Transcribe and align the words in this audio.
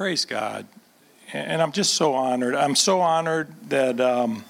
praise 0.00 0.24
God. 0.24 0.66
And 1.34 1.60
I'm 1.60 1.72
just 1.72 1.92
so 1.92 2.14
honored. 2.14 2.54
I'm 2.54 2.74
so 2.74 3.02
honored 3.02 3.48
that. 3.68 4.00
Um, 4.00 4.46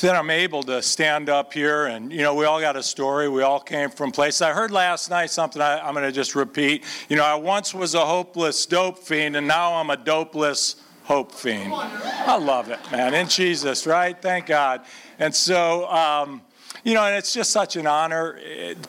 that 0.00 0.16
I'm 0.16 0.30
able 0.30 0.62
to 0.64 0.82
stand 0.82 1.28
up 1.28 1.52
here 1.52 1.86
and, 1.86 2.12
you 2.12 2.22
know, 2.22 2.34
we 2.34 2.44
all 2.44 2.60
got 2.60 2.74
a 2.74 2.82
story. 2.82 3.28
We 3.28 3.42
all 3.42 3.60
came 3.60 3.88
from 3.88 4.10
places. 4.10 4.42
I 4.42 4.52
heard 4.52 4.72
last 4.72 5.10
night 5.10 5.30
something 5.30 5.62
I, 5.62 5.86
am 5.86 5.94
going 5.94 6.04
to 6.04 6.10
just 6.10 6.34
repeat. 6.34 6.84
You 7.08 7.16
know, 7.16 7.24
I 7.24 7.36
once 7.36 7.72
was 7.72 7.94
a 7.94 8.04
hopeless 8.04 8.66
dope 8.66 8.98
fiend 8.98 9.36
and 9.36 9.46
now 9.46 9.74
I'm 9.74 9.90
a 9.90 9.96
dopeless 9.96 10.76
hope 11.04 11.30
fiend. 11.30 11.72
I 11.72 12.36
love 12.36 12.70
it, 12.70 12.80
man. 12.90 13.14
In 13.14 13.28
Jesus, 13.28 13.86
right? 13.86 14.20
Thank 14.20 14.46
God. 14.46 14.84
And 15.18 15.34
so, 15.34 15.88
um, 15.88 16.42
you 16.82 16.94
know, 16.94 17.04
and 17.04 17.14
it's 17.14 17.32
just 17.32 17.50
such 17.50 17.76
an 17.76 17.86
honor. 17.86 18.40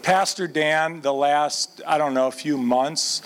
Pastor 0.01 0.47
Dan, 0.47 1.01
the 1.01 1.13
last, 1.13 1.81
I 1.85 1.97
don't 1.97 2.13
know, 2.13 2.27
a 2.27 2.31
few 2.31 2.57
months, 2.57 3.21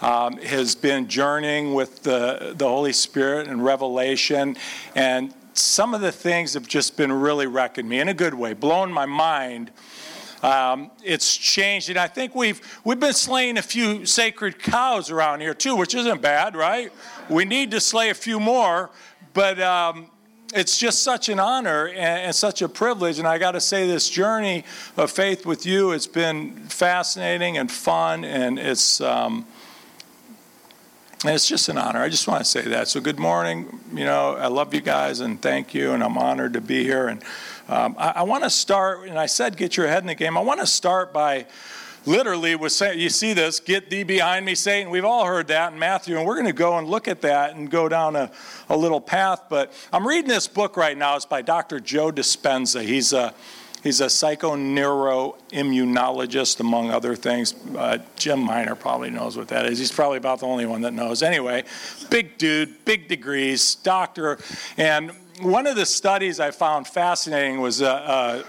um, 0.00 0.36
has 0.38 0.74
been 0.74 1.08
journeying 1.08 1.74
with 1.74 2.02
the, 2.02 2.54
the 2.56 2.66
Holy 2.66 2.92
Spirit 2.92 3.48
and 3.48 3.64
revelation. 3.64 4.56
And 4.94 5.32
some 5.54 5.94
of 5.94 6.00
the 6.00 6.12
things 6.12 6.54
have 6.54 6.66
just 6.66 6.96
been 6.96 7.12
really 7.12 7.46
wrecking 7.46 7.88
me 7.88 8.00
in 8.00 8.08
a 8.08 8.14
good 8.14 8.34
way, 8.34 8.52
blowing 8.52 8.92
my 8.92 9.06
mind. 9.06 9.70
Um, 10.42 10.90
it's 11.02 11.34
changed, 11.34 11.88
and 11.88 11.98
I 11.98 12.06
think 12.06 12.34
we've 12.34 12.60
we've 12.84 13.00
been 13.00 13.14
slaying 13.14 13.56
a 13.56 13.62
few 13.62 14.04
sacred 14.04 14.58
cows 14.58 15.10
around 15.10 15.40
here 15.40 15.54
too, 15.54 15.74
which 15.74 15.94
isn't 15.94 16.20
bad, 16.20 16.54
right? 16.54 16.92
We 17.30 17.46
need 17.46 17.70
to 17.70 17.80
slay 17.80 18.10
a 18.10 18.14
few 18.14 18.38
more, 18.38 18.90
but 19.32 19.58
um, 19.58 20.10
it's 20.54 20.76
just 20.76 21.02
such 21.02 21.30
an 21.30 21.40
honor 21.40 21.88
and, 21.88 22.26
and, 22.26 22.34
such 22.34 22.60
a 22.60 22.68
privilege. 22.68 23.18
And 23.18 23.26
I 23.26 23.38
got 23.38 23.52
to 23.52 23.60
say, 23.60 23.86
this 23.86 24.10
journey 24.10 24.64
of 24.98 25.10
faith 25.10 25.46
with 25.46 25.64
you 25.64 25.90
has 25.90 26.06
been 26.06 26.56
fascinating 26.66 27.56
and 27.56 27.70
fun, 27.70 28.24
and 28.24 28.58
it's. 28.58 29.00
Um, 29.00 29.46
and 31.24 31.34
it's 31.34 31.48
just 31.48 31.70
an 31.70 31.78
honor. 31.78 32.00
I 32.00 32.10
just 32.10 32.28
want 32.28 32.44
to 32.44 32.44
say 32.44 32.60
that. 32.62 32.86
So, 32.86 33.00
good 33.00 33.18
morning. 33.18 33.80
You 33.94 34.04
know, 34.04 34.36
I 34.36 34.48
love 34.48 34.74
you 34.74 34.82
guys 34.82 35.20
and 35.20 35.40
thank 35.40 35.72
you, 35.72 35.92
and 35.92 36.04
I'm 36.04 36.18
honored 36.18 36.52
to 36.52 36.60
be 36.60 36.84
here. 36.84 37.08
And 37.08 37.22
um, 37.66 37.96
I, 37.98 38.12
I 38.16 38.22
want 38.24 38.44
to 38.44 38.50
start, 38.50 39.08
and 39.08 39.18
I 39.18 39.24
said, 39.24 39.56
get 39.56 39.74
your 39.74 39.86
head 39.86 40.02
in 40.02 40.06
the 40.06 40.14
game. 40.14 40.36
I 40.36 40.42
want 40.42 40.60
to 40.60 40.66
start 40.66 41.14
by 41.14 41.46
literally 42.04 42.56
with 42.56 42.72
saying, 42.72 42.98
you 42.98 43.08
see 43.08 43.32
this, 43.32 43.58
get 43.58 43.88
thee 43.88 44.02
behind 44.02 44.44
me, 44.44 44.54
Satan. 44.54 44.90
We've 44.90 45.04
all 45.04 45.24
heard 45.24 45.46
that 45.48 45.72
in 45.72 45.78
Matthew, 45.78 46.18
and 46.18 46.26
we're 46.26 46.34
going 46.34 46.46
to 46.46 46.52
go 46.52 46.76
and 46.76 46.86
look 46.86 47.08
at 47.08 47.22
that 47.22 47.56
and 47.56 47.70
go 47.70 47.88
down 47.88 48.16
a, 48.16 48.30
a 48.68 48.76
little 48.76 49.00
path. 49.00 49.44
But 49.48 49.72
I'm 49.94 50.06
reading 50.06 50.28
this 50.28 50.46
book 50.46 50.76
right 50.76 50.96
now. 50.96 51.16
It's 51.16 51.24
by 51.24 51.40
Dr. 51.40 51.80
Joe 51.80 52.12
Dispenza. 52.12 52.82
He's 52.82 53.14
a 53.14 53.32
He's 53.84 54.00
a 54.00 54.06
psychoneuroimmunologist, 54.06 56.58
among 56.58 56.90
other 56.90 57.14
things. 57.14 57.54
Uh, 57.76 57.98
Jim 58.16 58.40
Miner 58.40 58.74
probably 58.74 59.10
knows 59.10 59.36
what 59.36 59.48
that 59.48 59.66
is. 59.66 59.78
He's 59.78 59.92
probably 59.92 60.16
about 60.16 60.40
the 60.40 60.46
only 60.46 60.64
one 60.64 60.80
that 60.80 60.94
knows. 60.94 61.22
Anyway, 61.22 61.64
big 62.08 62.38
dude, 62.38 62.82
big 62.86 63.08
degrees, 63.08 63.74
doctor. 63.74 64.38
And 64.78 65.10
one 65.42 65.66
of 65.66 65.76
the 65.76 65.84
studies 65.84 66.40
I 66.40 66.50
found 66.50 66.86
fascinating 66.86 67.60
was 67.60 67.82
a, 67.82 68.42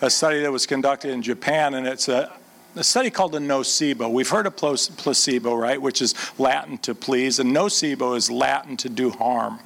a, 0.00 0.06
a 0.06 0.10
study 0.10 0.40
that 0.40 0.50
was 0.50 0.64
conducted 0.64 1.10
in 1.10 1.20
Japan, 1.20 1.74
and 1.74 1.86
it's 1.86 2.08
a 2.08 2.32
a 2.76 2.84
study 2.84 3.10
called 3.10 3.34
a 3.34 3.38
nocebo. 3.38 4.10
We've 4.10 4.28
heard 4.28 4.46
of 4.46 4.56
placebo, 4.56 5.54
right, 5.54 5.80
which 5.80 6.00
is 6.00 6.14
Latin 6.38 6.78
to 6.78 6.94
please, 6.94 7.38
and 7.38 7.54
nocebo 7.54 8.16
is 8.16 8.30
Latin 8.30 8.76
to 8.78 8.88
do 8.88 9.10
harm. 9.10 9.58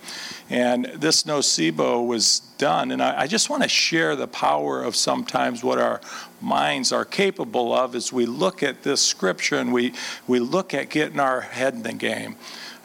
And 0.49 0.87
this 0.87 1.25
nocebo 1.25 2.07
was 2.07 2.41
done, 2.59 2.91
and 2.91 3.03
I, 3.03 3.23
I 3.23 3.27
just 3.27 3.51
want 3.51 3.63
to 3.63 3.69
share 3.69 4.17
the 4.17 4.27
power 4.27 4.83
of 4.83 4.97
sometimes 4.97 5.63
what 5.63 5.79
our 5.79 6.01
minds 6.41 6.93
are 6.93 7.05
capable 7.05 7.73
of 7.73 7.95
as 7.95 8.13
we 8.13 8.27
look 8.27 8.63
at 8.63 8.83
this 8.83 9.03
scripture 9.03 9.57
and 9.57 9.73
we, 9.73 9.95
we 10.27 10.39
look 10.39 10.75
at 10.75 10.91
getting 10.91 11.20
our 11.20 11.43
head 11.43 11.75
in 11.75 11.83
the 11.83 11.93
game. 11.93 12.37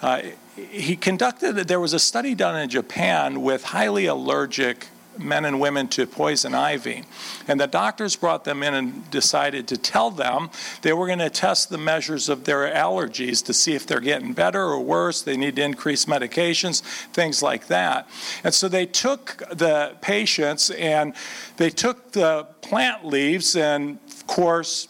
Uh, 0.02 0.22
he 0.56 0.96
conducted, 0.96 1.54
there 1.54 1.80
was 1.80 1.94
a 1.94 2.00
study 2.00 2.36
done 2.36 2.60
in 2.60 2.70
Japan 2.70 3.42
with 3.42 3.64
highly 3.64 4.06
allergic 4.06 4.88
men 5.20 5.46
and 5.46 5.60
women 5.60 5.88
to 5.90 6.08
poison 6.08 6.56
ivy. 6.56 7.04
And 7.48 7.60
the 7.60 7.68
doctors 7.68 8.16
brought 8.16 8.44
them 8.46 8.64
in 8.64 8.74
and 8.74 9.10
decided 9.12 9.68
to 9.68 9.78
tell 9.78 10.10
them 10.12 10.50
they 10.82 10.94
were 10.94 11.08
going 11.08 11.20
to 11.20 11.30
test 11.30 11.70
the 11.70 11.78
measures 11.78 12.30
of 12.30 12.46
their 12.46 12.72
allergies 12.74 13.44
to 13.46 13.54
see 13.54 13.74
if 13.76 13.86
they're 13.86 14.00
getting 14.00 14.34
better 14.34 14.62
or 14.62 14.80
worse. 14.80 15.22
They 15.22 15.38
need 15.38 15.58
to 15.58 15.64
increase 15.64 16.06
medications, 16.06 16.82
things 17.12 17.44
like 17.44 17.68
that. 17.68 18.10
And 18.44 18.54
so 18.54 18.68
they 18.68 18.86
took 18.86 19.44
the 19.52 19.96
patients 20.02 20.70
and 20.72 21.14
they 21.58 21.70
took 21.70 22.12
the 22.14 22.48
plant 22.62 23.06
leaves, 23.06 23.56
and 23.56 24.00
of 24.08 24.28
course, 24.28 24.88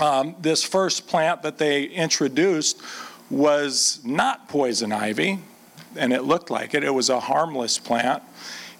um, 0.00 0.36
this 0.40 0.62
first 0.62 1.08
plant 1.08 1.42
that 1.42 1.58
they 1.58 1.84
introduced 1.84 2.80
was 3.30 4.00
not 4.04 4.48
poison 4.48 4.92
ivy, 4.92 5.40
and 5.96 6.12
it 6.12 6.22
looked 6.22 6.50
like 6.50 6.74
it. 6.74 6.84
It 6.84 6.94
was 6.94 7.10
a 7.10 7.20
harmless 7.20 7.78
plant 7.78 8.22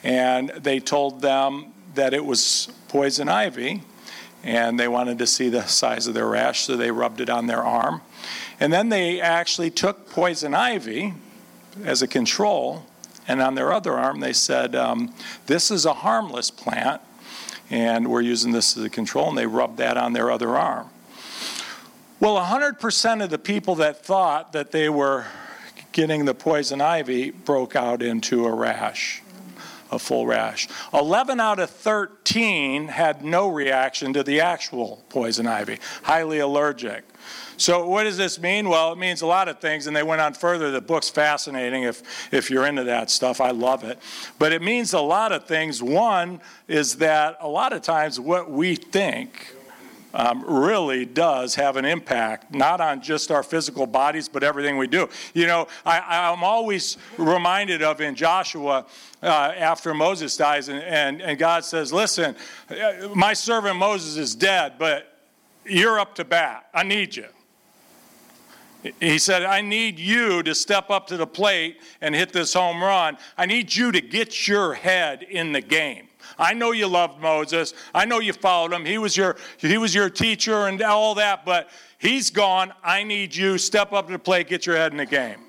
and 0.03 0.50
they 0.50 0.81
told 0.81 1.20
them 1.20 1.72
that 1.94 2.14
it 2.14 2.25
was 2.25 2.69
poison 2.88 3.28
ivy 3.28 3.82
and 4.42 4.78
they 4.78 4.88
wanted 4.88 5.19
to 5.19 5.26
see 5.26 5.48
the 5.48 5.66
size 5.66 6.06
of 6.06 6.14
their 6.14 6.26
rash, 6.26 6.60
so 6.60 6.76
they 6.76 6.91
rubbed 6.91 7.20
it 7.20 7.28
on 7.28 7.47
their 7.47 7.62
arm. 7.62 8.00
And 8.60 8.72
then 8.72 8.88
they 8.88 9.20
actually 9.20 9.70
took 9.70 10.09
poison 10.10 10.54
ivy 10.54 11.14
as 11.84 12.03
a 12.03 12.09
control, 12.09 12.86
and 13.26 13.42
on 13.42 13.54
their 13.54 13.72
other 13.72 13.92
arm, 13.92 14.20
they 14.20 14.32
said, 14.32 14.75
um, 14.75 15.12
This 15.47 15.70
is 15.70 15.84
a 15.84 15.92
harmless 15.92 16.50
plant, 16.50 17.03
and 17.69 18.09
we're 18.09 18.22
using 18.22 18.53
this 18.53 18.76
as 18.76 18.84
a 18.84 18.91
control, 18.91 19.28
and 19.28 19.36
they 19.36 19.47
rubbed 19.47 19.78
that 19.78 19.97
on 19.97 20.12
their 20.12 20.30
other 20.30 20.56
arm. 20.56 20.88
Well, 22.20 22.36
100% 22.36 23.22
of 23.22 23.30
the 23.30 23.38
people 23.38 23.76
that 23.76 24.04
thought 24.04 24.53
that 24.53 24.72
they 24.72 24.88
were 24.88 25.26
getting 25.92 26.25
the 26.25 26.34
poison 26.34 26.80
ivy 26.80 27.30
broke 27.30 27.76
out 27.76 28.03
into 28.03 28.47
a 28.47 28.53
rash 28.53 29.22
a 29.91 29.99
full 29.99 30.26
rash. 30.26 30.69
11 30.93 31.41
out 31.41 31.59
of 31.59 31.71
13 31.71 32.88
had 32.88 33.25
no 33.25 33.49
reaction 33.49 34.12
to 34.12 34.22
the 34.22 34.41
actual 34.41 35.03
poison 35.09 35.47
ivy, 35.47 35.78
highly 36.03 36.38
allergic. 36.38 37.04
So, 37.56 37.88
what 37.88 38.04
does 38.04 38.16
this 38.16 38.41
mean? 38.41 38.69
Well, 38.69 38.93
it 38.93 38.98
means 38.98 39.21
a 39.21 39.27
lot 39.27 39.48
of 39.48 39.59
things, 39.59 39.88
and 39.88 39.97
they 39.97 40.04
went 40.04 40.21
on 40.21 40.32
further. 40.32 40.71
The 40.71 40.81
book's 40.81 41.10
fascinating 41.10 41.82
if, 41.82 42.32
if 42.32 42.50
you're 42.50 42.65
into 42.65 42.84
that 42.84 43.10
stuff. 43.10 43.41
I 43.41 43.50
love 43.50 43.82
it. 43.82 43.98
But 44.38 44.53
it 44.53 44.62
means 44.62 44.93
a 44.93 45.00
lot 45.00 45.32
of 45.32 45.44
things. 45.47 45.82
One 45.82 46.41
is 46.69 46.97
that 46.97 47.37
a 47.41 47.48
lot 47.48 47.72
of 47.72 47.82
times 47.82 48.21
what 48.21 48.48
we 48.48 48.77
think 48.77 49.56
um, 50.15 50.43
really 50.45 51.05
does 51.05 51.55
have 51.55 51.77
an 51.77 51.85
impact, 51.85 52.55
not 52.55 52.81
on 52.81 53.03
just 53.03 53.31
our 53.31 53.43
physical 53.43 53.87
bodies, 53.87 54.29
but 54.29 54.43
everything 54.43 54.79
we 54.79 54.87
do. 54.87 55.09
You 55.35 55.47
know, 55.47 55.69
I, 55.85 56.33
am 56.33 56.43
always 56.43 56.97
reminded 57.17 57.83
of 57.83 58.01
in 58.01 58.15
Joshua 58.15 58.87
uh, 59.23 59.27
after 59.27 59.93
Moses 59.95 60.37
dies, 60.37 60.69
and, 60.69 60.83
and, 60.83 61.21
and 61.21 61.39
God 61.39 61.65
says, 61.65 61.93
Listen, 61.93 62.35
my 63.15 63.35
servant 63.35 63.77
Moses 63.77 64.17
is 64.17 64.35
dead, 64.35 64.75
but 64.79 65.19
you're 65.67 65.99
up 65.99 66.15
to 66.17 66.25
bat. 66.25 66.67
I 66.73 66.83
need 66.83 67.15
you. 67.15 67.27
He 69.01 69.19
said, 69.19 69.43
I 69.43 69.61
need 69.61 69.99
you 69.99 70.43
to 70.45 70.55
step 70.55 70.89
up 70.89 71.09
to 71.09 71.17
the 71.17 71.27
plate 71.27 71.81
and 72.01 72.15
hit 72.15 72.33
this 72.33 72.55
home 72.55 72.83
run. 72.83 73.19
I 73.37 73.45
need 73.45 73.75
you 73.75 73.91
to 73.93 74.01
get 74.01 74.47
your 74.47 74.75
head 74.75 75.25
in 75.25 75.53
the 75.53 75.61
game. 75.61 76.08
I 76.38 76.54
know 76.54 76.72
you 76.72 76.87
loved 76.87 77.21
Moses. 77.21 77.75
I 77.94 78.04
know 78.04 78.21
you 78.21 78.32
followed 78.32 78.72
him. 78.72 78.84
He 78.84 78.99
was 78.99 79.16
your, 79.16 79.37
he 79.59 79.78
was 79.78 79.94
your 79.94 80.09
teacher 80.09 80.66
and 80.66 80.81
all 80.82 81.15
that, 81.16 81.44
but 81.44 81.69
he's 81.99 82.31
gone. 82.31 82.72
I 82.82 83.03
need 83.03 83.34
you. 83.34 83.59
Step 83.59 83.93
up 83.93 84.06
to 84.06 84.12
the 84.12 84.19
plate, 84.19 84.48
get 84.48 84.66
your 84.66 84.77
head 84.77 84.93
in 84.93 84.98
the 84.98 85.06
game. 85.06 85.41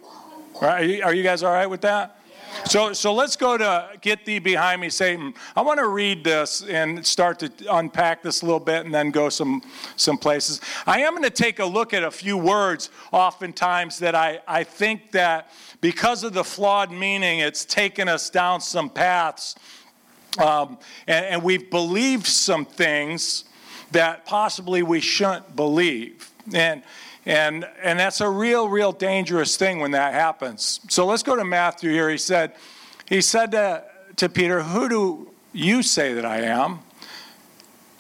Right? 0.61 1.01
Are 1.01 1.13
you 1.13 1.23
guys 1.23 1.44
all 1.44 1.53
right 1.53 1.69
with 1.69 1.81
that? 1.81 2.19
So, 2.66 2.94
so 2.94 3.13
let's 3.13 3.35
go 3.35 3.57
to 3.57 3.89
Get 4.01 4.25
Thee 4.25 4.39
Behind 4.39 4.81
Me, 4.81 4.89
Satan. 4.89 5.33
I 5.55 5.61
want 5.61 5.79
to 5.79 5.88
read 5.88 6.23
this 6.23 6.64
and 6.64 7.05
start 7.05 7.40
to 7.40 7.52
unpack 7.69 8.22
this 8.22 8.41
a 8.41 8.46
little 8.46 8.59
bit 8.59 8.85
and 8.85 8.93
then 8.93 9.11
go 9.11 9.29
some, 9.29 9.61
some 9.96 10.17
places. 10.17 10.59
I 10.85 11.02
am 11.02 11.14
going 11.14 11.23
to 11.23 11.29
take 11.29 11.59
a 11.59 11.66
look 11.66 11.93
at 11.93 12.03
a 12.03 12.11
few 12.11 12.37
words 12.37 12.90
oftentimes 13.11 13.99
that 13.99 14.16
I, 14.16 14.40
I 14.47 14.64
think 14.64 15.11
that 15.11 15.52
because 15.81 16.23
of 16.23 16.34
the 16.34 16.43
flawed 16.43 16.91
meaning, 16.91 17.40
it's 17.40 17.66
taken 17.66 18.09
us 18.09 18.29
down 18.29 18.61
some 18.61 18.90
paths 18.90 19.55
um, 20.40 20.78
and, 21.08 21.26
and 21.26 21.44
we've 21.44 21.70
believed 21.70 22.26
some 22.26 22.66
things 22.66 23.46
that 23.91 24.26
possibly 24.26 24.84
we 24.84 25.00
shouldn't 25.00 25.56
believe. 25.56 26.32
And, 26.53 26.84
and, 27.26 27.68
and 27.82 28.00
that's 28.00 28.22
a 28.22 28.30
real, 28.30 28.70
real 28.70 28.91
dangerous 28.91 29.58
thing 29.58 29.80
when 29.80 29.91
that 29.91 30.14
happens. 30.14 30.80
So 30.90 31.06
let's 31.06 31.24
go 31.24 31.36
to 31.36 31.44
Matthew 31.44 31.91
here. 31.91 32.09
He 32.09 32.18
said, 32.18 32.53
he 33.08 33.22
said 33.22 33.52
to, 33.52 33.84
to 34.18 34.30
Peter, 34.30 34.62
Who 34.64 34.90
do 34.90 35.32
you 35.53 35.84
say 35.84 36.14
that 36.14 36.26
I 36.26 36.41
am? 36.41 36.80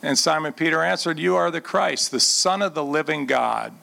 And 0.01 0.17
Simon 0.17 0.53
Peter 0.53 0.83
answered, 0.83 1.19
You 1.19 1.35
are 1.35 1.51
the 1.51 1.61
Christ, 1.61 2.11
the 2.11 2.19
Son 2.19 2.61
of 2.61 2.73
the 2.73 2.83
living 2.83 3.25
God. 3.25 3.73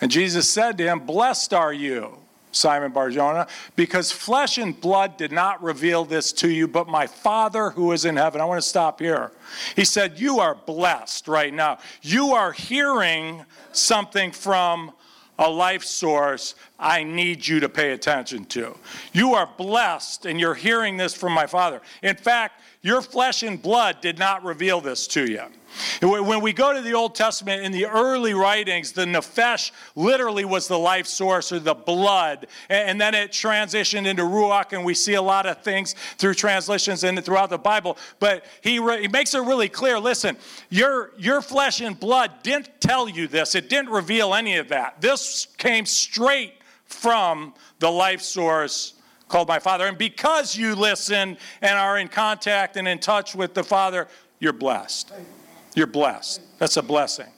And 0.00 0.10
Jesus 0.10 0.50
said 0.50 0.76
to 0.78 0.84
him, 0.84 1.00
Blessed 1.00 1.54
are 1.54 1.72
you. 1.72 2.18
Simon 2.52 2.92
Barjona, 2.92 3.46
because 3.76 4.12
flesh 4.12 4.58
and 4.58 4.78
blood 4.80 5.16
did 5.16 5.32
not 5.32 5.62
reveal 5.62 6.04
this 6.04 6.32
to 6.34 6.50
you, 6.50 6.68
but 6.68 6.86
my 6.86 7.06
Father 7.06 7.70
who 7.70 7.92
is 7.92 8.04
in 8.04 8.16
heaven. 8.16 8.40
I 8.40 8.44
want 8.44 8.62
to 8.62 8.68
stop 8.68 9.00
here. 9.00 9.32
He 9.74 9.84
said, 9.84 10.20
You 10.20 10.40
are 10.40 10.54
blessed 10.54 11.28
right 11.28 11.52
now. 11.52 11.78
You 12.02 12.32
are 12.32 12.52
hearing 12.52 13.44
something 13.72 14.30
from 14.30 14.92
a 15.38 15.48
life 15.48 15.82
source 15.82 16.54
I 16.78 17.02
need 17.02 17.46
you 17.46 17.60
to 17.60 17.68
pay 17.68 17.92
attention 17.92 18.44
to. 18.46 18.76
You 19.12 19.34
are 19.34 19.48
blessed, 19.56 20.26
and 20.26 20.38
you're 20.38 20.54
hearing 20.54 20.96
this 20.96 21.14
from 21.14 21.32
my 21.32 21.46
Father. 21.46 21.80
In 22.02 22.16
fact, 22.16 22.60
your 22.82 23.00
flesh 23.00 23.42
and 23.42 23.60
blood 23.60 24.00
did 24.00 24.18
not 24.18 24.44
reveal 24.44 24.80
this 24.80 25.06
to 25.08 25.24
you. 25.30 25.42
When 26.00 26.40
we 26.40 26.52
go 26.52 26.72
to 26.72 26.80
the 26.80 26.94
Old 26.94 27.14
Testament, 27.14 27.62
in 27.62 27.72
the 27.72 27.86
early 27.86 28.34
writings, 28.34 28.92
the 28.92 29.04
nephesh 29.04 29.70
literally 29.94 30.44
was 30.44 30.68
the 30.68 30.78
life 30.78 31.06
source 31.06 31.52
or 31.52 31.58
the 31.58 31.74
blood. 31.74 32.46
And 32.68 33.00
then 33.00 33.14
it 33.14 33.30
transitioned 33.30 34.06
into 34.06 34.22
ruach, 34.22 34.72
and 34.72 34.84
we 34.84 34.94
see 34.94 35.14
a 35.14 35.22
lot 35.22 35.46
of 35.46 35.62
things 35.62 35.94
through 36.18 36.34
translations 36.34 37.04
and 37.04 37.22
throughout 37.24 37.50
the 37.50 37.58
Bible. 37.58 37.98
But 38.18 38.44
he, 38.60 38.78
re- 38.78 39.02
he 39.02 39.08
makes 39.08 39.34
it 39.34 39.40
really 39.40 39.68
clear 39.68 39.98
listen, 39.98 40.36
your, 40.70 41.12
your 41.16 41.40
flesh 41.40 41.80
and 41.80 41.98
blood 41.98 42.30
didn't 42.42 42.68
tell 42.80 43.08
you 43.08 43.28
this, 43.28 43.54
it 43.54 43.68
didn't 43.68 43.90
reveal 43.90 44.34
any 44.34 44.56
of 44.56 44.68
that. 44.68 45.00
This 45.00 45.46
came 45.56 45.86
straight 45.86 46.54
from 46.84 47.54
the 47.78 47.90
life 47.90 48.22
source 48.22 48.94
called 49.28 49.48
my 49.48 49.58
Father. 49.58 49.86
And 49.86 49.96
because 49.96 50.56
you 50.56 50.74
listen 50.74 51.38
and 51.62 51.78
are 51.78 51.98
in 51.98 52.08
contact 52.08 52.76
and 52.76 52.86
in 52.86 52.98
touch 52.98 53.34
with 53.34 53.54
the 53.54 53.64
Father, 53.64 54.06
you're 54.38 54.52
blessed. 54.52 55.12
You're 55.74 55.86
blessed. 55.86 56.40
That's 56.58 56.76
a 56.76 56.82
blessing. 56.82 57.28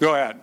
Go 0.00 0.14
ahead. 0.14 0.40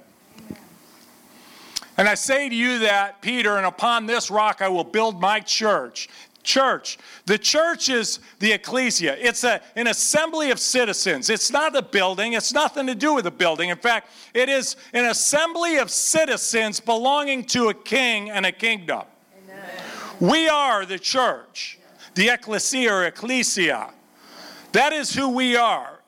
And 1.98 2.08
I 2.08 2.16
say 2.16 2.50
to 2.50 2.56
you 2.56 2.80
that, 2.80 3.22
Peter, 3.22 3.58
and 3.58 3.66
upon 3.66 4.06
this 4.06 4.31
rock 4.31 4.62
I 4.62 4.69
will 4.69 4.84
build 4.84 5.19
my 5.19 5.40
church. 5.40 6.10
Church. 6.44 6.98
The 7.28 7.38
church 7.38 7.90
is 7.90 8.19
the 8.40 8.52
ecclesia. 8.54 9.16
It's 9.19 9.44
a, 9.44 9.62
an 9.75 9.86
assembly 9.86 10.50
of 10.50 10.60
citizens. 10.60 11.30
It's 11.30 11.52
not 11.52 11.75
a 11.75 11.84
building. 11.84 12.34
It's 12.34 12.54
nothing 12.54 12.88
to 12.88 12.96
do 12.96 13.13
with 13.13 13.28
a 13.28 13.31
building. 13.31 13.69
In 13.69 13.78
fact, 13.78 14.10
it 14.34 14.50
is 14.50 14.75
an 14.94 15.06
assembly 15.06 15.78
of 15.78 15.92
citizens 15.92 16.80
belonging 16.80 17.44
to 17.46 17.69
a 17.69 17.74
king 17.74 18.31
and 18.31 18.48
a 18.48 18.52
kingdom. 18.52 19.04
We 20.19 20.48
are 20.48 20.86
the 20.86 20.98
church, 21.00 21.78
the 22.16 22.30
ecclesia 22.30 22.92
or 22.92 23.06
ecclesia. 23.06 23.92
That 24.72 24.94
is 24.94 25.13
who 25.13 25.30
we 25.30 25.56
are. 25.56 26.00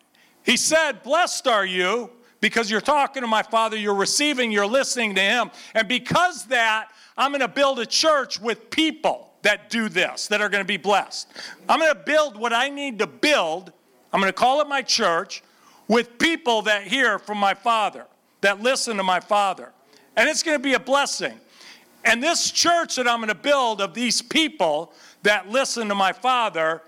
He 0.43 0.57
said, 0.57 1.03
Blessed 1.03 1.47
are 1.47 1.65
you 1.65 2.09
because 2.41 2.69
you're 2.69 2.81
talking 2.81 3.21
to 3.21 3.27
my 3.27 3.41
Father, 3.41 3.77
you're 3.77 3.95
receiving, 3.95 4.51
you're 4.51 4.67
listening 4.67 5.15
to 5.15 5.21
Him. 5.21 5.51
And 5.73 5.87
because 5.87 6.45
that, 6.47 6.89
I'm 7.17 7.31
going 7.31 7.41
to 7.41 7.47
build 7.47 7.79
a 7.79 7.85
church 7.85 8.39
with 8.39 8.69
people 8.69 9.31
that 9.43 9.69
do 9.69 9.89
this, 9.89 10.27
that 10.27 10.41
are 10.41 10.49
going 10.49 10.63
to 10.63 10.67
be 10.67 10.77
blessed. 10.77 11.31
I'm 11.69 11.79
going 11.79 11.93
to 11.93 11.99
build 11.99 12.37
what 12.37 12.53
I 12.53 12.69
need 12.69 12.99
to 12.99 13.07
build. 13.07 13.71
I'm 14.11 14.19
going 14.19 14.31
to 14.31 14.37
call 14.37 14.61
it 14.61 14.67
my 14.67 14.81
church 14.81 15.43
with 15.87 16.17
people 16.17 16.63
that 16.63 16.83
hear 16.83 17.19
from 17.19 17.37
my 17.37 17.53
Father, 17.53 18.05
that 18.41 18.61
listen 18.61 18.97
to 18.97 19.03
my 19.03 19.19
Father. 19.19 19.71
And 20.15 20.29
it's 20.29 20.43
going 20.43 20.57
to 20.57 20.63
be 20.63 20.73
a 20.73 20.79
blessing. 20.79 21.33
And 22.05 22.21
this 22.21 22.51
church 22.51 22.95
that 22.97 23.07
I'm 23.07 23.19
going 23.19 23.29
to 23.29 23.35
build 23.35 23.81
of 23.81 23.93
these 23.93 24.21
people 24.21 24.93
that 25.23 25.49
listen 25.49 25.87
to 25.89 25.95
my 25.95 26.11
Father, 26.11 26.81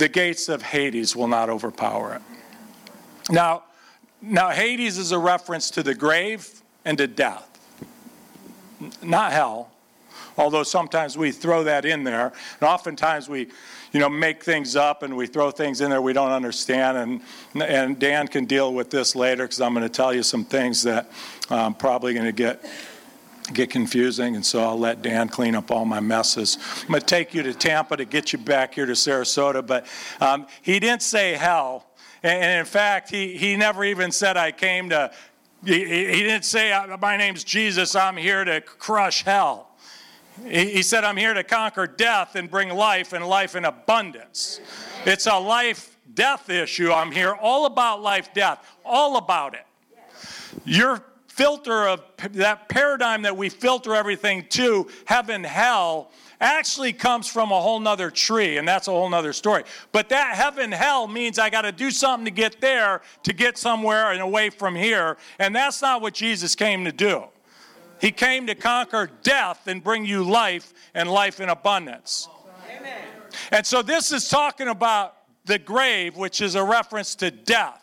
the 0.00 0.08
gates 0.08 0.48
of 0.48 0.62
Hades 0.62 1.14
will 1.14 1.28
not 1.28 1.50
overpower 1.50 2.14
it. 2.14 2.22
Now, 3.30 3.64
now 4.22 4.48
Hades 4.48 4.96
is 4.96 5.12
a 5.12 5.18
reference 5.18 5.70
to 5.72 5.82
the 5.82 5.94
grave 5.94 6.62
and 6.86 6.96
to 6.96 7.06
death, 7.06 7.46
not 9.02 9.32
hell. 9.32 9.70
Although 10.38 10.62
sometimes 10.62 11.18
we 11.18 11.32
throw 11.32 11.64
that 11.64 11.84
in 11.84 12.02
there, 12.04 12.32
and 12.60 12.68
oftentimes 12.68 13.28
we, 13.28 13.48
you 13.92 14.00
know, 14.00 14.08
make 14.08 14.42
things 14.42 14.74
up 14.74 15.02
and 15.02 15.14
we 15.14 15.26
throw 15.26 15.50
things 15.50 15.82
in 15.82 15.90
there 15.90 16.00
we 16.00 16.14
don't 16.14 16.30
understand. 16.30 16.96
And 17.54 17.62
and 17.62 17.98
Dan 17.98 18.26
can 18.26 18.46
deal 18.46 18.72
with 18.72 18.88
this 18.88 19.14
later 19.14 19.44
because 19.44 19.60
I'm 19.60 19.74
going 19.74 19.86
to 19.86 19.92
tell 19.92 20.14
you 20.14 20.22
some 20.22 20.46
things 20.46 20.82
that 20.84 21.10
I'm 21.50 21.74
probably 21.74 22.14
going 22.14 22.24
to 22.24 22.32
get 22.32 22.64
get 23.52 23.70
confusing, 23.70 24.36
and 24.36 24.44
so 24.44 24.62
I'll 24.62 24.78
let 24.78 25.02
Dan 25.02 25.28
clean 25.28 25.54
up 25.54 25.70
all 25.70 25.84
my 25.84 26.00
messes. 26.00 26.58
I'm 26.82 26.88
going 26.88 27.00
to 27.00 27.06
take 27.06 27.34
you 27.34 27.42
to 27.42 27.54
Tampa 27.54 27.96
to 27.96 28.04
get 28.04 28.32
you 28.32 28.38
back 28.38 28.74
here 28.74 28.86
to 28.86 28.92
Sarasota, 28.92 29.66
but 29.66 29.86
um, 30.20 30.46
he 30.62 30.78
didn't 30.80 31.02
say 31.02 31.32
hell. 31.32 31.86
And 32.22 32.60
in 32.60 32.66
fact, 32.66 33.10
he, 33.10 33.36
he 33.36 33.56
never 33.56 33.84
even 33.84 34.12
said, 34.12 34.36
I 34.36 34.52
came 34.52 34.90
to, 34.90 35.10
he, 35.64 35.78
he 35.84 36.22
didn't 36.22 36.44
say, 36.44 36.72
My 37.00 37.16
name's 37.16 37.44
Jesus, 37.44 37.94
I'm 37.94 38.16
here 38.16 38.44
to 38.44 38.60
crush 38.60 39.24
hell. 39.24 39.70
He, 40.44 40.66
he 40.66 40.82
said, 40.82 41.04
I'm 41.04 41.16
here 41.16 41.34
to 41.34 41.42
conquer 41.42 41.86
death 41.86 42.34
and 42.34 42.50
bring 42.50 42.70
life 42.70 43.12
and 43.12 43.26
life 43.26 43.56
in 43.56 43.64
abundance. 43.64 44.60
It's 45.06 45.26
a 45.26 45.38
life 45.38 45.96
death 46.14 46.50
issue. 46.50 46.92
I'm 46.92 47.12
here 47.12 47.34
all 47.34 47.66
about 47.66 48.02
life 48.02 48.32
death, 48.34 48.64
all 48.84 49.16
about 49.16 49.54
it. 49.54 49.66
Your 50.64 51.02
filter 51.30 51.86
of 51.86 52.02
that 52.32 52.68
paradigm 52.68 53.22
that 53.22 53.36
we 53.36 53.48
filter 53.48 53.94
everything 53.94 54.44
to, 54.50 54.88
heaven, 55.04 55.44
hell, 55.44 56.10
actually 56.40 56.92
comes 56.92 57.28
from 57.28 57.52
a 57.52 57.60
whole 57.60 57.78
nother 57.78 58.10
tree, 58.10 58.58
and 58.58 58.66
that's 58.66 58.88
a 58.88 58.90
whole 58.90 59.08
nother 59.08 59.32
story. 59.32 59.62
But 59.92 60.08
that 60.08 60.34
heaven, 60.34 60.72
hell 60.72 61.06
means 61.06 61.38
I 61.38 61.48
got 61.48 61.62
to 61.62 61.72
do 61.72 61.90
something 61.92 62.24
to 62.24 62.32
get 62.32 62.60
there, 62.60 63.00
to 63.22 63.32
get 63.32 63.56
somewhere 63.56 64.10
and 64.10 64.20
away 64.20 64.50
from 64.50 64.74
here. 64.74 65.16
And 65.38 65.54
that's 65.54 65.80
not 65.80 66.02
what 66.02 66.14
Jesus 66.14 66.54
came 66.56 66.84
to 66.84 66.92
do. 66.92 67.24
He 68.00 68.10
came 68.10 68.46
to 68.48 68.54
conquer 68.54 69.08
death 69.22 69.68
and 69.68 69.84
bring 69.84 70.04
you 70.04 70.24
life 70.24 70.72
and 70.94 71.08
life 71.08 71.38
in 71.38 71.48
abundance. 71.48 72.28
Amen. 72.76 73.04
And 73.52 73.64
so 73.64 73.82
this 73.82 74.10
is 74.10 74.28
talking 74.28 74.68
about 74.68 75.14
the 75.44 75.58
grave, 75.58 76.16
which 76.16 76.40
is 76.40 76.54
a 76.56 76.64
reference 76.64 77.14
to 77.16 77.30
death. 77.30 77.79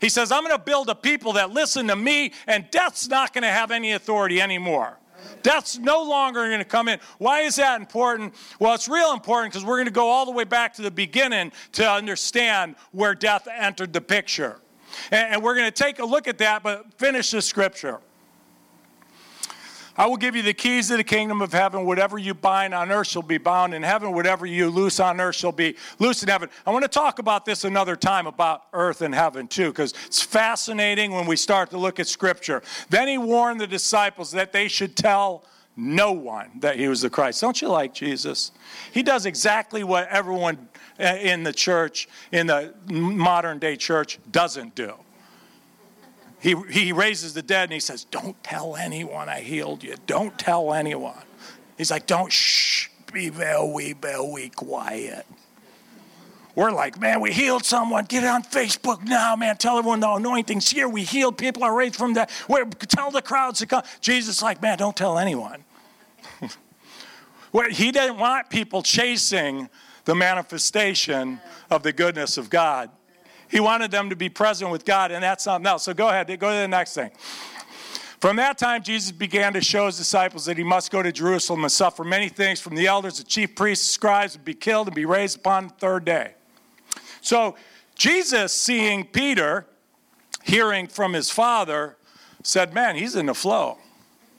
He 0.00 0.08
says, 0.08 0.32
I'm 0.32 0.42
going 0.42 0.56
to 0.56 0.62
build 0.62 0.88
a 0.88 0.94
people 0.94 1.34
that 1.34 1.50
listen 1.50 1.88
to 1.88 1.96
me, 1.96 2.32
and 2.46 2.70
death's 2.70 3.08
not 3.08 3.32
going 3.32 3.42
to 3.42 3.50
have 3.50 3.70
any 3.70 3.92
authority 3.92 4.40
anymore. 4.40 4.96
Death's 5.42 5.78
no 5.78 6.02
longer 6.02 6.46
going 6.46 6.58
to 6.58 6.64
come 6.64 6.88
in. 6.88 6.98
Why 7.18 7.40
is 7.40 7.56
that 7.56 7.80
important? 7.80 8.34
Well, 8.58 8.74
it's 8.74 8.88
real 8.88 9.12
important 9.12 9.52
because 9.52 9.64
we're 9.64 9.76
going 9.76 9.86
to 9.86 9.92
go 9.92 10.08
all 10.08 10.24
the 10.24 10.32
way 10.32 10.44
back 10.44 10.74
to 10.74 10.82
the 10.82 10.90
beginning 10.90 11.52
to 11.72 11.88
understand 11.88 12.76
where 12.92 13.14
death 13.14 13.46
entered 13.48 13.92
the 13.92 14.00
picture. 14.00 14.56
And, 15.10 15.42
we're 15.42 15.54
going 15.54 15.70
to 15.70 15.84
take 15.84 15.98
a 15.98 16.04
look 16.04 16.26
at 16.26 16.38
that, 16.38 16.62
but 16.62 16.92
finish 16.94 17.30
the 17.30 17.42
scripture. 17.42 18.00
I 20.00 20.06
will 20.06 20.16
give 20.16 20.34
you 20.34 20.40
the 20.40 20.54
keys 20.54 20.88
to 20.88 20.96
the 20.96 21.04
kingdom 21.04 21.42
of 21.42 21.52
heaven. 21.52 21.84
Whatever 21.84 22.16
you 22.16 22.32
bind 22.32 22.72
on 22.72 22.90
earth 22.90 23.08
shall 23.08 23.20
be 23.20 23.36
bound 23.36 23.74
in 23.74 23.82
heaven. 23.82 24.14
Whatever 24.14 24.46
you 24.46 24.70
loose 24.70 24.98
on 24.98 25.20
earth 25.20 25.36
shall 25.36 25.52
be 25.52 25.76
loose 25.98 26.22
in 26.22 26.30
heaven. 26.30 26.48
I 26.66 26.70
want 26.70 26.84
to 26.84 26.88
talk 26.88 27.18
about 27.18 27.44
this 27.44 27.64
another 27.64 27.96
time 27.96 28.26
about 28.26 28.62
earth 28.72 29.02
and 29.02 29.14
heaven 29.14 29.46
too, 29.46 29.68
because 29.68 29.92
it's 30.06 30.22
fascinating 30.22 31.12
when 31.12 31.26
we 31.26 31.36
start 31.36 31.68
to 31.72 31.76
look 31.76 32.00
at 32.00 32.06
scripture. 32.06 32.62
Then 32.88 33.08
he 33.08 33.18
warned 33.18 33.60
the 33.60 33.66
disciples 33.66 34.30
that 34.30 34.54
they 34.54 34.68
should 34.68 34.96
tell 34.96 35.44
no 35.76 36.12
one 36.12 36.50
that 36.60 36.78
he 36.78 36.88
was 36.88 37.02
the 37.02 37.10
Christ. 37.10 37.42
Don't 37.42 37.60
you 37.60 37.68
like 37.68 37.92
Jesus? 37.92 38.52
He 38.92 39.02
does 39.02 39.26
exactly 39.26 39.84
what 39.84 40.08
everyone 40.08 40.70
uh, 40.98 41.18
in 41.20 41.42
the 41.42 41.52
church, 41.52 42.08
in 42.32 42.46
the 42.46 42.72
modern 42.88 43.58
day 43.58 43.76
church, 43.76 44.18
doesn't 44.32 44.74
do. 44.74 44.94
He, 46.40 46.54
he 46.70 46.92
raises 46.92 47.34
the 47.34 47.42
dead 47.42 47.64
and 47.64 47.72
he 47.72 47.80
says, 47.80 48.04
Don't 48.04 48.42
tell 48.42 48.76
anyone 48.76 49.28
I 49.28 49.40
healed 49.40 49.84
you. 49.84 49.94
Don't 50.06 50.38
tell 50.38 50.72
anyone. 50.72 51.22
He's 51.76 51.90
like, 51.90 52.06
Don't 52.06 52.32
shh, 52.32 52.88
be 53.12 53.28
very, 53.28 53.92
very 53.92 54.48
quiet. 54.50 55.26
We're 56.54 56.72
like, 56.72 57.00
man, 57.00 57.20
we 57.20 57.32
healed 57.32 57.64
someone. 57.64 58.04
Get 58.06 58.24
it 58.24 58.26
on 58.26 58.42
Facebook 58.42 59.04
now, 59.04 59.36
man. 59.36 59.56
Tell 59.56 59.78
everyone 59.78 60.00
the 60.00 60.10
anointing's 60.10 60.68
here. 60.68 60.88
We 60.88 61.04
healed 61.04 61.38
people 61.38 61.62
are 61.62 61.74
raised 61.74 61.96
from 61.96 62.14
that. 62.14 62.30
We're, 62.48 62.64
tell 62.64 63.10
the 63.10 63.22
crowds 63.22 63.60
to 63.60 63.66
come. 63.66 63.82
Jesus 64.00 64.42
like, 64.42 64.60
man, 64.60 64.76
don't 64.76 64.96
tell 64.96 65.16
anyone. 65.16 65.64
he 67.70 67.92
didn't 67.92 68.18
want 68.18 68.50
people 68.50 68.82
chasing 68.82 69.68
the 70.04 70.14
manifestation 70.14 71.40
of 71.70 71.82
the 71.82 71.92
goodness 71.92 72.36
of 72.36 72.50
God. 72.50 72.90
He 73.50 73.60
wanted 73.60 73.90
them 73.90 74.10
to 74.10 74.16
be 74.16 74.28
present 74.28 74.70
with 74.70 74.84
God, 74.84 75.10
and 75.10 75.22
that's 75.22 75.44
something 75.44 75.66
else. 75.66 75.84
So 75.84 75.94
go 75.94 76.08
ahead, 76.08 76.26
go 76.38 76.50
to 76.50 76.56
the 76.56 76.68
next 76.68 76.94
thing. 76.94 77.10
From 78.20 78.36
that 78.36 78.58
time, 78.58 78.82
Jesus 78.82 79.12
began 79.12 79.54
to 79.54 79.62
show 79.62 79.86
his 79.86 79.96
disciples 79.96 80.44
that 80.44 80.58
he 80.58 80.62
must 80.62 80.92
go 80.92 81.02
to 81.02 81.10
Jerusalem 81.10 81.64
and 81.64 81.72
suffer 81.72 82.04
many 82.04 82.28
things 82.28 82.60
from 82.60 82.76
the 82.76 82.86
elders, 82.86 83.16
the 83.16 83.24
chief 83.24 83.54
priests, 83.54 83.86
the 83.86 83.92
scribes, 83.92 84.36
and 84.36 84.44
be 84.44 84.52
killed 84.52 84.88
and 84.88 84.94
be 84.94 85.06
raised 85.06 85.38
upon 85.38 85.68
the 85.68 85.74
third 85.74 86.04
day. 86.04 86.34
So, 87.22 87.56
Jesus, 87.94 88.52
seeing 88.52 89.04
Peter, 89.04 89.66
hearing 90.44 90.86
from 90.86 91.14
his 91.14 91.30
father, 91.30 91.96
said, 92.42 92.74
Man, 92.74 92.96
he's 92.96 93.16
in 93.16 93.26
the 93.26 93.34
flow. 93.34 93.78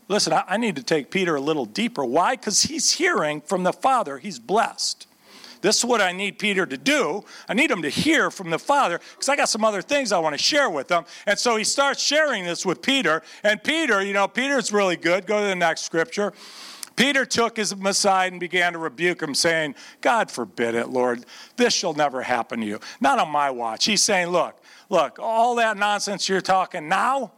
Listen, 0.07 0.33
I, 0.33 0.57
need 0.57 0.75
to 0.75 0.83
take 0.83 1.09
Peter 1.09 1.35
a 1.35 1.41
little 1.41 1.65
deeper. 1.65 2.03
Why? 2.03 2.35
Because 2.35 2.63
he's 2.63 2.91
hearing 2.91 3.39
from 3.39 3.63
the 3.63 3.71
Father, 3.71 4.17
he's 4.17 4.39
blessed. 4.39 5.07
This 5.61 5.77
is 5.77 5.85
what 5.85 6.01
I 6.01 6.11
need 6.11 6.39
Peter 6.39 6.65
to 6.65 6.77
do. 6.77 7.23
I 7.47 7.53
need 7.53 7.71
him 7.71 7.81
to 7.83 7.89
hear 7.89 8.31
from 8.31 8.49
the 8.49 8.59
Father 8.59 8.99
because 9.11 9.29
I 9.29 9.35
got 9.35 9.49
some 9.49 9.63
other 9.63 9.81
things 9.81 10.11
I 10.11 10.19
want 10.19 10.33
to 10.33 10.41
share 10.41 10.69
with 10.69 10.87
them. 10.87 11.05
And 11.25 11.37
so 11.37 11.55
he 11.55 11.63
starts 11.63 12.01
sharing 12.01 12.43
this 12.43 12.65
with 12.65 12.81
Peter. 12.81 13.21
And 13.43 13.63
Peter, 13.63 14.01
you 14.01 14.13
know, 14.13 14.27
Peter's 14.27 14.73
really 14.73 14.97
good. 14.97 15.25
Go 15.25 15.39
to 15.39 15.47
the 15.47 15.55
next 15.55 15.81
scripture. 15.81 16.33
Peter 16.95 17.25
took 17.25 17.57
him 17.57 17.85
aside 17.85 18.33
and 18.33 18.39
began 18.39 18.73
to 18.73 18.79
rebuke 18.79 19.21
him, 19.21 19.33
saying, 19.33 19.75
God 20.01 20.29
forbid 20.29 20.75
it, 20.75 20.89
Lord. 20.89 21.25
This 21.55 21.73
shall 21.73 21.93
never 21.93 22.21
happen 22.21 22.59
to 22.59 22.65
you. 22.65 22.79
Not 22.99 23.17
on 23.17 23.29
my 23.29 23.49
watch. 23.49 23.85
He's 23.85 24.03
saying, 24.03 24.27
Look, 24.27 24.61
look, 24.89 25.17
all 25.19 25.55
that 25.55 25.77
nonsense 25.77 26.27
you're 26.27 26.41
talking 26.41 26.89
now, 26.89 27.31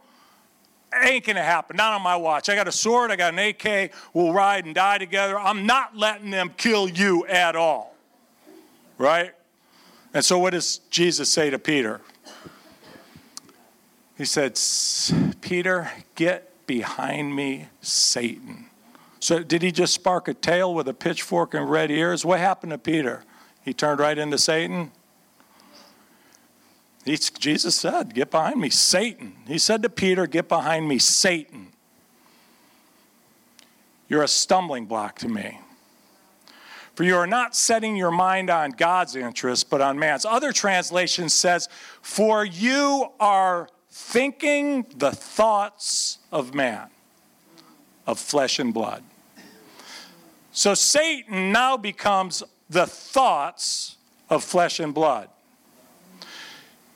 ain't 1.02 1.24
gonna 1.24 1.42
happen. 1.42 1.76
Not 1.76 1.94
on 1.94 2.02
my 2.02 2.16
watch. 2.16 2.48
I 2.48 2.54
got 2.54 2.68
a 2.68 2.72
sword, 2.72 3.10
I 3.10 3.16
got 3.16 3.32
an 3.32 3.38
AK, 3.38 3.92
we'll 4.12 4.32
ride 4.32 4.66
and 4.66 4.74
die 4.74 4.98
together. 4.98 5.38
I'm 5.38 5.66
not 5.66 5.96
letting 5.96 6.30
them 6.30 6.52
kill 6.56 6.88
you 6.88 7.26
at 7.26 7.56
all. 7.56 7.93
Right? 8.98 9.32
And 10.12 10.24
so, 10.24 10.38
what 10.38 10.50
does 10.50 10.78
Jesus 10.90 11.28
say 11.28 11.50
to 11.50 11.58
Peter? 11.58 12.00
He 14.16 14.24
said, 14.24 14.58
Peter, 15.40 15.90
get 16.14 16.66
behind 16.66 17.34
me, 17.34 17.66
Satan. 17.80 18.66
So, 19.18 19.42
did 19.42 19.62
he 19.62 19.72
just 19.72 19.92
spark 19.92 20.28
a 20.28 20.34
tail 20.34 20.72
with 20.72 20.86
a 20.86 20.94
pitchfork 20.94 21.54
and 21.54 21.68
red 21.68 21.90
ears? 21.90 22.24
What 22.24 22.38
happened 22.38 22.70
to 22.70 22.78
Peter? 22.78 23.24
He 23.64 23.72
turned 23.72 23.98
right 23.98 24.16
into 24.16 24.38
Satan? 24.38 24.92
He, 27.04 27.16
Jesus 27.16 27.74
said, 27.74 28.14
Get 28.14 28.30
behind 28.30 28.60
me, 28.60 28.70
Satan. 28.70 29.34
He 29.46 29.58
said 29.58 29.82
to 29.82 29.88
Peter, 29.88 30.26
Get 30.26 30.48
behind 30.48 30.88
me, 30.88 30.98
Satan. 30.98 31.68
You're 34.08 34.22
a 34.22 34.28
stumbling 34.28 34.86
block 34.86 35.18
to 35.20 35.28
me. 35.28 35.58
For 36.94 37.02
you 37.02 37.16
are 37.16 37.26
not 37.26 37.56
setting 37.56 37.96
your 37.96 38.12
mind 38.12 38.50
on 38.50 38.70
God's 38.70 39.16
interest, 39.16 39.68
but 39.68 39.80
on 39.80 39.98
man's. 39.98 40.24
Other 40.24 40.52
translation 40.52 41.28
says, 41.28 41.68
For 42.02 42.44
you 42.44 43.08
are 43.18 43.68
thinking 43.90 44.86
the 44.96 45.10
thoughts 45.10 46.18
of 46.30 46.54
man, 46.54 46.88
of 48.06 48.18
flesh 48.18 48.58
and 48.58 48.72
blood. 48.72 49.02
So 50.52 50.74
Satan 50.74 51.50
now 51.50 51.76
becomes 51.76 52.44
the 52.70 52.86
thoughts 52.86 53.96
of 54.30 54.44
flesh 54.44 54.78
and 54.78 54.94
blood. 54.94 55.28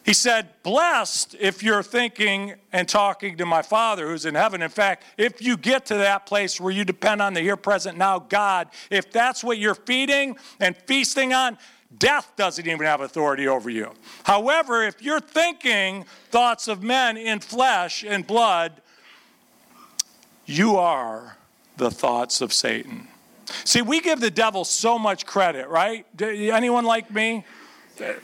He 0.09 0.15
said, 0.15 0.49
Blessed 0.63 1.37
if 1.39 1.63
you're 1.63 1.83
thinking 1.83 2.55
and 2.73 2.89
talking 2.89 3.37
to 3.37 3.45
my 3.45 3.61
Father 3.61 4.09
who's 4.09 4.25
in 4.25 4.35
heaven. 4.35 4.63
In 4.63 4.71
fact, 4.71 5.05
if 5.19 5.43
you 5.43 5.59
get 5.59 5.85
to 5.85 5.97
that 5.97 6.25
place 6.25 6.59
where 6.59 6.73
you 6.73 6.83
depend 6.83 7.21
on 7.21 7.35
the 7.35 7.43
here, 7.43 7.59
present, 7.59 7.99
now 7.99 8.19
God, 8.19 8.69
if 8.91 9.13
that's 9.13 9.45
what 9.45 9.59
you're 9.59 9.75
feeding 9.75 10.39
and 10.61 10.75
feasting 10.87 11.35
on, 11.35 11.59
death 11.99 12.33
doesn't 12.37 12.67
even 12.67 12.87
have 12.87 13.03
authority 13.03 13.49
over 13.49 13.69
you. 13.69 13.93
However, 14.25 14.83
if 14.83 15.03
you're 15.03 15.21
thinking 15.21 16.07
thoughts 16.31 16.69
of 16.69 16.83
men 16.83 17.19
in 17.19 17.41
flesh 17.41 18.03
and 18.03 18.27
blood, 18.27 18.81
you 20.47 20.77
are 20.77 21.37
the 21.77 21.91
thoughts 21.91 22.41
of 22.41 22.55
Satan. 22.55 23.09
See, 23.65 23.83
we 23.83 24.01
give 24.01 24.21
the 24.21 24.31
devil 24.31 24.65
so 24.65 24.99
much 24.99 25.27
credit, 25.27 25.69
right? 25.69 26.07
Anyone 26.19 26.87
like 26.87 27.13
me? 27.13 27.45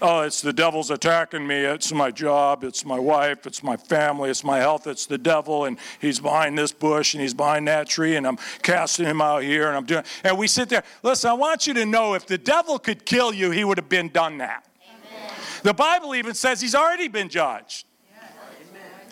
Oh, 0.02 0.20
it's 0.20 0.40
the 0.40 0.52
devil's 0.52 0.90
attacking 0.90 1.46
me. 1.46 1.56
It's 1.56 1.92
my 1.92 2.10
job. 2.10 2.64
It's 2.64 2.84
my 2.84 2.98
wife. 2.98 3.46
It's 3.46 3.62
my 3.62 3.76
family. 3.76 4.30
It's 4.30 4.44
my 4.44 4.58
health. 4.58 4.86
It's 4.86 5.06
the 5.06 5.18
devil. 5.18 5.64
And 5.64 5.78
he's 6.00 6.20
behind 6.20 6.58
this 6.58 6.72
bush 6.72 7.14
and 7.14 7.22
he's 7.22 7.34
behind 7.34 7.68
that 7.68 7.88
tree. 7.88 8.16
And 8.16 8.26
I'm 8.26 8.38
casting 8.62 9.06
him 9.06 9.20
out 9.20 9.42
here. 9.42 9.68
And 9.68 9.76
I'm 9.76 9.84
doing. 9.84 10.04
And 10.22 10.38
we 10.38 10.46
sit 10.46 10.68
there. 10.68 10.84
Listen, 11.02 11.30
I 11.30 11.34
want 11.34 11.66
you 11.66 11.74
to 11.74 11.86
know 11.86 12.14
if 12.14 12.26
the 12.26 12.38
devil 12.38 12.78
could 12.78 13.04
kill 13.04 13.32
you, 13.32 13.50
he 13.50 13.64
would 13.64 13.78
have 13.78 13.88
been 13.88 14.08
done 14.08 14.38
that. 14.38 14.66
Amen. 14.82 15.30
The 15.62 15.74
Bible 15.74 16.14
even 16.14 16.34
says 16.34 16.60
he's 16.60 16.74
already 16.74 17.08
been 17.08 17.28
judged. 17.28 17.86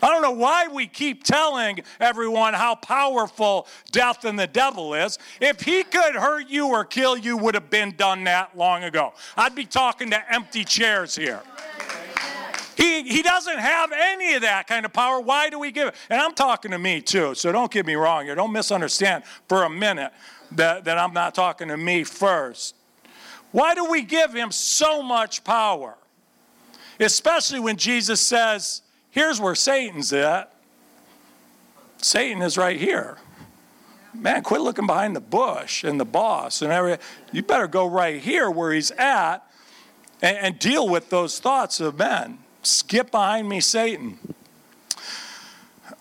I 0.03 0.09
don't 0.09 0.21
know 0.21 0.33
why 0.33 0.67
we 0.67 0.89
keep 0.89 1.23
telling 1.23 1.81
everyone 2.01 2.55
how 2.55 2.75
powerful 2.75 3.69
death 3.93 4.25
and 4.25 4.37
the 4.39 4.49
devil 4.49 4.95
is. 4.95 5.19
If 5.41 5.61
he 5.61 5.85
could 5.85 6.17
hurt 6.17 6.49
you 6.49 6.67
or 6.69 6.85
kill 6.85 7.17
you, 7.17 7.37
would 7.37 7.55
have 7.55 7.71
been 7.71 7.93
done 7.93 8.25
that 8.25 8.57
long 8.57 8.83
ago. 8.83 9.15
I'd 9.37 9.55
be 9.55 9.65
talking 9.65 10.11
to 10.11 10.35
empty 10.35 10.65
chairs 10.65 11.15
here. 11.15 11.41
He, 12.77 13.03
he 13.05 13.23
doesn't 13.23 13.59
have 13.59 13.93
any 13.93 14.35
of 14.35 14.43
that 14.43 14.67
kind 14.67 14.85
of 14.85 14.93
power. 14.93 15.21
Why 15.21 15.49
do 15.51 15.59
we 15.59 15.71
give 15.71 15.89
it? 15.89 15.95
And 16.11 16.21
I'm 16.21 16.35
talking 16.35 16.73
to 16.73 16.79
me 16.79 17.01
too, 17.01 17.35
so 17.35 17.53
don't 17.53 17.71
get 17.71 17.87
me 17.87 17.95
wrong 17.95 18.25
here. 18.25 18.35
Don't 18.35 18.53
misunderstand 18.53 19.23
for 19.49 19.63
a 19.65 19.71
minute 19.71 20.13
that, 20.53 20.85
that 20.85 20.99
I'm 20.99 21.13
not 21.13 21.35
talking 21.35 21.69
to 21.69 21.77
me 21.77 22.03
first. 22.03 22.75
Why 23.53 23.75
do 23.75 23.85
we 23.85 24.03
give 24.03 24.33
him 24.33 24.51
so 24.51 25.03
much 25.03 25.45
power? 25.45 25.97
Especially 26.99 27.61
when 27.61 27.77
Jesus 27.77 28.21
says, 28.21 28.83
Here's 29.13 29.41
where 29.41 29.55
Satan's 29.55 30.11
at. 30.15 30.55
Satan 31.99 32.43
is 32.43 32.57
right 32.57 32.81
here. 32.81 33.19
Man, 34.15 34.43
quit 34.43 34.63
looking 34.63 34.87
behind 34.87 35.15
the 35.15 35.21
bush 35.21 35.85
and 35.85 36.01
the 36.01 36.07
boss 36.07 36.63
and 36.63 36.73
everything. 36.73 37.05
You 37.31 37.43
better 37.43 37.67
go 37.67 37.87
right 37.87 38.21
here 38.21 38.51
where 38.51 38.73
he's 38.73 38.91
at 38.93 39.47
and, 40.23 40.37
and 40.39 40.59
deal 40.59 40.89
with 40.89 41.11
those 41.11 41.39
thoughts 41.41 41.79
of 41.79 41.99
men. 41.99 42.39
Skip 42.63 43.11
behind 43.11 43.51
me, 43.51 43.61
Satan. 43.61 44.19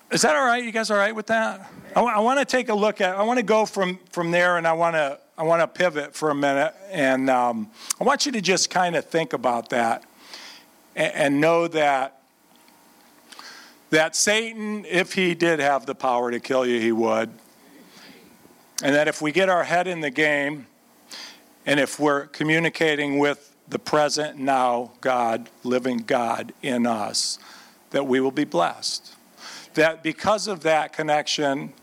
Is 0.10 0.22
that 0.22 0.34
all 0.34 0.46
right? 0.46 0.63
You 0.63 0.72
guys 0.72 0.89
all 0.89 0.98
right 0.98 1.15
with 1.15 1.27
that? 1.27 1.70
I, 1.91 1.96
w- 1.96 2.13
I 2.13 2.20
want 2.20 2.39
to 2.39 2.46
take 2.46 2.70
a 2.70 2.74
look 2.74 3.01
at. 3.01 3.18
I 3.18 3.24
want 3.24 3.39
to 3.39 3.44
go 3.44 3.65
from 3.65 4.00
from 4.12 4.32
there, 4.32 4.58
and 4.58 4.65
I 4.65 4.74
want 4.74 4.96
to 4.96 5.20
I 5.38 5.44
want 5.44 5.62
to 5.62 5.68
pivot 5.68 6.15
for 6.15 6.30
a 6.30 6.36
minute, 6.36 6.74
and 6.91 7.30
um, 7.30 7.70
I 8.00 8.06
want 8.06 8.25
you 8.25 8.32
to 8.34 8.41
just 8.41 8.70
kind 8.70 8.96
of 8.96 9.06
think 9.06 9.34
about 9.34 9.70
that, 9.70 10.03
and, 10.96 11.13
and 11.13 11.41
know 11.41 11.68
that 11.70 12.20
that 13.91 14.15
Satan, 14.15 14.86
if 14.86 15.13
he 15.13 15.36
did 15.36 15.60
have 15.60 15.86
the 15.86 15.93
power 15.93 16.31
to 16.31 16.39
kill 16.39 16.65
you, 16.65 16.79
he 16.79 16.91
would. 16.91 17.29
And 18.83 18.95
that 18.95 19.07
if 19.07 19.21
we 19.21 19.31
get 19.31 19.48
our 19.48 19.63
head 19.63 19.88
in 19.88 20.01
the 20.01 20.10
game, 20.10 20.65
and 21.65 21.79
if 21.79 22.00
we're 22.00 22.25
communicating 22.27 23.19
with 23.19 23.53
the 23.67 23.77
present 23.77 24.39
now 24.39 24.91
God, 25.01 25.50
living 25.63 25.98
God 25.98 26.53
in 26.63 26.88
us, 26.88 27.38
that 27.91 28.07
we 28.07 28.19
will 28.19 28.31
be 28.31 28.45
blessed. 28.45 29.15
That 29.75 30.01
because 30.01 30.48
of 30.48 30.62
that 30.62 30.93
connection 30.93 31.74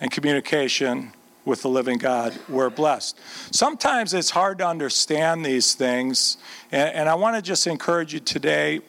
and 0.00 0.10
communication 0.10 1.12
with 1.44 1.62
the 1.62 1.68
living 1.68 1.98
God, 1.98 2.38
we're 2.48 2.70
blessed. 2.70 3.18
Sometimes 3.50 4.14
it's 4.14 4.30
hard 4.30 4.58
to 4.58 4.66
understand 4.66 5.44
these 5.44 5.74
things, 5.74 6.36
and, 6.70 6.94
and 6.94 7.08
I 7.08 7.14
want 7.14 7.36
to 7.36 7.42
just 7.42 7.66
encourage 7.66 8.12
you 8.12 8.20
today 8.20 8.80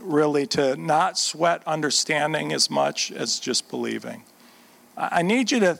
really 0.00 0.46
to 0.48 0.76
not 0.76 1.18
sweat 1.18 1.62
understanding 1.66 2.52
as 2.52 2.70
much 2.70 3.12
as 3.12 3.38
just 3.38 3.68
believing. 3.68 4.22
I 4.96 5.22
need 5.22 5.50
you 5.50 5.60
to 5.60 5.78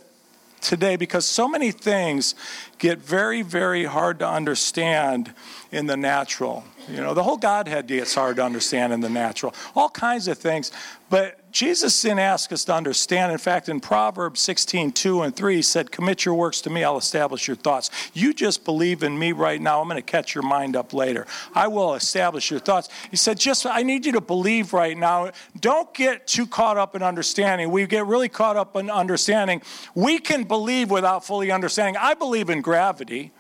today 0.61 0.97
because 0.97 1.27
so 1.27 1.49
many 1.49 1.71
things 1.73 2.35
get 2.83 2.99
very, 2.99 3.43
very 3.43 3.85
hard 3.85 4.19
to 4.19 4.29
understand 4.29 5.33
in 5.71 5.87
the 5.87 5.97
natural. 5.97 6.65
You 6.89 6.97
know, 6.97 7.15
the 7.15 7.23
whole 7.23 7.37
Godhead 7.37 7.87
gets 7.87 8.13
hard 8.13 8.37
to 8.37 8.45
understand 8.45 8.93
in 8.93 9.01
the 9.01 9.09
natural, 9.09 9.55
all 9.77 9.89
kinds 9.89 10.27
of 10.27 10.37
things. 10.37 10.73
But 11.09 11.53
Jesus 11.53 12.01
didn't 12.01 12.21
ask 12.21 12.51
us 12.53 12.65
to 12.65 12.75
understand. 12.75 13.31
In 13.31 13.37
fact, 13.37 13.69
in 13.69 13.81
Proverbs 13.81 14.41
16, 14.41 14.93
2 14.93 15.21
and 15.23 15.37
3, 15.37 15.57
he 15.57 15.63
said, 15.63 15.93
Commit 15.93 16.25
your 16.25 16.35
works 16.35 16.63
to 16.63 16.71
me, 16.71 16.83
I'll 16.83 16.97
establish 16.97 17.47
your 17.47 17.57
thoughts. 17.57 17.91
You 18.15 18.33
just 18.33 18.65
believe 18.65 19.03
in 19.03 19.19
me 19.19 19.33
right 19.33 19.61
now. 19.61 19.83
I'm 19.83 19.89
going 19.89 20.03
to 20.03 20.11
catch 20.11 20.35
your 20.35 20.43
mind 20.43 20.75
up 20.75 20.95
later. 20.95 21.27
I 21.55 21.69
will 21.69 21.95
establish 21.95 22.51
your 22.51 22.61
thoughts. 22.61 22.89
He 23.11 23.19
said, 23.19 23.39
Just, 23.39 23.67
I 23.67 23.83
need 23.83 24.07
you 24.07 24.13
to 24.13 24.23
believe 24.23 24.73
right 24.73 24.97
now. 24.97 25.33
Don't 25.61 25.93
get 25.93 26.27
too 26.27 26.47
caught 26.47 26.79
up 26.79 26.97
in 26.97 27.03
understanding. 27.03 27.71
We 27.71 27.87
get 27.87 28.07
really 28.07 28.31
caught 28.31 28.57
up 28.57 28.75
in 28.75 28.89
understanding. 28.91 29.61
We 29.95 30.19
can 30.19 30.45
believe 30.45 30.91
without 30.91 31.27
fully 31.27 31.51
understanding. 31.51 31.99
I 32.01 32.15
believe 32.15 32.49
in 32.49 32.63
gravity. 32.73 33.31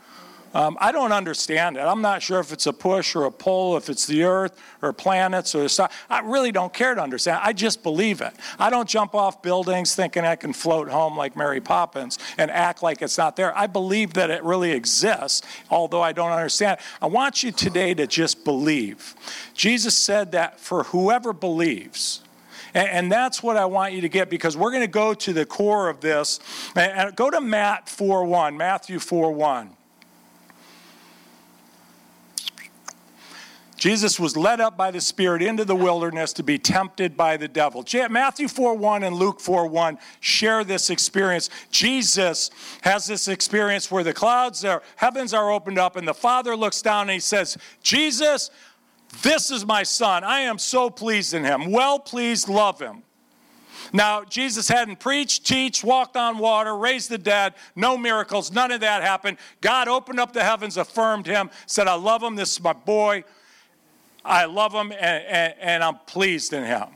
Um, 0.53 0.77
I 0.79 0.93
don't 0.93 1.13
understand 1.13 1.79
it. 1.79 1.81
I'm 1.81 2.03
not 2.03 2.21
sure 2.21 2.39
if 2.39 2.53
it's 2.53 2.67
a 2.67 2.73
push 2.75 3.17
or 3.17 3.25
a 3.25 3.31
pull, 3.31 3.79
if 3.79 3.89
it's 3.89 4.05
the 4.05 4.25
earth 4.25 4.61
or 4.83 4.93
planets 4.93 5.55
or 5.55 5.67
sun. 5.71 5.89
I 6.11 6.21
really 6.21 6.53
don't 6.53 6.71
care 6.71 6.95
to 6.95 7.01
understand. 7.01 7.41
I 7.43 7.55
just 7.55 7.83
believe 7.83 8.21
it. 8.21 8.35
I 8.59 8.69
don't 8.69 8.87
jump 8.87 9.15
off 9.15 9.41
buildings 9.41 9.95
thinking 9.95 10.27
I 10.27 10.37
can 10.37 10.53
float 10.53 10.91
home 10.91 11.17
like 11.17 11.35
Mary 11.35 11.63
Poppins 11.63 12.19
and 12.37 12.51
act 12.51 12.83
like 12.83 13.01
it's 13.01 13.17
not 13.17 13.37
there. 13.37 13.57
I 13.57 13.67
believe 13.67 14.13
that 14.13 14.29
it 14.29 14.45
really 14.45 14.73
exists, 14.73 15.41
although 15.71 16.03
I 16.03 16.13
don't 16.13 16.33
understand. 16.33 16.79
I 17.01 17.07
want 17.07 17.43
you 17.43 17.53
today 17.53 17.95
to 17.95 18.07
just 18.07 18.45
believe. 18.45 19.15
Jesus 19.55 19.97
said 19.97 20.33
that 20.33 20.61
for 20.61 20.83
whoever 20.83 21.33
believes, 21.33 22.22
and, 22.75 23.13
that's 23.13 23.43
what 23.43 23.57
I 23.57 23.67
want 23.67 23.93
you 23.93 24.01
to 24.01 24.09
get 24.09 24.31
because 24.31 24.57
we're 24.57 24.71
going 24.71 24.83
to 24.83 24.87
go 24.87 25.13
to 25.15 25.33
the 25.33 25.45
core 25.45 25.89
of 25.89 26.01
this. 26.01 26.41
And 26.75 27.15
go 27.15 27.31
to 27.31 27.41
Matt 27.41 27.89
4 27.89 28.25
1, 28.25 28.57
Matthew 28.57 28.99
4 28.99 29.33
1. 29.33 29.71
Jesus 33.83 34.21
was 34.21 34.37
led 34.37 34.61
up 34.61 34.77
by 34.77 34.93
the 34.93 35.01
Spirit 35.01 35.43
into 35.43 35.65
the 35.65 35.75
wilderness 35.75 36.33
to 36.35 36.45
be 36.45 36.57
tempted 36.57 37.17
by 37.17 37.37
the 37.37 37.49
devil. 37.49 37.85
Matthew 38.09 38.47
4 38.47 38.77
1 38.77 39.03
and 39.03 39.17
Luke 39.17 39.41
4 39.41 39.67
1 39.67 39.99
share 40.21 40.63
this 40.63 40.89
experience. 40.89 41.51
Jesus 41.73 42.53
has 42.83 43.07
this 43.07 43.27
experience 43.27 43.91
where 43.91 44.05
the 44.05 44.15
clouds 44.15 44.65
are, 44.65 44.85
heavens 44.95 45.35
are 45.35 45.51
opened 45.51 45.81
up, 45.81 45.97
and 45.97 46.07
the 46.07 46.15
Father 46.15 46.55
looks 46.55 46.81
down 46.81 47.03
and 47.03 47.11
he 47.11 47.19
says, 47.19 47.59
Jesus, 47.83 48.53
this 49.21 49.51
is 49.51 49.67
my 49.67 49.83
son. 49.83 50.25
I 50.25 50.41
am 50.41 50.59
so 50.59 50.89
pleased 50.89 51.35
in 51.35 51.45
him. 51.45 51.71
Well 51.71 51.99
pleased, 51.99 52.49
love 52.49 52.81
him. 52.81 53.03
Now, 53.93 54.25
Jesus 54.25 54.69
hadn't 54.69 55.01
preached, 55.01 55.47
teach, 55.47 55.85
walked 55.85 56.17
on 56.17 56.39
water, 56.39 56.75
raised 56.75 57.11
the 57.11 57.19
dead, 57.19 57.55
no 57.77 57.99
miracles, 57.99 58.51
none 58.51 58.71
of 58.71 58.81
that 58.81 59.03
happened. 59.03 59.37
God 59.61 59.87
opened 59.87 60.19
up 60.19 60.33
the 60.33 60.43
heavens, 60.43 60.79
affirmed 60.79 61.27
him, 61.27 61.51
said, 61.67 61.87
I 61.87 61.95
love 61.95 62.23
him, 62.23 62.35
this 62.35 62.53
is 62.53 62.63
my 62.63 62.73
boy. 62.73 63.25
I 64.25 64.47
love 64.47 64.73
him 64.73 64.93
and, 64.93 65.25
and, 65.25 65.55
and 65.61 65.85
I'm 65.85 65.97
pleased 66.07 66.53
in 66.53 66.65
him. 66.65 66.87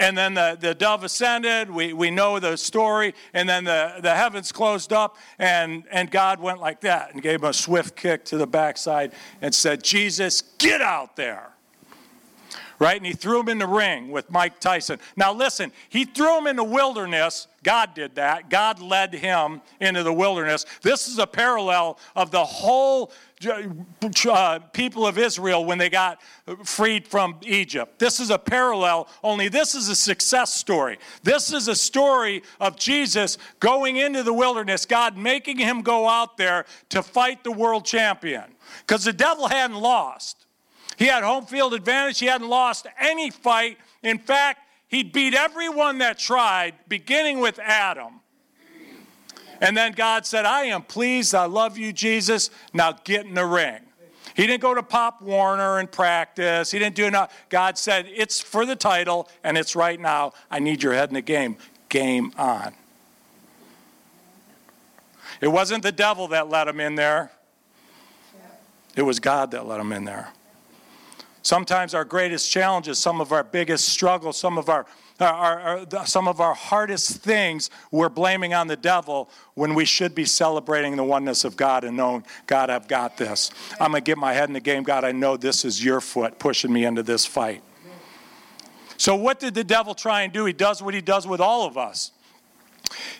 And 0.00 0.16
then 0.16 0.34
the, 0.34 0.56
the 0.58 0.74
dove 0.74 1.04
ascended. 1.04 1.70
We, 1.70 1.92
we 1.92 2.10
know 2.10 2.38
the 2.38 2.56
story. 2.56 3.14
And 3.34 3.48
then 3.48 3.64
the, 3.64 3.96
the 4.00 4.14
heavens 4.14 4.52
closed 4.52 4.92
up, 4.92 5.16
and, 5.38 5.84
and 5.90 6.10
God 6.10 6.40
went 6.40 6.60
like 6.60 6.80
that 6.82 7.12
and 7.12 7.22
gave 7.22 7.42
him 7.42 7.50
a 7.50 7.52
swift 7.52 7.96
kick 7.96 8.24
to 8.26 8.38
the 8.38 8.46
backside 8.46 9.12
and 9.42 9.54
said, 9.54 9.82
Jesus, 9.84 10.42
get 10.58 10.80
out 10.80 11.16
there. 11.16 11.50
Right? 12.78 12.98
And 12.98 13.06
he 13.06 13.14
threw 13.14 13.40
him 13.40 13.48
in 13.48 13.58
the 13.58 13.66
ring 13.66 14.10
with 14.10 14.30
Mike 14.30 14.60
Tyson. 14.60 14.98
Now, 15.16 15.32
listen, 15.32 15.72
he 15.88 16.04
threw 16.04 16.38
him 16.38 16.46
in 16.46 16.56
the 16.56 16.64
wilderness. 16.64 17.48
God 17.62 17.94
did 17.94 18.16
that. 18.16 18.50
God 18.50 18.80
led 18.80 19.14
him 19.14 19.62
into 19.80 20.02
the 20.02 20.12
wilderness. 20.12 20.66
This 20.82 21.08
is 21.08 21.18
a 21.18 21.26
parallel 21.26 21.98
of 22.14 22.30
the 22.30 22.44
whole 22.44 23.12
uh, 23.44 24.58
people 24.72 25.06
of 25.06 25.18
Israel 25.18 25.64
when 25.64 25.78
they 25.78 25.90
got 25.90 26.22
freed 26.64 27.06
from 27.06 27.38
Egypt. 27.42 27.98
This 27.98 28.18
is 28.18 28.30
a 28.30 28.38
parallel, 28.38 29.08
only 29.22 29.48
this 29.48 29.74
is 29.74 29.88
a 29.88 29.96
success 29.96 30.54
story. 30.54 30.98
This 31.22 31.52
is 31.52 31.68
a 31.68 31.74
story 31.74 32.42
of 32.60 32.76
Jesus 32.76 33.36
going 33.60 33.96
into 33.96 34.22
the 34.22 34.32
wilderness, 34.32 34.86
God 34.86 35.16
making 35.16 35.58
him 35.58 35.82
go 35.82 36.08
out 36.08 36.36
there 36.36 36.64
to 36.90 37.02
fight 37.02 37.44
the 37.44 37.52
world 37.52 37.84
champion. 37.84 38.44
Because 38.80 39.04
the 39.04 39.12
devil 39.12 39.48
hadn't 39.48 39.76
lost. 39.76 40.46
He 40.96 41.06
had 41.06 41.22
home 41.22 41.44
field 41.44 41.74
advantage, 41.74 42.18
he 42.18 42.26
hadn't 42.26 42.48
lost 42.48 42.86
any 42.98 43.30
fight. 43.30 43.76
In 44.02 44.18
fact, 44.18 44.60
he'd 44.88 45.12
beat 45.12 45.34
everyone 45.34 45.98
that 45.98 46.18
tried, 46.18 46.74
beginning 46.88 47.40
with 47.40 47.58
Adam. 47.58 48.20
And 49.60 49.76
then 49.76 49.92
God 49.92 50.26
said, 50.26 50.44
I 50.44 50.64
am 50.64 50.82
pleased. 50.82 51.34
I 51.34 51.46
love 51.46 51.78
you, 51.78 51.92
Jesus. 51.92 52.50
Now 52.72 52.92
get 53.04 53.26
in 53.26 53.34
the 53.34 53.46
ring. 53.46 53.80
He 54.34 54.46
didn't 54.46 54.60
go 54.60 54.74
to 54.74 54.82
Pop 54.82 55.22
Warner 55.22 55.78
and 55.78 55.90
practice. 55.90 56.70
He 56.70 56.78
didn't 56.78 56.94
do 56.94 57.06
enough. 57.06 57.34
God 57.48 57.78
said, 57.78 58.06
It's 58.08 58.42
for 58.42 58.66
the 58.66 58.76
title, 58.76 59.30
and 59.42 59.56
it's 59.56 59.74
right 59.74 59.98
now. 59.98 60.32
I 60.50 60.58
need 60.58 60.82
your 60.82 60.92
head 60.92 61.08
in 61.08 61.14
the 61.14 61.22
game. 61.22 61.56
Game 61.88 62.32
on. 62.36 62.74
It 65.40 65.48
wasn't 65.48 65.82
the 65.82 65.92
devil 65.92 66.28
that 66.28 66.48
let 66.48 66.68
him 66.68 66.80
in 66.80 66.96
there, 66.96 67.30
it 68.94 69.02
was 69.02 69.20
God 69.20 69.52
that 69.52 69.66
let 69.66 69.80
him 69.80 69.92
in 69.92 70.04
there. 70.04 70.28
Sometimes 71.46 71.94
our 71.94 72.04
greatest 72.04 72.50
challenges, 72.50 72.98
some 72.98 73.20
of 73.20 73.30
our 73.30 73.44
biggest 73.44 73.88
struggles, 73.88 74.36
some 74.36 74.58
of 74.58 74.68
our 74.68 74.84
our, 75.20 75.60
our, 75.60 76.04
some 76.04 76.26
of 76.26 76.40
our 76.40 76.54
hardest 76.54 77.22
things 77.22 77.70
we're 77.92 78.08
blaming 78.08 78.52
on 78.52 78.66
the 78.66 78.76
devil 78.76 79.30
when 79.54 79.74
we 79.74 79.84
should 79.84 80.12
be 80.12 80.24
celebrating 80.24 80.96
the 80.96 81.04
oneness 81.04 81.44
of 81.44 81.56
God 81.56 81.84
and 81.84 81.96
knowing, 81.96 82.24
God, 82.48 82.68
I've 82.68 82.88
got 82.88 83.16
this. 83.16 83.52
I'm 83.80 83.92
going 83.92 84.02
to 84.02 84.10
get 84.10 84.18
my 84.18 84.32
head 84.32 84.50
in 84.50 84.54
the 84.54 84.60
game. 84.60 84.82
God, 84.82 85.04
I 85.04 85.12
know 85.12 85.36
this 85.36 85.64
is 85.64 85.82
your 85.82 86.00
foot 86.00 86.40
pushing 86.40 86.72
me 86.72 86.84
into 86.84 87.04
this 87.04 87.24
fight. 87.24 87.62
So, 88.96 89.14
what 89.14 89.38
did 89.38 89.54
the 89.54 89.64
devil 89.64 89.94
try 89.94 90.22
and 90.22 90.32
do? 90.32 90.46
He 90.46 90.52
does 90.52 90.82
what 90.82 90.94
he 90.94 91.00
does 91.00 91.28
with 91.28 91.40
all 91.40 91.64
of 91.64 91.78
us. 91.78 92.10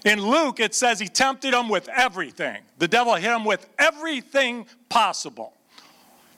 In 0.04 0.20
Luke, 0.20 0.58
it 0.58 0.74
says 0.74 0.98
he 0.98 1.06
tempted 1.06 1.54
him 1.54 1.68
with 1.68 1.88
everything. 1.88 2.58
The 2.78 2.88
devil 2.88 3.14
hit 3.14 3.30
him 3.30 3.44
with 3.44 3.68
everything 3.78 4.66
possible. 4.88 5.55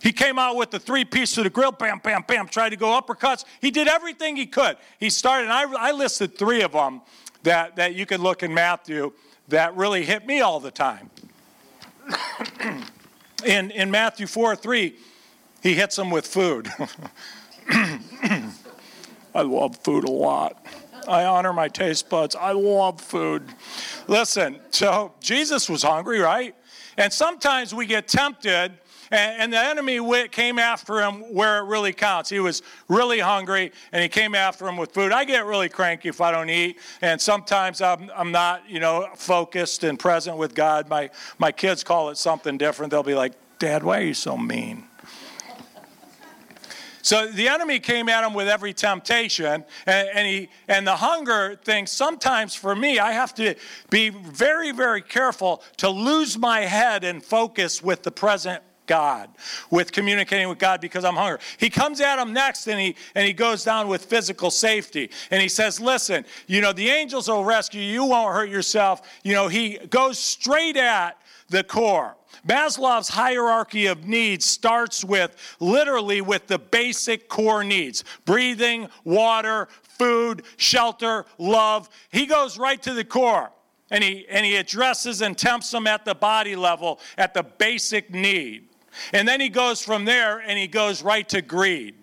He 0.01 0.13
came 0.13 0.39
out 0.39 0.57
with 0.57 0.71
the 0.71 0.79
three 0.79 1.05
piece 1.05 1.37
of 1.39 1.45
the 1.45 1.51
grill, 1.51 1.73
bam, 1.73 2.01
bam, 2.03 2.25
bam, 2.27 2.49
tried 2.49 2.71
to 2.71 2.77
go 2.77 2.89
uppercuts. 3.01 3.45
He 3.61 3.71
did 3.71 3.89
everything 3.89 4.37
he 4.37 4.47
could. 4.47 4.77
He 5.01 5.11
started, 5.11 5.51
and 5.51 5.53
I, 5.53 5.89
I 5.89 5.93
listed 5.93 6.39
three 6.39 6.63
of 6.63 6.73
them 6.73 7.01
that, 7.43 7.77
that 7.77 7.95
you 7.95 8.07
can 8.07 8.23
look 8.23 8.43
in 8.43 8.55
Matthew 8.55 9.13
that 9.49 9.77
really 9.77 10.05
hit 10.05 10.27
me 10.27 10.41
all 10.41 10.61
the 10.61 10.71
time. 10.71 11.11
in, 13.45 13.71
in 13.73 13.91
Matthew 13.91 14.27
4 14.27 14.57
3, 14.57 14.95
he 15.63 15.75
hits 15.75 15.97
them 15.97 16.11
with 16.11 16.27
food. 16.27 16.69
I 17.71 19.43
love 19.43 19.77
food 19.79 20.05
a 20.05 20.11
lot. 20.11 20.65
I 21.07 21.25
honor 21.25 21.53
my 21.53 21.69
taste 21.69 22.09
buds. 22.09 22.37
I 22.37 22.53
love 22.53 23.01
food. 23.01 23.45
Listen, 24.07 24.61
so 24.71 25.15
Jesus 25.21 25.69
was 25.69 25.83
hungry, 25.83 26.21
right? 26.21 26.55
And 26.97 27.13
sometimes 27.13 27.75
we 27.75 27.87
get 27.87 28.09
tempted 28.09 28.73
and, 29.11 29.43
and 29.43 29.53
the 29.53 29.59
enemy 29.59 30.29
came 30.29 30.59
after 30.59 31.01
him 31.01 31.35
where 31.35 31.59
it 31.59 31.65
really 31.65 31.93
counts. 31.93 32.31
He 32.31 32.41
was 32.41 32.63
really 32.89 33.19
hungry 33.19 33.73
and 33.93 34.03
he 34.03 34.09
came 34.09 34.35
after 34.35 34.67
him 34.67 34.77
with 34.77 34.93
food. 34.93 35.13
I 35.13 35.25
get 35.25 35.47
really 35.47 35.69
cranky 35.69 36.09
if 36.09 36.21
I 36.21 36.31
don't 36.31 36.51
eat. 36.51 36.79
And 37.01 37.21
sometimes 37.21 37.81
I'm, 37.81 38.11
I'm 38.15 38.33
not, 38.33 38.69
you 38.69 38.81
know, 38.81 39.09
focused 39.15 39.85
and 39.85 39.99
present 39.99 40.37
with 40.37 40.55
God. 40.55 40.89
My, 40.89 41.11
my 41.39 41.53
kids 41.53 41.85
call 41.85 42.11
it 42.11 42.19
something 42.19 42.59
different. 42.59 42.91
They'll 42.91 43.03
be 43.03 43.15
like, 43.15 43.33
Dad, 43.59 43.83
why 43.83 43.99
are 43.99 44.05
you 44.05 44.15
so 44.15 44.37
mean? 44.37 44.85
So 47.09 47.27
the 47.27 47.49
enemy 47.49 47.81
came 47.81 48.11
at 48.11 48.23
him 48.23 48.35
with 48.35 48.49
every 48.49 48.75
temptation, 48.75 49.65
and, 49.87 50.09
and, 50.13 50.27
he 50.27 50.51
and 50.69 50.87
the 50.87 50.97
hunger 50.97 51.59
thing. 51.65 51.87
Sometimes 51.87 52.55
for 52.55 52.77
me, 52.77 52.99
I 52.99 53.13
have 53.13 53.35
to 53.37 53.55
be 53.89 54.11
very, 54.11 54.73
very 54.73 55.01
careful 55.01 55.63
to 55.79 55.89
lose 55.89 56.37
my 56.37 56.61
head 56.61 57.05
and 57.05 57.25
focus 57.25 57.83
with 57.83 58.03
the 58.03 58.11
present 58.11 58.63
God, 58.89 59.31
with 59.71 59.93
communicating 59.93 60.49
with 60.49 60.59
God 60.59 60.81
because 60.81 61.05
I'm 61.05 61.15
hungry. 61.15 61.39
He 61.59 61.71
comes 61.71 62.01
at 62.01 62.19
him 62.19 62.33
next 62.33 62.67
and 62.67 62.81
he 62.81 62.97
and 63.15 63.27
he 63.27 63.33
goes 63.33 63.63
down 63.63 63.87
with 63.87 64.07
physical 64.07 64.51
safety. 64.51 65.11
And 65.31 65.41
he 65.41 65.49
says, 65.49 65.81
Listen, 65.81 66.25
you 66.49 66.61
know, 66.61 66.73
the 66.73 66.89
angels 66.89 67.29
will 67.29 67.45
rescue 67.45 67.81
you, 67.81 67.93
you 67.93 68.05
won't 68.07 68.35
hurt 68.35 68.49
yourself. 68.49 69.03
You 69.23 69.35
know, 69.35 69.47
he 69.47 69.79
goes 69.91 70.19
straight 70.19 70.77
at 70.77 71.19
the 71.49 71.63
core. 71.63 72.17
Maslow's 72.47 73.09
hierarchy 73.09 73.87
of 73.87 74.07
needs 74.07 74.45
starts 74.45 75.05
with 75.05 75.37
literally 75.61 76.21
with 76.21 76.47
the 76.47 76.59
basic 76.59 77.29
core 77.29 77.65
needs 77.65 78.05
breathing, 78.25 78.89
water, 79.05 79.69
food, 79.83 80.43
shelter, 80.57 81.27
love. 81.37 81.89
He 82.11 82.27
goes 82.27 82.59
right 82.59 82.81
to 82.83 82.95
the 82.95 83.05
core 83.05 83.51
and 83.91 84.05
he, 84.05 84.27
and 84.29 84.45
he 84.45 84.57
addresses 84.57 85.23
and 85.23 85.37
tempts 85.37 85.71
them 85.71 85.87
at 85.87 86.05
the 86.05 86.15
body 86.15 86.57
level, 86.57 87.01
at 87.17 87.35
the 87.35 87.43
basic 87.43 88.11
need. 88.11 88.68
And 89.13 89.27
then 89.27 89.41
he 89.41 89.49
goes 89.49 89.83
from 89.83 90.05
there 90.05 90.39
and 90.39 90.59
he 90.59 90.67
goes 90.67 91.03
right 91.03 91.29
to 91.31 91.43
greed. 91.43 91.95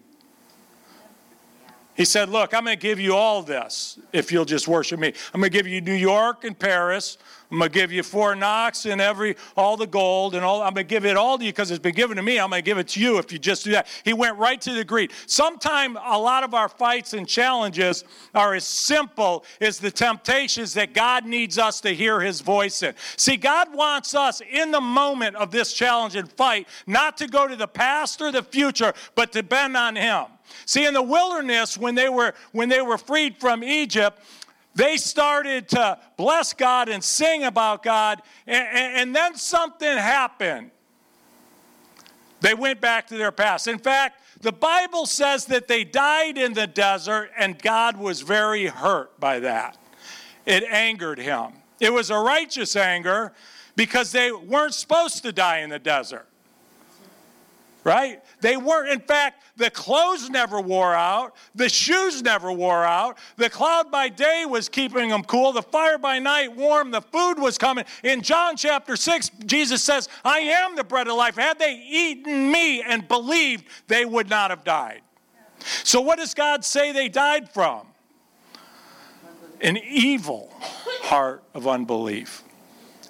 He 1.96 2.04
said, 2.04 2.30
Look, 2.30 2.54
I'm 2.54 2.66
going 2.66 2.78
to 2.78 2.82
give 2.82 3.00
you 3.00 3.16
all 3.16 3.42
this 3.42 3.98
if 4.12 4.32
you'll 4.32 4.46
just 4.46 4.68
worship 4.68 5.00
me. 5.00 5.14
I'm 5.34 5.40
going 5.40 5.52
to 5.52 5.58
give 5.58 5.68
you 5.68 5.82
New 5.82 5.94
York 5.94 6.44
and 6.44 6.58
Paris. 6.58 7.18
I'm 7.52 7.60
going 7.60 7.72
to 7.72 7.74
give 7.74 7.92
you 7.92 8.04
Fort 8.04 8.38
Knox 8.38 8.86
and 8.86 9.00
every 9.00 9.36
all 9.56 9.78
the 9.78 9.88
gold 9.88 10.36
and 10.36 10.44
all. 10.44 10.62
I'm 10.62 10.74
going 10.74 10.88
to 10.88 10.90
give 10.90 11.06
it 11.06 11.16
all 11.16 11.38
to 11.38 11.44
you 11.44 11.52
because 11.52 11.72
it's 11.72 11.80
been 11.80 11.96
given 11.96 12.18
to 12.18 12.24
me. 12.24 12.40
I'm 12.40 12.50
going 12.50 12.62
to 12.62 12.66
give 12.66 12.78
it 12.78 12.88
to 12.90 13.00
you 13.00 13.18
if 13.18 13.32
you 13.32 13.40
just 13.40 13.64
do 13.64 13.72
that. 13.72 13.88
He 14.04 14.14
went 14.14 14.38
right 14.38 14.60
to 14.62 14.74
the 14.74 14.84
greed. 14.84 15.12
Sometimes 15.28 15.98
a 16.04 16.18
lot 16.18 16.44
of 16.44 16.54
our 16.54 16.70
fights 16.70 17.14
and 17.14 17.28
challenges 17.28 18.04
are 18.34 18.56
as 18.56 18.66
simple 18.66 19.46
as 19.62 19.80
the 19.80 19.92
temptations 19.92 20.74
that 20.74 20.94
God 20.94 21.26
needs 21.26 21.58
us 21.58 21.82
to 21.82 21.94
hear 21.94 22.20
His 22.20 22.42
voice 22.42 22.82
in. 22.82 22.94
See, 23.18 23.38
God 23.38 23.74
wants 23.74 24.16
us 24.16 24.42
in 24.42 24.72
the 24.72 24.82
moment 24.82 25.36
of 25.36 25.52
this 25.52 25.74
challenge 25.74 26.16
and 26.16 26.32
fight 26.32 26.68
not 26.88 27.18
to 27.18 27.28
go 27.28 27.48
to 27.48 27.56
the 27.56 27.68
past 27.68 28.22
or 28.22 28.32
the 28.32 28.44
future, 28.44 28.94
but 29.14 29.32
to 29.34 29.44
bend 29.44 29.78
on 29.78 29.96
Him. 29.96 30.26
See, 30.66 30.86
in 30.86 30.94
the 30.94 31.02
wilderness, 31.02 31.78
when 31.78 31.96
they 31.96 32.10
were 32.10 32.34
when 32.52 32.70
they 32.70 32.82
were 32.82 32.98
freed 32.98 33.38
from 33.38 33.64
Egypt, 33.64 34.20
they 34.76 34.98
started 34.98 35.70
to 35.70 35.98
bless 36.18 36.54
God 36.54 36.90
and 36.90 37.04
sing 37.04 37.46
about 37.46 37.82
God, 37.82 38.22
and, 38.46 38.68
and, 38.98 39.16
then 39.16 39.36
something 39.36 39.98
happened. 39.98 40.72
They 42.42 42.54
went 42.54 42.82
back 42.82 43.08
to 43.08 43.18
their 43.18 43.32
past. 43.32 43.68
In 43.68 43.80
fact, 43.80 44.22
the 44.42 44.52
Bible 44.52 45.06
says 45.06 45.46
that 45.46 45.70
they 45.70 45.86
died 45.86 46.38
in 46.38 46.54
the 46.54 46.68
desert, 46.68 47.32
and 47.38 47.58
God 47.58 47.98
was 47.98 48.22
very 48.22 48.66
hurt 48.66 49.18
by 49.20 49.40
that. 49.40 49.78
It 50.46 50.64
angered 50.64 51.20
him. 51.20 51.54
It 51.80 51.94
was 51.94 52.10
a 52.10 52.18
righteous 52.20 52.76
anger 52.76 53.32
because 53.76 54.12
they 54.12 54.32
weren't 54.32 54.74
supposed 54.74 55.24
to 55.24 55.32
die 55.32 55.60
in 55.60 55.70
the 55.70 55.80
desert 55.80 56.28
right? 57.86 58.22
They 58.42 58.58
weren't. 58.58 58.90
In 58.90 59.00
fact, 59.00 59.44
the 59.56 59.70
clothes 59.70 60.30
never 60.30 60.60
wore 60.60 60.94
out, 60.94 61.36
the 61.54 61.70
shoes 61.70 62.22
never 62.22 62.52
wore 62.52 62.84
out. 62.84 63.18
The 63.38 63.50
cloud 63.50 63.90
by 63.90 64.10
day 64.10 64.46
was 64.46 64.68
keeping 64.68 65.08
them 65.08 65.24
cool, 65.24 65.54
the 65.54 65.62
fire 65.62 65.98
by 65.98 66.20
night 66.20 66.54
warm, 66.54 66.92
the 66.92 67.02
food 67.02 67.36
was 67.36 67.58
coming. 67.58 67.86
In 68.04 68.22
John 68.22 68.58
chapter 68.58 68.98
6, 68.98 69.30
Jesus 69.46 69.82
says, 69.82 70.10
I 70.26 70.40
am 70.40 70.76
the 70.76 70.84
bread 70.84 71.08
of 71.08 71.16
life. 71.16 71.38
Had 71.38 71.60
they 71.60 71.82
eaten 71.88 72.52
me 72.52 72.82
and 72.82 73.08
believed, 73.08 73.66
they 73.88 74.04
would 74.04 74.30
not 74.30 74.50
have 74.50 74.66
died. 74.66 75.02
So, 75.84 76.02
what 76.02 76.18
does 76.18 76.34
God 76.34 76.66
say 76.66 76.92
they 76.92 77.08
died 77.08 77.50
from? 77.54 77.88
An 79.62 79.78
evil 79.78 80.52
heart 81.04 81.44
of 81.54 81.68
unbelief. 81.68 82.44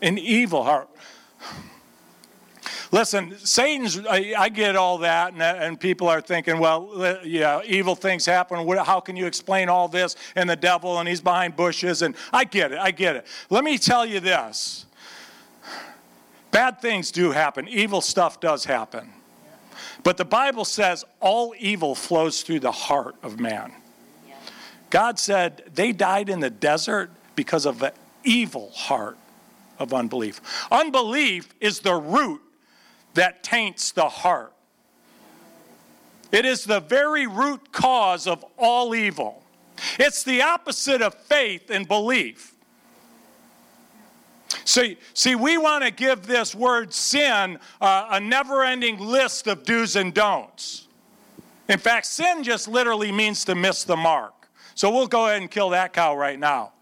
An 0.02 0.18
evil 0.18 0.64
heart. 0.64 0.90
Listen, 2.91 3.38
Satan's, 3.39 4.00
I, 4.06 4.34
I 4.38 4.50
get 4.50 4.76
all 4.76 5.00
that, 5.00 5.34
and, 5.34 5.41
and, 5.41 5.80
people 5.80 6.08
are 6.08 6.21
thinking, 6.21 6.60
well, 6.60 7.19
yeah, 7.24 7.62
evil 7.65 7.95
things 7.95 8.26
happen. 8.26 8.65
How 8.78 9.00
can 9.00 9.15
you 9.15 9.26
explain 9.26 9.69
all 9.69 9.88
this? 9.88 10.15
And 10.36 10.50
the 10.50 10.56
devil, 10.56 11.00
and 11.00 11.08
he's 11.08 11.21
behind 11.21 11.56
bushes, 11.56 12.02
and 12.02 12.15
I 12.32 12.43
get 12.43 12.71
it, 12.71 12.80
I 12.80 12.91
get 12.91 13.15
it. 13.15 13.28
Let 13.50 13.63
me 13.63 13.78
tell 13.78 14.06
you 14.06 14.19
this 14.19 14.86
bad 16.52 16.80
things 16.82 17.12
do 17.12 17.32
happen, 17.32 17.67
evil 17.67 18.00
stuff 18.00 18.39
does 18.39 18.63
happen. 18.63 19.12
But 20.04 20.17
the 20.17 20.26
Bible 20.26 20.63
says 20.63 21.04
all 21.19 21.54
evil 21.58 21.95
flows 21.95 22.43
through 22.43 22.62
the 22.62 22.71
heart 22.71 23.15
of 23.24 23.39
man. 23.39 23.74
God 24.89 25.19
said 25.19 25.63
they 25.74 25.91
died 25.91 26.30
in 26.30 26.39
the 26.39 26.50
desert 26.50 27.10
because 27.36 27.65
of 27.65 27.82
an 27.82 27.91
evil 28.24 28.69
heart 28.69 29.17
of 29.80 29.93
unbelief. 29.93 30.39
Unbelief 30.71 31.54
is 31.60 31.80
the 31.80 31.95
root 31.95 32.41
that 33.15 33.43
taints 33.43 33.91
the 33.91 34.08
heart. 34.08 34.54
It 36.32 36.45
is 36.45 36.65
the 36.65 36.80
very 36.80 37.28
root 37.28 37.71
cause 37.71 38.28
of 38.28 38.45
all 38.58 38.93
evil. 38.93 39.43
It's 39.99 40.23
the 40.23 40.41
opposite 40.41 41.01
of 41.01 41.13
faith 41.13 41.69
and 41.69 41.88
belief. 41.88 42.54
See, 44.63 44.97
see, 45.13 45.36
we 45.36 45.58
want 45.58 45.84
to 45.84 45.91
give 45.91 46.25
this 46.28 46.56
word 46.56 46.93
sin 46.93 47.60
uh, 47.82 48.08
a 48.12 48.19
never 48.19 48.63
ending 48.63 48.99
list 48.99 49.47
of 49.47 49.63
do's 49.63 49.95
and 49.95 50.13
don'ts. 50.13 50.88
In 51.67 51.80
fact, 51.80 52.06
sin 52.06 52.43
just 52.43 52.67
literally 52.67 53.12
means 53.12 53.45
to 53.45 53.56
miss 53.56 53.84
the 53.84 53.95
mark. 53.95 54.49
So 54.75 54.91
we'll 54.91 55.08
go 55.08 55.28
ahead 55.28 55.41
and 55.41 55.49
kill 55.49 55.69
that 55.69 55.93
cow 55.93 56.15
right 56.15 56.39
now. 56.39 56.73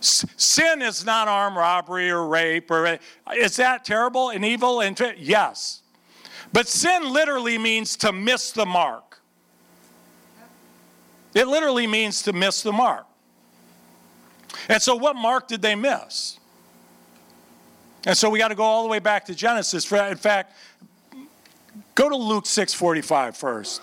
Sin 0.00 0.82
is 0.82 1.04
not 1.04 1.28
armed 1.28 1.56
robbery 1.56 2.10
or 2.10 2.26
rape 2.26 2.70
or 2.70 2.98
is 3.34 3.56
that 3.56 3.84
terrible 3.84 4.30
and 4.30 4.44
evil 4.44 4.80
and 4.80 4.98
yes. 5.16 5.82
But 6.52 6.68
sin 6.68 7.12
literally 7.12 7.58
means 7.58 7.96
to 7.98 8.12
miss 8.12 8.52
the 8.52 8.66
mark. 8.66 9.20
It 11.34 11.48
literally 11.48 11.86
means 11.86 12.22
to 12.22 12.32
miss 12.32 12.62
the 12.62 12.72
mark. 12.72 13.06
And 14.68 14.82
so 14.82 14.94
what 14.94 15.16
mark 15.16 15.48
did 15.48 15.62
they 15.62 15.74
miss? 15.74 16.38
And 18.04 18.16
so 18.16 18.28
we 18.28 18.38
got 18.38 18.48
to 18.48 18.54
go 18.54 18.64
all 18.64 18.82
the 18.82 18.88
way 18.88 18.98
back 18.98 19.24
to 19.26 19.34
Genesis. 19.34 19.90
In 19.90 20.16
fact, 20.16 20.56
go 21.94 22.08
to 22.08 22.16
Luke 22.16 22.44
6:45 22.44 23.36
first. 23.36 23.80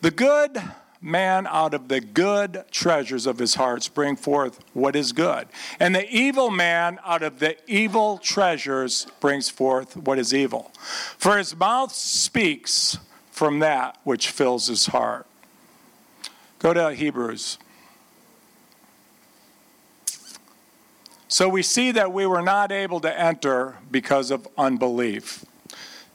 The 0.00 0.10
good 0.12 0.62
man 1.00 1.46
out 1.46 1.74
of 1.74 1.88
the 1.88 2.00
good 2.00 2.64
treasures 2.70 3.26
of 3.26 3.38
his 3.38 3.54
heart 3.54 3.88
bring 3.94 4.16
forth 4.16 4.60
what 4.72 4.96
is 4.96 5.12
good. 5.12 5.48
And 5.78 5.94
the 5.94 6.08
evil 6.10 6.50
man 6.50 6.98
out 7.04 7.22
of 7.22 7.38
the 7.38 7.56
evil 7.66 8.18
treasures 8.18 9.06
brings 9.20 9.48
forth 9.48 9.96
what 9.96 10.18
is 10.18 10.34
evil. 10.34 10.72
For 11.16 11.38
his 11.38 11.54
mouth 11.54 11.92
speaks 11.92 12.98
from 13.30 13.60
that 13.60 13.98
which 14.04 14.30
fills 14.30 14.66
his 14.66 14.86
heart. 14.86 15.26
Go 16.58 16.74
to 16.74 16.92
Hebrews. 16.92 17.58
So 21.28 21.48
we 21.48 21.62
see 21.62 21.92
that 21.92 22.12
we 22.12 22.26
were 22.26 22.42
not 22.42 22.72
able 22.72 23.00
to 23.00 23.20
enter 23.20 23.76
because 23.90 24.30
of 24.30 24.48
unbelief. 24.56 25.44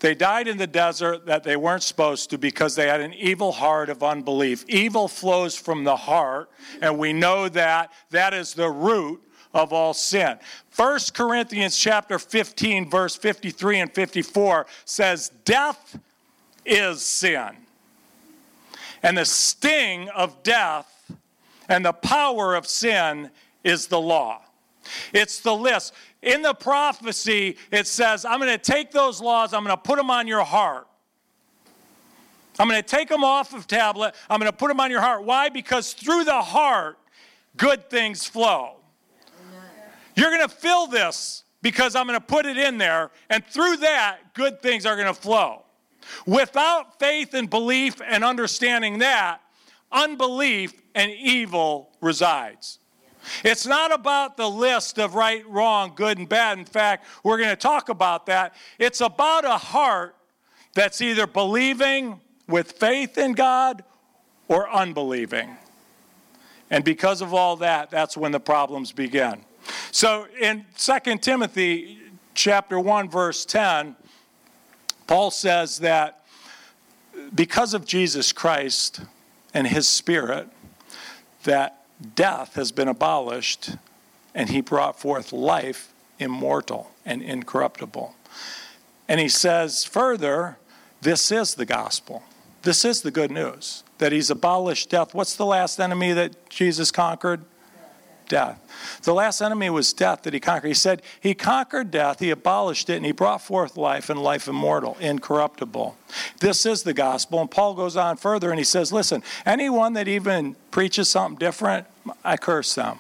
They 0.03 0.15
died 0.15 0.49
in 0.49 0.57
the 0.57 0.67
desert 0.67 1.27
that 1.27 1.45
they 1.45 1.55
weren't 1.55 1.81
supposed 1.81 2.29
to 2.31 2.37
because 2.37 2.75
they 2.75 2.89
had 2.89 2.99
an 2.99 3.13
evil 3.13 3.53
heart 3.53 3.89
of 3.89 4.03
unbelief. 4.03 4.65
Evil 4.67 5.07
flows 5.07 5.55
from 5.55 5.85
the 5.85 5.95
heart, 5.95 6.49
and 6.81 6.99
we 6.99 7.13
know 7.13 7.47
that 7.47 7.89
that 8.09 8.33
is 8.33 8.53
the 8.53 8.69
root 8.69 9.23
of 9.53 9.71
all 9.71 9.93
sin. 9.93 10.37
1 10.75 10.99
Corinthians 11.13 11.77
chapter 11.77 12.19
15 12.19 12.89
verse 12.89 13.15
53 13.15 13.79
and 13.79 13.93
54 13.93 14.65
says 14.83 15.31
death 15.45 15.97
is 16.65 17.01
sin. 17.01 17.51
And 19.03 19.17
the 19.17 19.23
sting 19.23 20.09
of 20.09 20.43
death 20.43 21.13
and 21.69 21.85
the 21.85 21.93
power 21.93 22.55
of 22.55 22.67
sin 22.67 23.31
is 23.63 23.87
the 23.87 24.01
law. 24.01 24.41
It's 25.13 25.39
the 25.39 25.55
list. 25.55 25.93
In 26.23 26.41
the 26.41 26.53
prophecy, 26.53 27.57
it 27.69 27.85
says, 27.85 28.23
I'm 28.23 28.39
going 28.39 28.51
to 28.51 28.57
take 28.57 28.91
those 28.91 29.21
laws, 29.21 29.53
I'm 29.53 29.63
going 29.63 29.75
to 29.75 29.81
put 29.81 29.97
them 29.97 30.09
on 30.09 30.25
your 30.25 30.43
heart. 30.43 30.87
I'm 32.57 32.69
going 32.69 32.81
to 32.81 32.87
take 32.87 33.09
them 33.09 33.23
off 33.23 33.53
of 33.53 33.67
tablet, 33.67 34.15
I'm 34.29 34.39
going 34.39 34.51
to 34.51 34.57
put 34.57 34.69
them 34.69 34.79
on 34.79 34.89
your 34.89 35.01
heart. 35.01 35.25
Why? 35.25 35.49
Because 35.49 35.91
through 35.91 36.23
the 36.23 36.41
heart, 36.41 36.97
good 37.57 37.89
things 37.89 38.25
flow. 38.25 38.77
You're 40.15 40.29
going 40.29 40.47
to 40.47 40.55
fill 40.55 40.87
this 40.87 41.43
because 41.61 41.95
I'm 41.95 42.07
going 42.07 42.19
to 42.19 42.25
put 42.25 42.45
it 42.45 42.57
in 42.57 42.77
there, 42.77 43.11
and 43.29 43.45
through 43.45 43.77
that, 43.77 44.33
good 44.33 44.61
things 44.61 44.85
are 44.85 44.95
going 44.95 45.07
to 45.07 45.13
flow. 45.13 45.63
Without 46.25 46.99
faith 46.99 47.33
and 47.33 47.49
belief 47.49 48.01
and 48.05 48.23
understanding 48.23 48.99
that, 48.99 49.41
unbelief 49.91 50.81
and 50.95 51.11
evil 51.11 51.89
resides. 52.01 52.79
It's 53.43 53.65
not 53.65 53.93
about 53.93 54.37
the 54.37 54.49
list 54.49 54.99
of 54.99 55.15
right, 55.15 55.47
wrong, 55.47 55.93
good, 55.95 56.17
and 56.17 56.27
bad. 56.27 56.57
In 56.57 56.65
fact, 56.65 57.05
we're 57.23 57.37
going 57.37 57.49
to 57.49 57.55
talk 57.55 57.89
about 57.89 58.25
that. 58.27 58.55
It's 58.79 59.01
about 59.01 59.45
a 59.45 59.57
heart 59.57 60.15
that's 60.73 61.01
either 61.01 61.27
believing 61.27 62.19
with 62.47 62.73
faith 62.73 63.17
in 63.17 63.33
God 63.33 63.83
or 64.47 64.69
unbelieving. 64.69 65.57
And 66.69 66.83
because 66.83 67.21
of 67.21 67.33
all 67.33 67.55
that, 67.57 67.91
that's 67.91 68.17
when 68.17 68.31
the 68.31 68.39
problems 68.39 68.91
begin. 68.91 69.45
So 69.91 70.27
in 70.39 70.65
2 70.77 71.17
Timothy 71.17 71.99
chapter 72.33 72.79
1 72.79 73.09
verse 73.09 73.45
10, 73.45 73.95
Paul 75.07 75.31
says 75.31 75.79
that 75.79 76.25
because 77.35 77.73
of 77.73 77.85
Jesus 77.85 78.31
Christ 78.31 79.01
and 79.53 79.67
his 79.67 79.87
spirit 79.87 80.49
that 81.43 81.82
death 82.15 82.55
has 82.55 82.71
been 82.71 82.87
abolished, 82.87 83.71
and 84.35 84.49
he 84.49 84.61
brought 84.61 84.99
forth 84.99 85.33
life 85.33 85.93
immortal 86.19 86.91
and 87.05 87.21
incorruptible. 87.21 88.15
And 89.07 89.19
he 89.19 89.29
says 89.29 89.83
further, 89.83 90.57
this 91.01 91.31
is 91.31 91.55
the 91.55 91.65
gospel. 91.65 92.23
This 92.61 92.85
is 92.85 93.01
the 93.01 93.11
good 93.11 93.31
news 93.31 93.83
that 93.97 94.11
he's 94.11 94.29
abolished 94.29 94.89
death. 94.89 95.13
What's 95.13 95.35
the 95.35 95.45
last 95.45 95.79
enemy 95.79 96.13
that 96.13 96.49
Jesus 96.49 96.91
conquered? 96.91 97.43
Death. 98.33 98.99
The 99.03 99.13
last 99.13 99.41
enemy 99.41 99.69
was 99.69 99.93
death 99.93 100.23
that 100.23 100.33
he 100.33 100.39
conquered. 100.39 100.69
He 100.69 100.73
said 100.73 101.03
he 101.21 101.35
conquered 101.35 101.91
death, 101.91 102.19
he 102.19 102.31
abolished 102.31 102.89
it, 102.89 102.95
and 102.95 103.05
he 103.05 103.11
brought 103.11 103.43
forth 103.43 103.77
life 103.77 104.09
and 104.09 104.19
life 104.19 104.47
immortal, 104.47 104.97
incorruptible. 104.99 105.95
This 106.39 106.65
is 106.65 106.81
the 106.81 106.95
gospel. 106.95 107.41
And 107.41 107.51
Paul 107.51 107.75
goes 107.75 107.95
on 107.95 108.17
further 108.17 108.49
and 108.49 108.57
he 108.57 108.63
says, 108.63 108.91
Listen, 108.91 109.21
anyone 109.45 109.93
that 109.93 110.07
even 110.07 110.55
preaches 110.71 111.09
something 111.09 111.37
different, 111.37 111.85
I 112.25 112.37
curse 112.37 112.73
them. 112.73 112.97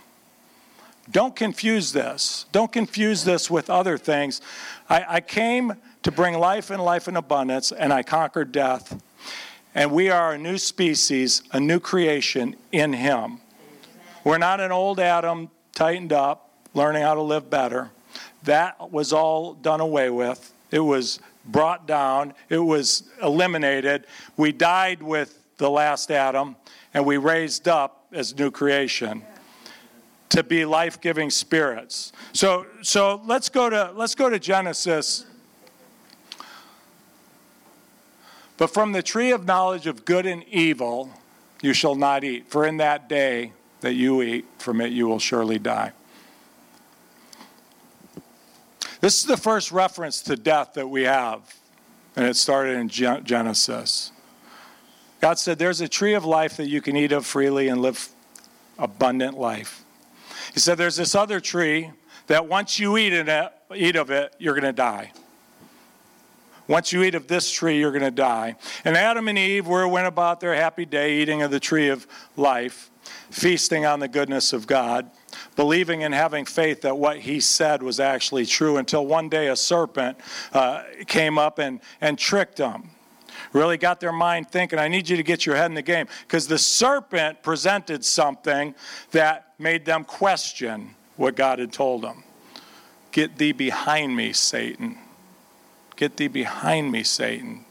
Don't 1.09 1.35
confuse 1.35 1.93
this. 1.93 2.45
Don't 2.51 2.71
confuse 2.71 3.23
this 3.23 3.49
with 3.49 3.71
other 3.71 3.97
things. 3.97 4.39
I, 4.87 5.15
I 5.15 5.21
came 5.21 5.73
to 6.03 6.11
bring 6.11 6.37
life 6.37 6.69
and 6.69 6.79
life 6.79 7.07
in 7.07 7.15
abundance, 7.15 7.71
and 7.71 7.91
I 7.91 8.03
conquered 8.03 8.51
death. 8.51 9.01
And 9.73 9.91
we 9.91 10.11
are 10.11 10.33
a 10.33 10.37
new 10.37 10.59
species, 10.59 11.41
a 11.51 11.59
new 11.59 11.79
creation 11.79 12.55
in 12.71 12.93
Him. 12.93 13.39
We're 14.23 14.37
not 14.37 14.59
an 14.59 14.71
old 14.71 14.99
Adam 14.99 15.49
tightened 15.73 16.13
up, 16.13 16.49
learning 16.73 17.03
how 17.03 17.13
to 17.13 17.21
live 17.21 17.49
better. 17.49 17.91
That 18.43 18.91
was 18.91 19.11
all 19.11 19.53
done 19.53 19.81
away 19.81 20.09
with. 20.09 20.53
It 20.71 20.79
was 20.79 21.19
brought 21.45 21.85
down, 21.85 22.33
it 22.49 22.59
was 22.59 23.03
eliminated. 23.21 24.05
We 24.37 24.53
died 24.53 25.03
with 25.03 25.39
the 25.57 25.69
last 25.69 26.09
Adam, 26.09 26.55
and 26.93 27.05
we 27.05 27.17
raised 27.17 27.67
up 27.67 28.05
as 28.13 28.37
new 28.37 28.49
creation 28.49 29.23
to 30.29 30.41
be 30.41 30.65
life-giving 30.65 31.29
spirits. 31.29 32.11
So 32.31 32.65
so 32.81 33.21
let's 33.25 33.49
go 33.49 33.69
to 33.69 33.91
let's 33.93 34.15
go 34.15 34.29
to 34.29 34.39
Genesis. 34.39 35.25
But 38.57 38.67
from 38.67 38.93
the 38.93 39.03
tree 39.03 39.31
of 39.31 39.45
knowledge 39.45 39.85
of 39.85 40.05
good 40.05 40.25
and 40.25 40.43
evil 40.47 41.11
you 41.61 41.73
shall 41.73 41.95
not 41.95 42.23
eat, 42.23 42.47
for 42.47 42.65
in 42.65 42.77
that 42.77 43.09
day 43.09 43.51
that 43.83 43.93
you 43.93 44.21
eat 44.21 44.45
from 44.57 44.81
it 44.81 44.91
you 44.91 45.07
will 45.07 45.19
surely 45.19 45.59
die. 45.59 45.91
This 49.01 49.19
is 49.19 49.25
the 49.25 49.37
first 49.37 49.71
reference 49.71 50.21
to 50.23 50.37
death 50.37 50.73
that 50.75 50.87
we 50.87 51.03
have, 51.03 51.55
and 52.15 52.25
it 52.25 52.37
started 52.37 52.77
in 52.77 52.87
Genesis. 52.87 54.13
God 55.19 55.37
said, 55.37 55.59
There's 55.59 55.81
a 55.81 55.89
tree 55.89 56.13
of 56.13 56.23
life 56.23 56.57
that 56.57 56.67
you 56.67 56.81
can 56.81 56.95
eat 56.95 57.11
of 57.11 57.25
freely 57.25 57.67
and 57.67 57.81
live 57.81 58.09
abundant 58.79 59.37
life. 59.37 59.83
He 60.53 60.61
said, 60.61 60.77
There's 60.77 60.95
this 60.95 61.15
other 61.15 61.41
tree 61.41 61.91
that 62.27 62.47
once 62.47 62.79
you 62.79 62.97
eat, 62.97 63.11
it, 63.11 63.53
eat 63.75 63.95
of 63.97 64.09
it, 64.09 64.33
you're 64.39 64.53
going 64.53 64.63
to 64.63 64.71
die. 64.71 65.11
Once 66.69 66.93
you 66.93 67.03
eat 67.03 67.15
of 67.15 67.27
this 67.27 67.51
tree, 67.51 67.79
you're 67.79 67.91
going 67.91 68.03
to 68.03 68.11
die. 68.11 68.55
And 68.85 68.95
Adam 68.95 69.27
and 69.27 69.37
Eve 69.37 69.67
were, 69.67 69.85
went 69.85 70.07
about 70.07 70.39
their 70.39 70.55
happy 70.55 70.85
day 70.85 71.17
eating 71.17 71.41
of 71.41 71.51
the 71.51 71.59
tree 71.59 71.89
of 71.89 72.07
life, 72.37 72.89
feasting 73.29 73.85
on 73.85 73.99
the 73.99 74.07
goodness 74.07 74.53
of 74.53 74.67
God, 74.67 75.09
believing 75.55 76.03
and 76.03 76.13
having 76.13 76.45
faith 76.45 76.81
that 76.81 76.97
what 76.97 77.19
he 77.19 77.39
said 77.39 77.81
was 77.81 77.99
actually 77.99 78.45
true 78.45 78.77
until 78.77 79.05
one 79.05 79.29
day 79.29 79.47
a 79.47 79.55
serpent 79.55 80.17
uh, 80.53 80.83
came 81.07 81.37
up 81.37 81.59
and, 81.59 81.79
and 82.01 82.17
tricked 82.17 82.57
them 82.57 82.89
really 83.53 83.77
got 83.77 83.99
their 83.99 84.11
mind 84.11 84.49
thinking. 84.49 84.79
I 84.79 84.87
need 84.87 85.07
you 85.07 85.17
to 85.17 85.23
get 85.23 85.45
your 85.45 85.55
head 85.55 85.67
in 85.67 85.75
the 85.75 85.81
game 85.81 86.07
because 86.27 86.47
the 86.47 86.57
serpent 86.57 87.43
presented 87.43 88.03
something 88.03 88.75
that 89.11 89.53
made 89.59 89.85
them 89.85 90.03
question 90.03 90.95
what 91.15 91.35
God 91.35 91.59
had 91.59 91.71
told 91.71 92.01
them. 92.01 92.23
Get 93.11 93.37
thee 93.37 93.51
behind 93.51 94.15
me, 94.15 94.33
Satan. 94.33 94.97
Get 95.95 96.17
thee 96.17 96.27
behind 96.27 96.91
me, 96.91 97.03
Satan. 97.03 97.65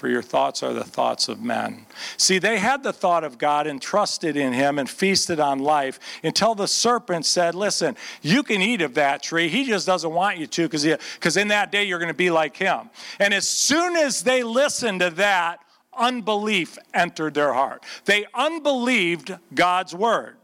For 0.00 0.08
your 0.08 0.22
thoughts 0.22 0.62
are 0.62 0.72
the 0.72 0.82
thoughts 0.82 1.28
of 1.28 1.42
men. 1.42 1.84
See, 2.16 2.38
they 2.38 2.58
had 2.58 2.82
the 2.82 2.92
thought 2.92 3.22
of 3.22 3.36
God 3.36 3.66
and 3.66 3.82
trusted 3.82 4.34
in 4.34 4.54
Him 4.54 4.78
and 4.78 4.88
feasted 4.88 5.38
on 5.38 5.58
life 5.58 6.00
until 6.24 6.54
the 6.54 6.66
serpent 6.66 7.26
said, 7.26 7.54
Listen, 7.54 7.96
you 8.22 8.42
can 8.42 8.62
eat 8.62 8.80
of 8.80 8.94
that 8.94 9.22
tree. 9.22 9.48
He 9.50 9.64
just 9.64 9.86
doesn't 9.86 10.10
want 10.10 10.38
you 10.38 10.46
to 10.46 10.62
because 10.62 11.36
in 11.36 11.48
that 11.48 11.70
day 11.70 11.84
you're 11.84 11.98
going 11.98 12.08
to 12.08 12.14
be 12.14 12.30
like 12.30 12.56
Him. 12.56 12.88
And 13.18 13.34
as 13.34 13.46
soon 13.46 13.94
as 13.94 14.22
they 14.22 14.42
listened 14.42 15.00
to 15.00 15.10
that, 15.10 15.60
unbelief 15.94 16.78
entered 16.94 17.34
their 17.34 17.52
heart. 17.52 17.84
They 18.06 18.24
unbelieved 18.34 19.36
God's 19.54 19.94
word. 19.94 20.36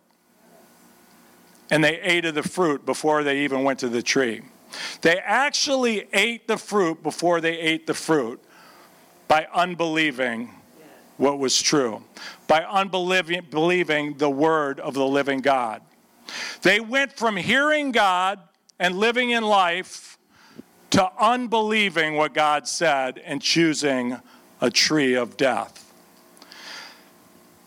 And 1.70 1.82
they 1.82 1.98
ate 2.00 2.26
of 2.26 2.34
the 2.34 2.42
fruit 2.42 2.84
before 2.84 3.24
they 3.24 3.38
even 3.38 3.64
went 3.64 3.78
to 3.78 3.88
the 3.88 4.02
tree. 4.02 4.42
They 5.00 5.18
actually 5.18 6.08
ate 6.12 6.46
the 6.46 6.58
fruit 6.58 7.02
before 7.02 7.40
they 7.40 7.58
ate 7.58 7.86
the 7.86 7.94
fruit 7.94 8.42
by 9.28 9.46
unbelieving 9.52 10.50
what 11.16 11.38
was 11.38 11.60
true, 11.60 12.02
by 12.46 12.62
unbelieving 12.62 13.46
believing 13.50 14.14
the 14.18 14.30
word 14.30 14.80
of 14.80 14.94
the 14.94 15.06
living 15.06 15.40
God. 15.40 15.82
They 16.62 16.80
went 16.80 17.12
from 17.12 17.36
hearing 17.36 17.92
God 17.92 18.40
and 18.78 18.98
living 18.98 19.30
in 19.30 19.44
life 19.44 20.18
to 20.90 21.10
unbelieving 21.18 22.14
what 22.16 22.34
God 22.34 22.68
said 22.68 23.18
and 23.24 23.40
choosing 23.40 24.18
a 24.60 24.70
tree 24.70 25.14
of 25.14 25.36
death. 25.36 25.85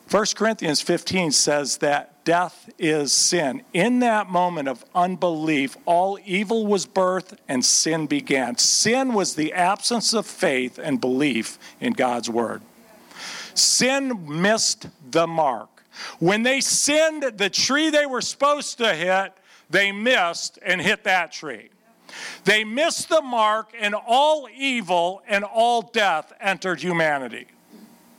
1 0.09 0.25
Corinthians 0.35 0.81
15 0.81 1.31
says 1.31 1.77
that 1.77 2.23
death 2.23 2.67
is 2.79 3.13
sin. 3.13 3.61
In 3.73 3.99
that 3.99 4.27
moment 4.27 4.67
of 4.67 4.83
unbelief, 4.95 5.77
all 5.85 6.17
evil 6.25 6.65
was 6.65 6.87
birthed 6.87 7.37
and 7.47 7.63
sin 7.63 8.07
began. 8.07 8.57
Sin 8.57 9.13
was 9.13 9.35
the 9.35 9.53
absence 9.53 10.13
of 10.13 10.25
faith 10.25 10.79
and 10.79 10.99
belief 10.99 11.59
in 11.79 11.93
God's 11.93 12.27
word. 12.27 12.63
Sin 13.53 14.41
missed 14.41 14.87
the 15.11 15.27
mark. 15.27 15.83
When 16.17 16.41
they 16.41 16.59
sinned, 16.59 17.23
the 17.37 17.49
tree 17.49 17.91
they 17.91 18.07
were 18.07 18.21
supposed 18.21 18.79
to 18.79 18.95
hit, 18.95 19.33
they 19.69 19.91
missed 19.91 20.57
and 20.63 20.81
hit 20.81 21.03
that 21.03 21.31
tree. 21.31 21.69
They 22.45 22.63
missed 22.63 23.09
the 23.09 23.21
mark, 23.21 23.73
and 23.79 23.93
all 23.93 24.47
evil 24.57 25.21
and 25.27 25.43
all 25.43 25.83
death 25.83 26.33
entered 26.39 26.81
humanity. 26.81 27.45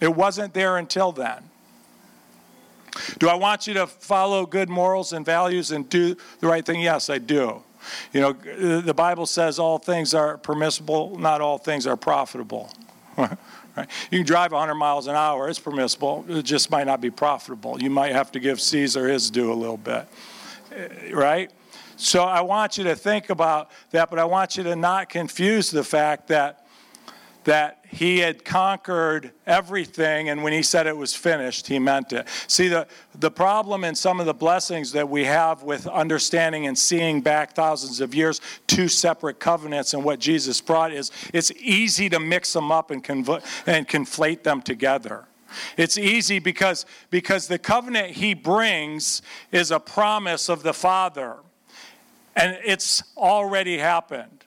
It 0.00 0.14
wasn't 0.14 0.54
there 0.54 0.76
until 0.76 1.10
then. 1.10 1.50
Do 3.18 3.28
I 3.28 3.34
want 3.34 3.66
you 3.66 3.74
to 3.74 3.86
follow 3.86 4.46
good 4.46 4.68
morals 4.68 5.12
and 5.12 5.24
values 5.24 5.70
and 5.70 5.88
do 5.88 6.16
the 6.40 6.46
right 6.46 6.64
thing? 6.64 6.80
Yes, 6.80 7.10
I 7.10 7.18
do. 7.18 7.62
You 8.12 8.20
know, 8.20 8.32
the 8.80 8.94
Bible 8.94 9.26
says 9.26 9.58
all 9.58 9.78
things 9.78 10.14
are 10.14 10.38
permissible, 10.38 11.18
not 11.18 11.40
all 11.40 11.58
things 11.58 11.86
are 11.86 11.96
profitable. 11.96 12.70
right? 13.16 13.38
You 14.10 14.18
can 14.18 14.26
drive 14.26 14.52
100 14.52 14.74
miles 14.74 15.06
an 15.06 15.16
hour, 15.16 15.48
it's 15.48 15.58
permissible, 15.58 16.24
it 16.28 16.42
just 16.42 16.70
might 16.70 16.86
not 16.86 17.00
be 17.00 17.10
profitable. 17.10 17.80
You 17.80 17.90
might 17.90 18.12
have 18.12 18.32
to 18.32 18.40
give 18.40 18.60
Caesar 18.60 19.08
his 19.08 19.30
due 19.30 19.52
a 19.52 19.54
little 19.54 19.76
bit. 19.76 20.06
Eh, 20.72 21.12
right? 21.12 21.50
So 21.96 22.22
I 22.22 22.40
want 22.40 22.78
you 22.78 22.84
to 22.84 22.96
think 22.96 23.30
about 23.30 23.70
that, 23.90 24.08
but 24.10 24.18
I 24.18 24.24
want 24.24 24.56
you 24.56 24.62
to 24.64 24.76
not 24.76 25.08
confuse 25.08 25.70
the 25.70 25.84
fact 25.84 26.28
that 26.28 26.59
that 27.50 27.84
he 27.88 28.18
had 28.18 28.44
conquered 28.44 29.32
everything, 29.44 30.28
and 30.28 30.44
when 30.44 30.52
he 30.52 30.62
said 30.62 30.86
it 30.86 30.96
was 30.96 31.16
finished, 31.16 31.66
he 31.66 31.80
meant 31.80 32.12
it. 32.12 32.28
See, 32.46 32.68
the, 32.68 32.86
the 33.18 33.32
problem 33.32 33.82
in 33.82 33.96
some 33.96 34.20
of 34.20 34.26
the 34.26 34.34
blessings 34.34 34.92
that 34.92 35.08
we 35.08 35.24
have 35.24 35.64
with 35.64 35.88
understanding 35.88 36.68
and 36.68 36.78
seeing 36.78 37.20
back 37.20 37.54
thousands 37.54 38.00
of 38.00 38.14
years, 38.14 38.40
two 38.68 38.86
separate 38.86 39.40
covenants 39.40 39.94
and 39.94 40.04
what 40.04 40.20
Jesus 40.20 40.60
brought 40.60 40.92
is 40.92 41.10
it's 41.34 41.50
easy 41.58 42.08
to 42.10 42.20
mix 42.20 42.52
them 42.52 42.70
up 42.70 42.92
and, 42.92 43.02
conv- 43.02 43.42
and 43.66 43.88
conflate 43.88 44.44
them 44.44 44.62
together. 44.62 45.24
It's 45.76 45.98
easy 45.98 46.38
because, 46.38 46.86
because 47.10 47.48
the 47.48 47.58
covenant 47.58 48.12
he 48.12 48.32
brings 48.32 49.22
is 49.50 49.72
a 49.72 49.80
promise 49.80 50.48
of 50.48 50.62
the 50.62 50.72
Father, 50.72 51.38
and 52.36 52.56
it's 52.64 53.02
already 53.16 53.78
happened. 53.78 54.44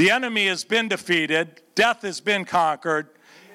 The 0.00 0.10
enemy 0.10 0.46
has 0.46 0.64
been 0.64 0.88
defeated, 0.88 1.60
death 1.80 2.02
has 2.02 2.20
been 2.20 2.44
conquered, 2.44 3.08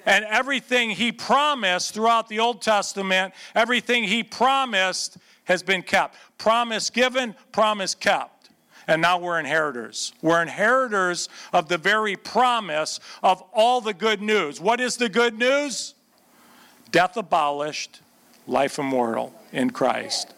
and 0.04 0.26
everything 0.26 0.90
he 0.90 1.12
promised 1.12 1.94
throughout 1.94 2.28
the 2.28 2.40
Old 2.40 2.60
Testament, 2.60 3.36
everything 3.54 4.04
he 4.04 4.24
promised 4.24 5.18
has 5.44 5.62
been 5.62 5.84
kept. 5.84 6.18
Promise 6.40 6.90
given, 6.90 7.36
promise 7.52 7.94
kept. 7.94 8.50
And 8.88 9.00
now 9.00 9.20
we're 9.20 9.40
inheritors. 9.40 10.12
We're 10.24 10.42
inheritors 10.42 11.30
of 11.54 11.70
the 11.70 11.78
very 11.78 12.16
promise 12.16 13.00
of 13.22 13.44
all 13.54 13.80
the 13.80 13.94
good 13.94 14.24
news. 14.24 14.60
What 14.60 14.80
is 14.80 14.98
the 14.98 15.08
good 15.08 15.38
news? 15.38 15.94
Death 16.90 17.18
abolished, 17.18 18.02
life 18.48 18.80
immortal 18.80 19.36
in 19.52 19.70
Christ. 19.70 20.34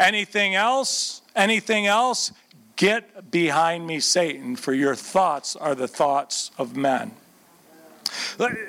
Anything 0.00 0.54
else? 0.54 1.20
Anything 1.34 1.86
else? 1.86 2.32
Get 2.76 3.30
behind 3.30 3.86
me, 3.86 4.00
Satan, 4.00 4.56
for 4.56 4.72
your 4.72 4.94
thoughts 4.94 5.54
are 5.54 5.74
the 5.74 5.88
thoughts 5.88 6.50
of 6.56 6.74
men. 6.74 7.12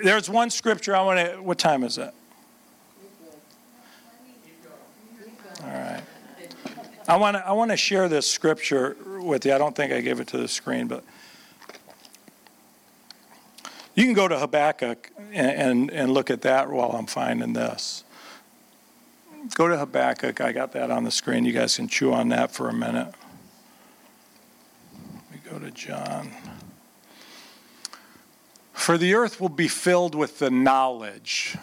There's 0.03 0.29
one 0.29 0.49
scripture 0.49 0.95
I 0.95 1.01
want 1.01 1.19
to. 1.19 1.41
What 1.41 1.57
time 1.57 1.83
is 1.83 1.97
it? 1.97 2.13
All 5.63 5.69
right. 5.69 6.01
I 7.07 7.15
want 7.15 7.37
to, 7.37 7.47
I 7.47 7.53
want 7.53 7.71
to 7.71 7.77
share 7.77 8.09
this 8.09 8.29
scripture 8.29 8.97
with 9.05 9.45
you. 9.45 9.53
I 9.53 9.57
don't 9.57 9.75
think 9.75 9.93
I 9.93 10.01
gave 10.01 10.19
it 10.19 10.27
to 10.29 10.37
the 10.37 10.47
screen, 10.47 10.87
but 10.87 11.03
you 13.95 14.03
can 14.03 14.13
go 14.13 14.27
to 14.27 14.37
Habakkuk 14.37 15.09
and, 15.31 15.51
and, 15.51 15.91
and 15.91 16.11
look 16.11 16.29
at 16.29 16.41
that 16.41 16.69
while 16.69 16.91
I'm 16.91 17.07
finding 17.07 17.53
this. 17.53 18.03
Go 19.55 19.67
to 19.67 19.77
Habakkuk. 19.77 20.41
I 20.41 20.51
got 20.51 20.73
that 20.73 20.91
on 20.91 21.03
the 21.03 21.11
screen. 21.11 21.45
You 21.45 21.53
guys 21.53 21.77
can 21.77 21.87
chew 21.87 22.13
on 22.13 22.29
that 22.29 22.51
for 22.51 22.69
a 22.69 22.73
minute 22.73 23.13
We 25.31 25.49
go 25.49 25.57
to 25.59 25.71
John. 25.71 26.31
For 28.77 28.97
the 28.97 29.15
earth 29.15 29.41
will 29.41 29.49
be 29.49 29.67
filled 29.67 30.13
with 30.15 30.37
the 30.37 30.51
knowledge 30.51 31.57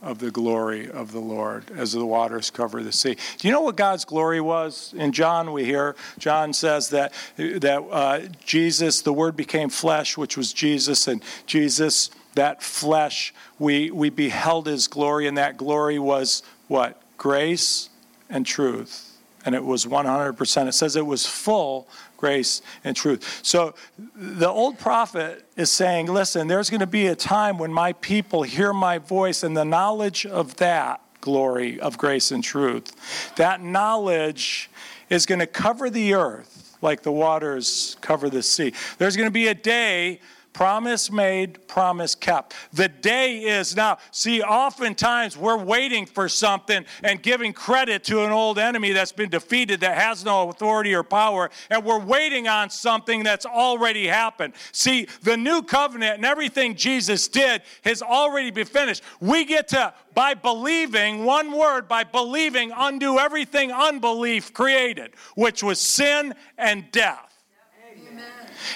of 0.00 0.18
the 0.20 0.30
glory 0.30 0.88
of 0.88 1.10
the 1.10 1.18
Lord 1.18 1.64
as 1.76 1.92
the 1.92 2.06
waters 2.06 2.48
cover 2.48 2.82
the 2.82 2.92
sea. 2.92 3.16
Do 3.38 3.48
you 3.48 3.52
know 3.52 3.60
what 3.60 3.76
God's 3.76 4.04
glory 4.04 4.40
was? 4.40 4.94
In 4.96 5.12
John, 5.12 5.52
we 5.52 5.64
hear 5.64 5.96
John 6.16 6.52
says 6.52 6.90
that 6.90 7.12
that 7.36 7.82
uh, 7.90 8.20
Jesus, 8.44 9.02
the 9.02 9.12
Word 9.12 9.36
became 9.36 9.68
flesh, 9.68 10.16
which 10.16 10.36
was 10.36 10.52
Jesus, 10.52 11.08
and 11.08 11.22
Jesus, 11.44 12.08
that 12.34 12.62
flesh, 12.62 13.34
we 13.58 13.90
we 13.90 14.08
beheld 14.08 14.66
His 14.66 14.86
glory, 14.86 15.26
and 15.26 15.36
that 15.36 15.56
glory 15.56 15.98
was 15.98 16.44
what 16.68 17.02
grace 17.18 17.90
and 18.30 18.46
truth, 18.46 19.18
and 19.44 19.56
it 19.56 19.64
was 19.64 19.86
100%. 19.86 20.68
It 20.68 20.72
says 20.72 20.94
it 20.94 21.04
was 21.04 21.26
full 21.26 21.88
grace 22.24 22.62
and 22.84 22.96
truth. 22.96 23.40
So 23.42 23.74
the 24.16 24.48
old 24.48 24.78
prophet 24.78 25.46
is 25.56 25.70
saying, 25.70 26.06
listen, 26.06 26.48
there's 26.48 26.70
going 26.70 26.80
to 26.80 26.86
be 26.86 27.08
a 27.08 27.14
time 27.14 27.58
when 27.58 27.70
my 27.70 27.92
people 27.92 28.44
hear 28.44 28.72
my 28.72 28.96
voice 28.96 29.42
and 29.42 29.54
the 29.54 29.64
knowledge 29.66 30.24
of 30.24 30.56
that 30.56 31.02
glory 31.20 31.78
of 31.80 31.98
grace 31.98 32.30
and 32.30 32.42
truth, 32.42 33.34
that 33.36 33.62
knowledge 33.62 34.70
is 35.10 35.26
going 35.26 35.38
to 35.38 35.46
cover 35.46 35.90
the 35.90 36.14
earth 36.14 36.78
like 36.80 37.02
the 37.02 37.12
waters 37.12 37.98
cover 38.00 38.30
the 38.30 38.42
sea. 38.42 38.72
There's 38.96 39.16
going 39.16 39.26
to 39.26 39.38
be 39.44 39.48
a 39.48 39.54
day 39.54 40.20
Promise 40.54 41.10
made, 41.10 41.66
promise 41.66 42.14
kept. 42.14 42.54
The 42.72 42.86
day 42.88 43.40
is 43.40 43.74
now. 43.74 43.98
See, 44.12 44.40
oftentimes 44.40 45.36
we're 45.36 45.58
waiting 45.58 46.06
for 46.06 46.28
something 46.28 46.84
and 47.02 47.20
giving 47.20 47.52
credit 47.52 48.04
to 48.04 48.24
an 48.24 48.30
old 48.30 48.60
enemy 48.60 48.92
that's 48.92 49.10
been 49.10 49.30
defeated 49.30 49.80
that 49.80 49.98
has 49.98 50.24
no 50.24 50.48
authority 50.48 50.94
or 50.94 51.02
power, 51.02 51.50
and 51.70 51.84
we're 51.84 51.98
waiting 51.98 52.46
on 52.46 52.70
something 52.70 53.24
that's 53.24 53.44
already 53.44 54.06
happened. 54.06 54.54
See, 54.70 55.08
the 55.22 55.36
new 55.36 55.60
covenant 55.60 56.18
and 56.18 56.24
everything 56.24 56.76
Jesus 56.76 57.26
did 57.26 57.62
has 57.82 58.00
already 58.00 58.52
been 58.52 58.66
finished. 58.66 59.02
We 59.18 59.44
get 59.44 59.66
to, 59.68 59.92
by 60.14 60.34
believing, 60.34 61.24
one 61.24 61.50
word, 61.50 61.88
by 61.88 62.04
believing, 62.04 62.72
undo 62.76 63.18
everything 63.18 63.72
unbelief 63.72 64.54
created, 64.54 65.14
which 65.34 65.64
was 65.64 65.80
sin 65.80 66.32
and 66.56 66.88
death. 66.92 67.23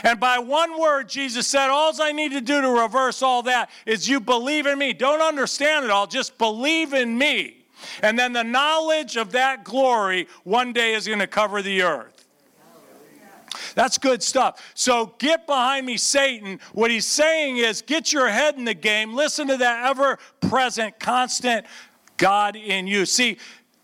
And 0.02 0.20
by 0.20 0.38
one 0.38 0.78
word, 0.80 1.08
Jesus 1.08 1.46
said, 1.46 1.68
All 1.68 1.92
I 2.00 2.12
need 2.12 2.32
to 2.32 2.40
do 2.40 2.60
to 2.60 2.70
reverse 2.70 3.22
all 3.22 3.42
that 3.44 3.70
is 3.86 4.08
you 4.08 4.20
believe 4.20 4.66
in 4.66 4.78
me. 4.78 4.92
Don't 4.92 5.20
understand 5.20 5.84
it 5.84 5.90
all, 5.90 6.06
just 6.06 6.38
believe 6.38 6.92
in 6.92 7.16
me. 7.16 7.64
And 8.02 8.18
then 8.18 8.32
the 8.32 8.44
knowledge 8.44 9.16
of 9.16 9.32
that 9.32 9.64
glory 9.64 10.28
one 10.44 10.72
day 10.72 10.94
is 10.94 11.06
going 11.06 11.20
to 11.20 11.26
cover 11.26 11.62
the 11.62 11.82
earth. 11.82 12.26
That's 13.74 13.98
good 13.98 14.22
stuff. 14.22 14.72
So 14.74 15.14
get 15.18 15.46
behind 15.46 15.86
me, 15.86 15.96
Satan. 15.96 16.60
What 16.72 16.90
he's 16.90 17.06
saying 17.06 17.58
is 17.58 17.82
get 17.82 18.12
your 18.12 18.28
head 18.28 18.56
in 18.56 18.64
the 18.64 18.74
game. 18.74 19.14
Listen 19.14 19.48
to 19.48 19.56
that 19.56 19.88
ever 19.90 20.18
present, 20.40 20.98
constant 20.98 21.66
God 22.16 22.56
in 22.56 22.86
you. 22.86 23.06
See, 23.06 23.38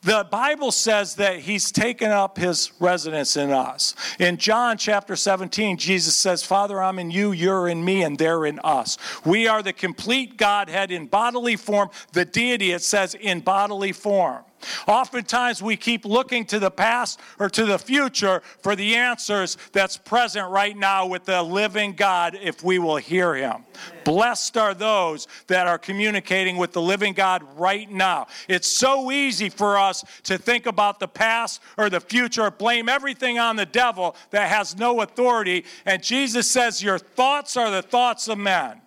the 0.05 0.27
Bible 0.31 0.71
says 0.71 1.15
that 1.17 1.41
he's 1.41 1.73
taken 1.73 2.11
up 2.11 2.37
his 2.37 2.73
residence 2.79 3.37
in 3.37 3.51
us. 3.51 3.95
In 4.19 4.37
John 4.37 4.77
chapter 4.77 5.17
17, 5.17 5.79
Jesus 5.79 6.15
says, 6.15 6.43
Father, 6.43 6.83
I'm 6.83 6.99
in 6.99 7.11
you, 7.11 7.33
you're 7.33 7.69
in 7.69 7.85
me, 7.85 8.03
and 8.03 8.19
they're 8.19 8.45
in 8.45 8.61
us. 8.61 8.99
We 9.25 9.49
are 9.49 9.63
the 9.63 9.73
complete 9.73 10.37
Godhead 10.37 10.91
in 10.91 11.07
bodily 11.07 11.57
form, 11.57 11.89
the 12.13 12.25
deity, 12.25 12.73
it 12.73 12.83
says, 12.83 13.15
in 13.15 13.41
bodily 13.41 13.93
form. 13.93 14.45
Oftentimes, 14.87 15.63
we 15.63 15.77
keep 15.77 16.05
looking 16.05 16.45
to 16.47 16.59
the 16.59 16.71
past 16.71 17.21
or 17.39 17.49
to 17.51 17.65
the 17.65 17.79
future 17.79 18.43
for 18.61 18.77
the 18.77 18.95
answers 18.95 19.57
that's 19.73 19.97
present 19.97 20.51
right 20.51 20.77
now 20.77 21.07
with 21.07 21.25
the 21.25 21.43
living 21.43 21.93
God 21.93 22.39
if 22.41 22.63
we 22.63 22.79
will 22.79 22.97
hear 22.97 23.35
Him. 23.35 23.65
Blessed 24.05 24.57
are 24.57 24.75
those 24.75 25.27
that 25.47 25.67
are 25.67 25.79
communicating 25.79 26.57
with 26.57 26.73
the 26.73 26.83
living 26.83 27.15
God 27.15 27.43
right 27.57 27.91
now. 27.91 28.27
It's 28.49 28.69
so 28.69 29.11
easy 29.11 29.49
for 29.49 29.79
us 29.79 30.05
to 30.25 30.39
think 30.39 30.67
about 30.67 31.01
the 31.01 31.09
past 31.09 31.61
or 31.79 31.91
the 31.91 32.01
future, 32.01 32.51
blame 32.51 32.89
everything 32.89 33.39
on 33.39 33.57
the 33.57 33.67
devil 33.67 34.17
that 34.31 34.49
has 34.49 34.77
no 34.77 35.01
authority. 35.01 35.65
And 35.87 36.03
Jesus 36.03 36.51
says, 36.51 36.83
Your 36.83 36.99
thoughts 36.99 37.57
are 37.57 37.71
the 37.71 37.83
thoughts 37.83 38.29
of 38.29 38.39
men. 38.39 38.81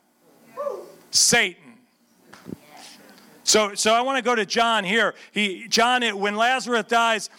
Satan. 1.11 1.66
So, 3.47 3.75
so 3.75 3.93
I 3.93 4.01
want 4.01 4.17
to 4.17 4.21
go 4.21 4.35
to 4.35 4.45
John 4.45 4.83
here. 4.83 5.15
He, 5.31 5.67
John, 5.69 6.03
when 6.19 6.35
Lazarus 6.35 6.83
dies, 6.83 7.29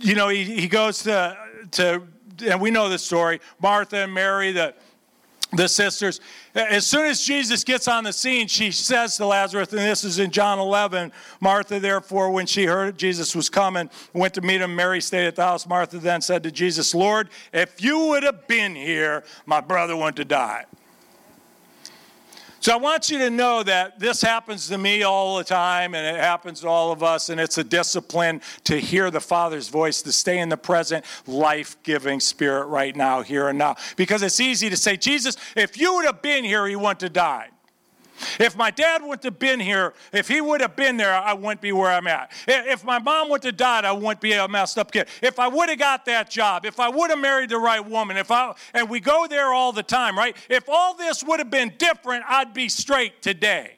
you 0.00 0.14
know, 0.14 0.28
he, 0.28 0.44
he 0.44 0.68
goes 0.68 1.02
to, 1.02 1.36
to, 1.72 2.02
and 2.46 2.60
we 2.60 2.70
know 2.70 2.88
the 2.88 2.98
story 2.98 3.40
Martha 3.60 3.96
and 3.96 4.14
Mary, 4.14 4.52
the, 4.52 4.74
the 5.52 5.66
sisters. 5.66 6.20
As 6.54 6.86
soon 6.86 7.06
as 7.06 7.20
Jesus 7.20 7.64
gets 7.64 7.88
on 7.88 8.04
the 8.04 8.12
scene, 8.12 8.46
she 8.46 8.70
says 8.70 9.16
to 9.16 9.26
Lazarus, 9.26 9.72
and 9.72 9.80
this 9.80 10.04
is 10.04 10.20
in 10.20 10.30
John 10.30 10.60
11 10.60 11.10
Martha, 11.40 11.80
therefore, 11.80 12.30
when 12.30 12.46
she 12.46 12.66
heard 12.66 12.96
Jesus 12.96 13.34
was 13.34 13.50
coming, 13.50 13.90
went 14.12 14.34
to 14.34 14.40
meet 14.40 14.60
him. 14.60 14.76
Mary 14.76 15.00
stayed 15.00 15.26
at 15.26 15.34
the 15.34 15.42
house. 15.42 15.66
Martha 15.66 15.98
then 15.98 16.20
said 16.20 16.44
to 16.44 16.52
Jesus, 16.52 16.94
Lord, 16.94 17.28
if 17.52 17.82
you 17.82 17.98
would 18.06 18.22
have 18.22 18.46
been 18.46 18.76
here, 18.76 19.24
my 19.46 19.60
brother 19.60 19.96
wouldn't 19.96 20.18
have 20.18 20.28
died. 20.28 20.66
So 22.64 22.72
I 22.72 22.76
want 22.76 23.10
you 23.10 23.18
to 23.18 23.28
know 23.28 23.62
that 23.62 24.00
this 24.00 24.22
happens 24.22 24.68
to 24.68 24.78
me 24.78 25.02
all 25.02 25.36
the 25.36 25.44
time, 25.44 25.94
and 25.94 26.16
it 26.16 26.18
happens 26.18 26.62
to 26.62 26.66
all 26.66 26.92
of 26.92 27.02
us, 27.02 27.28
and 27.28 27.38
it's 27.38 27.58
a 27.58 27.62
discipline 27.62 28.40
to 28.64 28.80
hear 28.80 29.10
the 29.10 29.20
Father's 29.20 29.68
voice, 29.68 30.00
to 30.00 30.12
stay 30.12 30.38
in 30.38 30.48
the 30.48 30.56
present, 30.56 31.04
life 31.26 31.76
giving 31.82 32.20
spirit 32.20 32.64
right 32.68 32.96
now, 32.96 33.20
here 33.20 33.48
and 33.48 33.58
now. 33.58 33.76
Because 33.96 34.22
it's 34.22 34.40
easy 34.40 34.70
to 34.70 34.78
say, 34.78 34.96
Jesus, 34.96 35.36
if 35.54 35.78
you 35.78 35.94
would 35.96 36.06
have 36.06 36.22
been 36.22 36.42
here, 36.42 36.66
he 36.66 36.74
wouldn't 36.74 37.02
have 37.02 37.12
died. 37.12 37.50
If 38.38 38.56
my 38.56 38.70
dad 38.70 39.02
wouldn't 39.02 39.24
have 39.24 39.38
been 39.38 39.60
here, 39.60 39.94
if 40.12 40.28
he 40.28 40.40
would 40.40 40.60
have 40.60 40.76
been 40.76 40.96
there, 40.96 41.14
I 41.14 41.32
wouldn't 41.32 41.60
be 41.60 41.72
where 41.72 41.90
I'm 41.90 42.06
at. 42.06 42.32
If 42.46 42.84
my 42.84 42.98
mom 42.98 43.28
would 43.30 43.44
have 43.44 43.56
died, 43.56 43.84
I 43.84 43.92
wouldn't 43.92 44.20
be 44.20 44.32
a 44.32 44.46
messed 44.48 44.78
up 44.78 44.92
kid. 44.92 45.08
If 45.22 45.38
I 45.38 45.48
would 45.48 45.68
have 45.68 45.78
got 45.78 46.04
that 46.06 46.30
job, 46.30 46.64
if 46.64 46.80
I 46.80 46.88
would 46.88 47.10
have 47.10 47.18
married 47.18 47.50
the 47.50 47.58
right 47.58 47.84
woman, 47.84 48.16
if 48.16 48.30
I 48.30 48.54
and 48.72 48.88
we 48.88 49.00
go 49.00 49.26
there 49.28 49.52
all 49.52 49.72
the 49.72 49.82
time, 49.82 50.16
right? 50.16 50.36
If 50.48 50.68
all 50.68 50.94
this 50.94 51.22
would 51.24 51.40
have 51.40 51.50
been 51.50 51.72
different, 51.78 52.24
I'd 52.28 52.54
be 52.54 52.68
straight 52.68 53.22
today. 53.22 53.76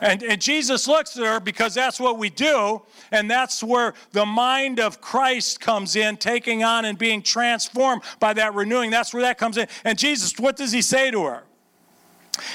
And, 0.00 0.22
and 0.22 0.40
Jesus 0.40 0.86
looks 0.86 1.16
at 1.16 1.24
her 1.24 1.40
because 1.40 1.74
that's 1.74 1.98
what 1.98 2.18
we 2.18 2.30
do, 2.30 2.82
and 3.10 3.30
that's 3.30 3.64
where 3.64 3.94
the 4.12 4.24
mind 4.24 4.78
of 4.78 5.00
Christ 5.00 5.60
comes 5.60 5.96
in, 5.96 6.16
taking 6.16 6.62
on 6.62 6.84
and 6.84 6.96
being 6.96 7.20
transformed 7.20 8.02
by 8.20 8.32
that 8.34 8.54
renewing. 8.54 8.90
That's 8.90 9.12
where 9.12 9.22
that 9.22 9.38
comes 9.38 9.56
in. 9.56 9.66
And 9.84 9.98
Jesus, 9.98 10.38
what 10.38 10.56
does 10.56 10.70
he 10.70 10.82
say 10.82 11.10
to 11.10 11.24
her? 11.24 11.42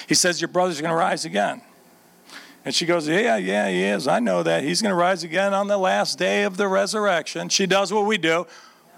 He 0.08 0.16
says, 0.16 0.42
Your 0.42 0.48
brother's 0.48 0.82
going 0.82 0.92
to 0.92 0.98
rise 0.98 1.26
again. 1.26 1.62
And 2.66 2.74
she 2.74 2.86
goes, 2.86 3.08
Yeah, 3.08 3.38
yeah, 3.38 3.70
he 3.70 3.84
is. 3.84 4.08
I 4.08 4.20
know 4.20 4.44
that. 4.44 4.64
He's 4.64 4.82
going 4.82 4.92
to 4.92 4.96
rise 4.96 5.24
again 5.24 5.54
on 5.54 5.68
the 5.68 5.78
last 5.78 6.18
day 6.18 6.44
of 6.44 6.58
the 6.58 6.68
resurrection. 6.68 7.50
She 7.50 7.66
does 7.66 7.92
what 7.92 8.06
we 8.06 8.18
do. 8.18 8.48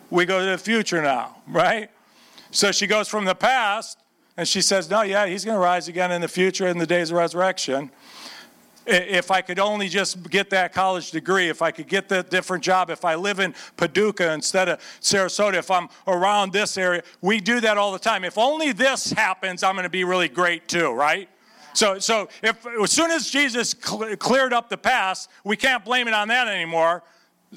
We 0.09 0.25
go 0.25 0.39
to 0.39 0.45
the 0.45 0.57
future 0.57 1.01
now, 1.01 1.37
right? 1.47 1.89
So 2.51 2.71
she 2.71 2.87
goes 2.87 3.07
from 3.07 3.25
the 3.25 3.35
past 3.35 3.97
and 4.37 4.47
she 4.47 4.61
says, 4.61 4.89
No, 4.89 5.01
yeah, 5.01 5.25
he's 5.25 5.45
going 5.45 5.55
to 5.55 5.61
rise 5.61 5.87
again 5.87 6.11
in 6.11 6.21
the 6.21 6.27
future 6.27 6.67
in 6.67 6.77
the 6.77 6.87
days 6.87 7.11
of 7.11 7.17
resurrection. 7.17 7.91
If 8.87 9.31
I 9.31 9.41
could 9.41 9.57
only 9.57 9.87
just 9.87 10.29
get 10.29 10.49
that 10.51 10.71
college 10.73 11.11
degree, 11.11 11.49
if 11.49 11.61
I 11.61 11.71
could 11.71 11.87
get 11.87 12.07
that 12.09 12.29
different 12.29 12.63
job, 12.63 12.89
if 12.89 13.03
I 13.03 13.15
live 13.15 13.39
in 13.39 13.55
Paducah 13.77 14.31
instead 14.33 14.69
of 14.69 14.79
Sarasota, 15.01 15.55
if 15.55 15.71
I'm 15.71 15.89
around 16.07 16.53
this 16.53 16.77
area, 16.77 17.01
we 17.21 17.39
do 17.39 17.59
that 17.61 17.77
all 17.77 17.91
the 17.91 17.99
time. 17.99 18.23
If 18.23 18.37
only 18.37 18.71
this 18.71 19.11
happens, 19.11 19.63
I'm 19.63 19.73
going 19.73 19.83
to 19.83 19.89
be 19.89 20.03
really 20.03 20.29
great 20.29 20.67
too, 20.67 20.91
right? 20.91 21.29
So, 21.73 21.99
so 21.99 22.29
if 22.41 22.65
as 22.65 22.91
soon 22.91 23.11
as 23.11 23.29
Jesus 23.29 23.75
cl- 23.77 24.15
cleared 24.17 24.53
up 24.53 24.69
the 24.69 24.77
past, 24.77 25.29
we 25.43 25.57
can't 25.57 25.83
blame 25.83 26.07
it 26.07 26.13
on 26.13 26.27
that 26.29 26.47
anymore. 26.47 27.03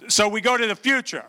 So 0.08 0.28
we 0.28 0.40
go 0.40 0.56
to 0.56 0.66
the 0.66 0.76
future. 0.76 1.24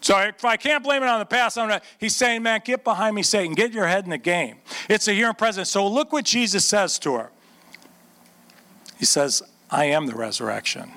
So 0.00 0.16
if 0.20 0.44
I 0.44 0.56
can't 0.56 0.84
blame 0.84 1.02
it 1.02 1.08
on 1.08 1.18
the 1.18 1.26
past, 1.26 1.58
I'm 1.58 1.80
he's 1.98 2.14
saying, 2.14 2.42
man, 2.42 2.60
get 2.64 2.84
behind 2.84 3.16
me, 3.16 3.22
Satan. 3.22 3.54
Get 3.54 3.72
your 3.72 3.86
head 3.86 4.04
in 4.04 4.10
the 4.10 4.18
game. 4.18 4.58
It's 4.88 5.08
a 5.08 5.12
here 5.12 5.28
and 5.28 5.36
present. 5.36 5.66
So 5.66 5.86
look 5.86 6.12
what 6.12 6.24
Jesus 6.24 6.64
says 6.64 6.98
to 7.00 7.14
her. 7.14 7.30
He 8.98 9.04
says, 9.04 9.42
I 9.70 9.86
am 9.86 10.06
the 10.06 10.14
resurrection 10.14 10.92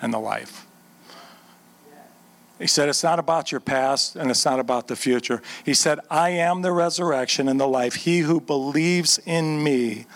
and 0.00 0.12
the 0.12 0.18
life. 0.18 0.66
He 2.58 2.66
said, 2.66 2.88
It's 2.88 3.02
not 3.02 3.18
about 3.18 3.52
your 3.52 3.60
past 3.60 4.16
and 4.16 4.30
it's 4.30 4.44
not 4.44 4.58
about 4.58 4.88
the 4.88 4.96
future. 4.96 5.42
He 5.64 5.74
said, 5.74 6.00
I 6.10 6.30
am 6.30 6.62
the 6.62 6.72
resurrection 6.72 7.48
and 7.48 7.60
the 7.60 7.68
life. 7.68 7.94
He 7.94 8.20
who 8.20 8.40
believes 8.40 9.18
in 9.26 9.62
me 9.62 10.06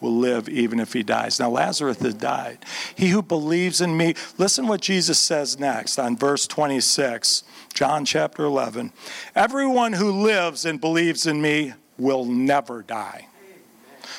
will 0.00 0.16
live 0.16 0.48
even 0.48 0.80
if 0.80 0.92
he 0.92 1.02
dies. 1.02 1.40
Now, 1.40 1.50
Lazarus 1.50 1.98
had 1.98 2.18
died. 2.18 2.64
He 2.94 3.08
who 3.08 3.22
believes 3.22 3.80
in 3.80 3.96
me, 3.96 4.14
listen 4.36 4.68
what 4.68 4.80
Jesus 4.80 5.18
says 5.18 5.58
next 5.58 5.98
on 5.98 6.16
verse 6.16 6.46
26, 6.46 7.42
John 7.74 8.04
chapter 8.04 8.44
11. 8.44 8.92
Everyone 9.34 9.92
who 9.92 10.10
lives 10.10 10.64
and 10.64 10.80
believes 10.80 11.26
in 11.26 11.40
me 11.40 11.74
will 11.96 12.24
never 12.24 12.82
die. 12.82 13.26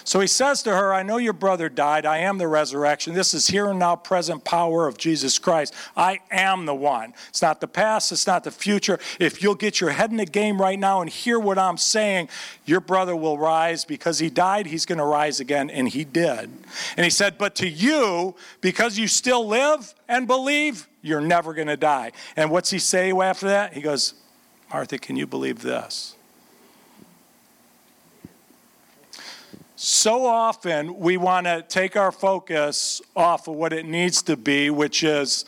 So 0.03 0.19
he 0.19 0.27
says 0.27 0.63
to 0.63 0.71
her, 0.75 0.93
I 0.93 1.03
know 1.03 1.17
your 1.17 1.33
brother 1.33 1.69
died. 1.69 2.05
I 2.05 2.19
am 2.19 2.37
the 2.37 2.47
resurrection. 2.47 3.13
This 3.13 3.33
is 3.33 3.47
here 3.47 3.69
and 3.69 3.79
now 3.79 3.95
present 3.95 4.43
power 4.43 4.87
of 4.87 4.97
Jesus 4.97 5.39
Christ. 5.39 5.73
I 5.95 6.19
am 6.31 6.65
the 6.65 6.75
one. 6.75 7.13
It's 7.29 7.41
not 7.41 7.61
the 7.61 7.67
past, 7.67 8.11
it's 8.11 8.27
not 8.27 8.43
the 8.43 8.51
future. 8.51 8.99
If 9.19 9.41
you'll 9.41 9.55
get 9.55 9.79
your 9.79 9.91
head 9.91 10.11
in 10.11 10.17
the 10.17 10.25
game 10.25 10.61
right 10.61 10.79
now 10.79 11.01
and 11.01 11.09
hear 11.09 11.39
what 11.39 11.57
I'm 11.57 11.77
saying, 11.77 12.29
your 12.65 12.79
brother 12.79 13.15
will 13.15 13.37
rise 13.37 13.85
because 13.85 14.19
he 14.19 14.29
died, 14.29 14.67
he's 14.67 14.85
going 14.85 14.99
to 14.99 15.05
rise 15.05 15.39
again. 15.39 15.69
And 15.69 15.89
he 15.89 16.03
did. 16.03 16.49
And 16.97 17.03
he 17.03 17.09
said, 17.09 17.37
But 17.37 17.55
to 17.55 17.67
you, 17.67 18.35
because 18.61 18.97
you 18.97 19.07
still 19.07 19.47
live 19.47 19.93
and 20.07 20.27
believe, 20.27 20.87
you're 21.01 21.21
never 21.21 21.53
going 21.53 21.67
to 21.67 21.77
die. 21.77 22.11
And 22.35 22.51
what's 22.51 22.69
he 22.69 22.79
say 22.79 23.11
after 23.11 23.47
that? 23.47 23.73
He 23.73 23.81
goes, 23.81 24.13
Martha, 24.71 24.97
can 24.97 25.15
you 25.15 25.25
believe 25.25 25.61
this? 25.61 26.15
So 29.81 30.25
often 30.25 30.99
we 30.99 31.15
want 31.15 31.45
to 31.45 31.63
take 31.69 31.95
our 31.95 32.11
focus 32.11 33.01
off 33.15 33.47
of 33.47 33.55
what 33.55 33.71
it 33.71 33.85
needs 33.85 34.21
to 34.23 34.35
be, 34.35 34.69
which 34.69 35.03
is 35.03 35.45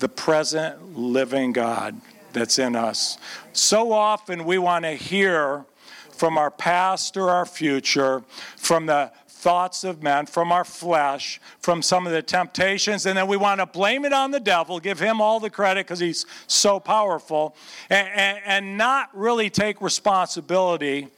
the 0.00 0.08
present 0.08 0.98
living 0.98 1.52
God 1.52 2.00
that's 2.32 2.58
in 2.58 2.74
us. 2.74 3.16
So 3.52 3.92
often 3.92 4.44
we 4.44 4.58
want 4.58 4.86
to 4.86 4.94
hear 4.94 5.66
from 6.10 6.36
our 6.36 6.50
past 6.50 7.16
or 7.16 7.30
our 7.30 7.46
future, 7.46 8.24
from 8.56 8.86
the 8.86 9.12
thoughts 9.44 9.84
of 9.84 10.02
men, 10.02 10.24
from 10.24 10.50
our 10.50 10.64
flesh, 10.64 11.38
from 11.60 11.82
some 11.82 12.06
of 12.06 12.14
the 12.14 12.22
temptations, 12.22 13.04
and 13.04 13.14
then 13.18 13.26
we 13.26 13.36
want 13.36 13.60
to 13.60 13.66
blame 13.66 14.06
it 14.06 14.12
on 14.14 14.30
the 14.30 14.40
devil, 14.40 14.80
give 14.80 14.98
him 14.98 15.20
all 15.20 15.38
the 15.38 15.50
credit 15.50 15.84
because 15.86 15.98
he's 15.98 16.24
so 16.46 16.80
powerful, 16.80 17.54
and, 17.90 18.08
and, 18.08 18.38
and, 18.46 18.78
not 18.78 19.10
really 19.12 19.50
take 19.50 19.82
responsibility 19.82 21.08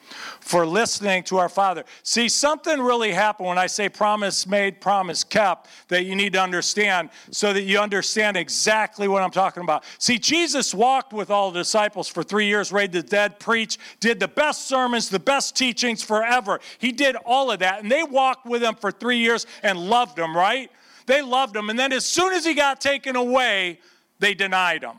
for 0.41 0.67
listening 0.67 1.23
to 1.23 1.39
our 1.39 1.49
Father. 1.49 1.85
See, 2.03 2.29
something 2.29 2.81
really 2.81 3.13
happened 3.13 3.49
when 3.49 3.59
I 3.59 3.69
say 3.69 3.89
promise 3.89 4.45
made, 4.45 4.81
promise 4.81 5.23
kept, 5.23 5.69
that 5.87 6.05
you 6.05 6.17
need 6.17 6.33
to 6.33 6.43
understand 6.43 7.11
so 7.31 7.53
that 7.53 7.63
you 7.63 7.79
understand 7.79 8.37
exactly 8.37 9.07
what 9.07 9.23
I'm 9.23 9.31
talking 9.31 9.63
about. 9.63 9.85
See, 9.99 10.19
Jesus 10.19 10.75
walked 10.75 11.13
with 11.13 11.31
all 11.31 11.53
the 11.53 11.61
disciples 11.61 12.09
for 12.09 12.25
three 12.25 12.47
years, 12.47 12.73
raised 12.73 12.93
the 12.93 13.03
dead, 13.03 13.39
preached, 13.39 13.79
did 14.01 14.19
the 14.19 14.29
best 14.29 14.67
sermons, 14.67 15.09
the 15.09 15.21
best 15.21 15.57
teachings 15.57 16.03
forever. 16.03 16.59
He 16.79 16.91
did 16.91 17.15
all 17.25 17.53
of 17.53 17.61
that, 17.61 17.83
and 17.83 17.91
they 17.91 18.03
walked 18.17 18.47
with 18.47 18.63
him 18.63 18.75
for 18.75 18.91
three 18.91 19.19
years 19.19 19.47
and 19.63 19.79
loved 19.79 20.19
him, 20.19 20.37
right? 20.37 20.71
They 21.07 21.23
loved 21.23 21.55
him. 21.55 21.71
And 21.71 21.79
then 21.79 21.93
as 21.93 22.05
soon 22.05 22.33
as 22.33 22.45
he 22.45 22.55
got 22.55 22.81
taken 22.81 23.15
away, 23.15 23.79
they 24.19 24.35
denied 24.35 24.83
him. 24.83 24.97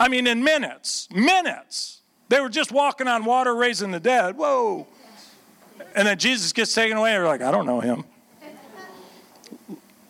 I 0.00 0.08
mean, 0.08 0.26
in 0.26 0.42
minutes, 0.42 1.08
minutes. 1.12 2.00
They 2.28 2.40
were 2.40 2.48
just 2.48 2.72
walking 2.72 3.08
on 3.08 3.24
water, 3.24 3.54
raising 3.54 3.90
the 3.90 4.00
dead. 4.00 4.36
Whoa. 4.36 4.86
And 5.94 6.06
then 6.06 6.18
Jesus 6.18 6.52
gets 6.52 6.74
taken 6.74 6.96
away, 6.96 7.14
and 7.14 7.22
they're 7.22 7.28
like, 7.28 7.42
I 7.42 7.50
don't 7.50 7.66
know 7.66 7.80
him. 7.80 8.04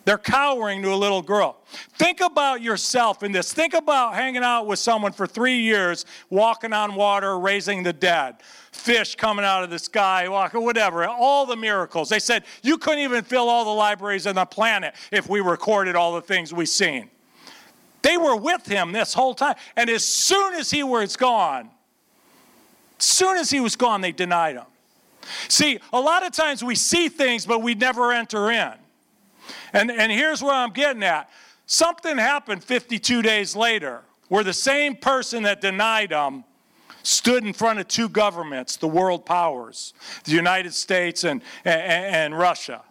They're 0.08 0.16
cowering 0.16 0.80
to 0.84 0.94
a 0.94 0.96
little 0.96 1.20
girl. 1.20 1.58
Think 1.98 2.22
about 2.22 2.62
yourself 2.62 3.22
in 3.22 3.30
this. 3.30 3.52
Think 3.52 3.74
about 3.74 4.14
hanging 4.14 4.42
out 4.42 4.66
with 4.66 4.78
someone 4.78 5.12
for 5.12 5.26
three 5.26 5.58
years, 5.58 6.06
walking 6.30 6.72
on 6.72 6.94
water, 6.94 7.38
raising 7.38 7.82
the 7.82 7.92
dead, 7.92 8.36
fish 8.72 9.16
coming 9.16 9.44
out 9.44 9.64
of 9.64 9.68
the 9.68 9.78
sky, 9.78 10.26
walking, 10.26 10.64
whatever, 10.64 11.04
all 11.04 11.44
the 11.44 11.56
miracles. 11.56 12.08
They 12.08 12.20
said 12.20 12.44
you 12.62 12.78
couldn't 12.78 13.00
even 13.00 13.22
fill 13.22 13.50
all 13.50 13.66
the 13.66 13.70
libraries 13.70 14.26
on 14.26 14.36
the 14.36 14.46
planet 14.46 14.94
if 15.12 15.28
we 15.28 15.42
recorded 15.42 15.94
all 15.94 16.14
the 16.14 16.22
things 16.22 16.54
we've 16.54 16.70
seen. 16.70 17.10
They 18.00 18.16
were 18.16 18.36
with 18.36 18.64
him 18.64 18.92
this 18.92 19.12
whole 19.12 19.34
time. 19.34 19.56
And 19.76 19.90
as 19.90 20.06
soon 20.06 20.54
as 20.54 20.70
he 20.70 20.82
was 20.82 21.18
gone, 21.18 21.68
as 22.98 23.04
soon 23.04 23.36
as 23.36 23.50
he 23.50 23.60
was 23.60 23.76
gone, 23.76 24.00
they 24.00 24.12
denied 24.12 24.56
him. 24.56 24.64
See, 25.48 25.78
a 25.92 26.00
lot 26.00 26.24
of 26.24 26.32
times 26.32 26.64
we 26.64 26.76
see 26.76 27.10
things, 27.10 27.44
but 27.44 27.60
we 27.60 27.74
never 27.74 28.10
enter 28.10 28.50
in. 28.50 28.72
And, 29.72 29.90
and 29.90 30.10
here's 30.12 30.42
where 30.42 30.54
I'm 30.54 30.72
getting 30.72 31.02
at 31.02 31.28
something 31.66 32.16
happened 32.16 32.64
52 32.64 33.22
days 33.22 33.54
later 33.54 34.02
where 34.28 34.44
the 34.44 34.52
same 34.52 34.96
person 34.96 35.42
that 35.44 35.60
denied 35.60 36.12
him 36.12 36.44
stood 37.02 37.44
in 37.44 37.52
front 37.52 37.78
of 37.78 37.88
two 37.88 38.08
governments, 38.08 38.76
the 38.76 38.88
world 38.88 39.24
powers, 39.24 39.94
the 40.24 40.32
United 40.32 40.74
States 40.74 41.24
and, 41.24 41.42
and, 41.64 41.80
and 41.82 42.38
Russia, 42.38 42.82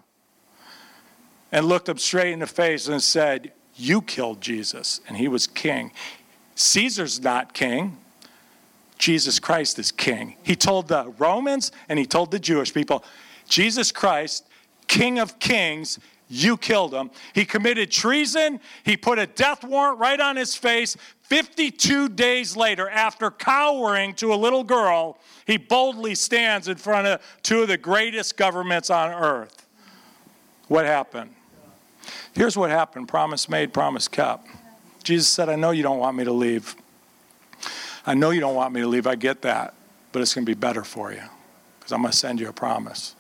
and 1.51 1.66
looked 1.66 1.86
them 1.86 1.97
straight 1.97 2.34
in 2.34 2.39
the 2.39 2.47
face 2.47 2.88
and 2.88 3.01
said, 3.01 3.51
You 3.76 4.01
killed 4.01 4.41
Jesus, 4.41 5.01
and 5.08 5.18
he 5.18 5.28
was 5.28 5.45
king. 5.45 5.91
Caesar's 6.55 7.22
not 7.22 7.53
king. 7.53 7.97
Jesus 8.97 9.39
Christ 9.39 9.78
is 9.78 9.91
king. 9.91 10.36
He 10.41 10.55
told 10.55 10.88
the 10.88 11.14
Romans 11.20 11.72
and 11.88 11.99
he 11.99 12.05
told 12.05 12.32
the 12.32 12.39
Jewish 12.39 12.74
people, 12.74 13.03
Jesus 13.47 13.91
Christ, 13.91 14.45
King 14.88 15.20
of 15.20 15.38
kings, 15.39 15.99
you 16.30 16.58
killed 16.58 16.94
him. 16.94 17.10
He 17.34 17.46
committed 17.46 17.90
treason. 17.90 18.60
He 18.84 18.98
put 18.98 19.20
a 19.20 19.28
death 19.28 19.64
warrant 19.64 20.00
right 20.00 20.20
on 20.20 20.36
his 20.36 20.56
face. 20.56 20.98
52 21.24 22.10
days 22.10 22.56
later, 22.56 22.90
after 22.90 23.32
cowering 23.32 24.14
to 24.16 24.34
a 24.34 24.36
little 24.36 24.64
girl, 24.64 25.20
he 25.46 25.58
boldly 25.58 26.16
stands 26.16 26.68
in 26.68 26.78
front 26.78 27.08
of 27.08 27.22
two 27.44 27.62
of 27.62 27.68
the 27.68 27.78
greatest 27.78 28.38
governments 28.38 28.90
on 28.90 29.12
earth. 29.12 29.66
What 30.68 30.86
happened? 30.86 31.34
Here's 32.34 32.58
what 32.58 32.70
happened 32.70 33.08
promise 33.08 33.50
made, 33.50 33.74
promise 33.74 34.08
kept. 34.08 34.48
Jesus 35.04 35.28
said, 35.28 35.50
I 35.50 35.56
know 35.56 35.72
you 35.72 35.84
don't 35.84 36.00
want 36.00 36.18
me 36.18 36.24
to 36.26 36.34
leave. 36.34 36.76
I 38.06 38.14
know 38.14 38.30
you 38.30 38.40
don't 38.40 38.56
want 38.56 38.74
me 38.74 38.82
to 38.82 38.88
leave. 38.88 39.08
I 39.08 39.16
get 39.16 39.42
that. 39.42 39.74
But 40.12 40.22
it's 40.22 40.34
going 40.34 40.46
to 40.46 40.50
be 40.50 40.58
better 40.58 40.84
for 40.84 41.12
you 41.12 41.24
because 41.80 41.92
I'm 41.92 42.02
going 42.02 42.12
to 42.12 42.18
send 42.18 42.40
you 42.40 42.48
a 42.48 42.54
promise. 42.54 43.16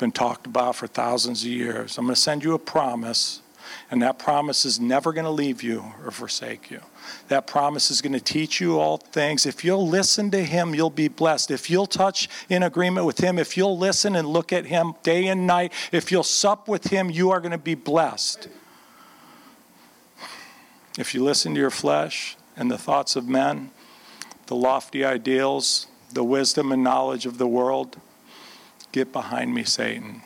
Been 0.00 0.10
talked 0.10 0.46
about 0.46 0.76
for 0.76 0.86
thousands 0.86 1.42
of 1.42 1.50
years. 1.50 1.98
I'm 1.98 2.06
going 2.06 2.14
to 2.14 2.20
send 2.20 2.42
you 2.42 2.54
a 2.54 2.58
promise, 2.58 3.42
and 3.90 4.00
that 4.00 4.18
promise 4.18 4.64
is 4.64 4.80
never 4.80 5.12
going 5.12 5.26
to 5.26 5.30
leave 5.30 5.62
you 5.62 5.92
or 6.02 6.10
forsake 6.10 6.70
you. 6.70 6.80
That 7.28 7.46
promise 7.46 7.90
is 7.90 8.00
going 8.00 8.14
to 8.14 8.20
teach 8.20 8.62
you 8.62 8.78
all 8.78 8.96
things. 8.96 9.44
If 9.44 9.62
you'll 9.62 9.86
listen 9.86 10.30
to 10.30 10.42
Him, 10.42 10.74
you'll 10.74 10.88
be 10.88 11.08
blessed. 11.08 11.50
If 11.50 11.68
you'll 11.68 11.86
touch 11.86 12.30
in 12.48 12.62
agreement 12.62 13.04
with 13.04 13.18
Him, 13.18 13.38
if 13.38 13.58
you'll 13.58 13.76
listen 13.76 14.16
and 14.16 14.26
look 14.26 14.54
at 14.54 14.64
Him 14.64 14.94
day 15.02 15.26
and 15.26 15.46
night, 15.46 15.74
if 15.92 16.10
you'll 16.10 16.22
sup 16.22 16.66
with 16.66 16.86
Him, 16.86 17.10
you 17.10 17.30
are 17.30 17.38
going 17.38 17.52
to 17.52 17.58
be 17.58 17.74
blessed. 17.74 18.48
If 20.98 21.14
you 21.14 21.22
listen 21.22 21.52
to 21.52 21.60
your 21.60 21.70
flesh 21.70 22.38
and 22.56 22.70
the 22.70 22.78
thoughts 22.78 23.16
of 23.16 23.28
men, 23.28 23.70
the 24.46 24.56
lofty 24.56 25.04
ideals, 25.04 25.88
the 26.10 26.24
wisdom 26.24 26.72
and 26.72 26.82
knowledge 26.82 27.26
of 27.26 27.36
the 27.36 27.46
world, 27.46 27.98
get 28.92 29.12
behind 29.12 29.54
me, 29.54 29.64
Satan. 29.64 30.22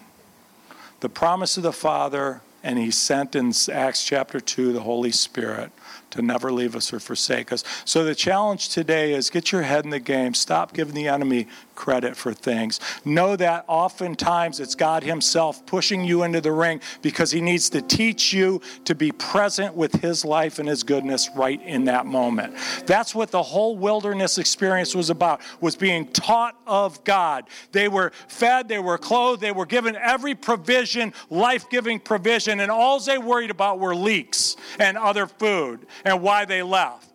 The 1.01 1.09
promise 1.09 1.57
of 1.57 1.63
the 1.63 1.73
Father, 1.73 2.41
and 2.63 2.79
He 2.79 2.91
sent 2.91 3.35
in 3.35 3.53
Acts 3.71 4.05
chapter 4.05 4.41
2 4.41 4.73
the 4.73 4.81
Holy 4.81 5.13
Spirit 5.13 5.71
to 6.11 6.23
never 6.23 6.53
leave 6.53 6.77
us 6.77 6.93
or 6.93 7.01
forsake 7.01 7.53
us. 7.53 7.65
So 7.85 8.05
the 8.05 8.15
challenge 8.15 8.69
today 8.69 9.13
is 9.13 9.31
get 9.31 9.53
your 9.53 9.63
head 9.63 9.85
in 9.85 9.91
the 9.91 10.01
game. 10.01 10.33
Stop 10.33 10.73
giving 10.73 10.95
the 10.95 11.09
enemy 11.09 11.49
credit 11.75 12.17
for 12.17 12.33
things. 12.33 12.81
Know 13.05 13.37
that 13.37 13.65
oftentimes 13.69 14.61
it's 14.61 14.75
God 14.75 15.03
Himself 15.03 15.65
pushing 15.67 16.05
you 16.05 16.23
into 16.23 16.41
the 16.41 16.53
ring 16.53 16.81
because 17.03 17.31
He 17.31 17.41
needs 17.41 17.71
to 17.71 17.83
teach 17.83 18.33
you 18.33 18.61
to 18.85 18.95
be 18.95 19.13
present 19.13 19.75
with 19.75 20.01
His 20.01 20.25
life 20.25 20.59
and 20.59 20.69
His 20.69 20.83
goodness 20.83 21.31
right 21.37 21.61
in 21.63 21.85
that 21.85 22.07
moment. 22.07 22.57
That's 22.87 23.15
what 23.15 23.31
the 23.31 23.43
whole 23.43 23.77
wilderness 23.77 24.39
experience 24.39 24.95
was 24.95 25.11
about, 25.11 25.41
was 25.61 25.77
being 25.77 26.07
taught 26.09 26.57
of 26.67 27.03
God. 27.05 27.45
They 27.73 27.89
were 27.89 28.13
fed, 28.29 28.69
they 28.69 28.79
were 28.79 28.99
clothed, 28.99 29.41
they 29.41 29.53
were 29.53 29.67
given 29.67 29.97
every 29.97 30.35
provision, 30.35 31.13
life-giving 31.31 32.01
provision, 32.01 32.61
and 32.61 32.71
all 32.71 33.01
they 33.01 33.19
worried 33.19 33.51
about 33.51 33.81
were 33.81 33.95
leeks 33.95 34.57
and 34.79 34.97
other 34.97 35.27
food 35.27 35.87
and 36.05 36.23
why 36.23 36.45
they 36.45 36.63
left. 36.63 37.14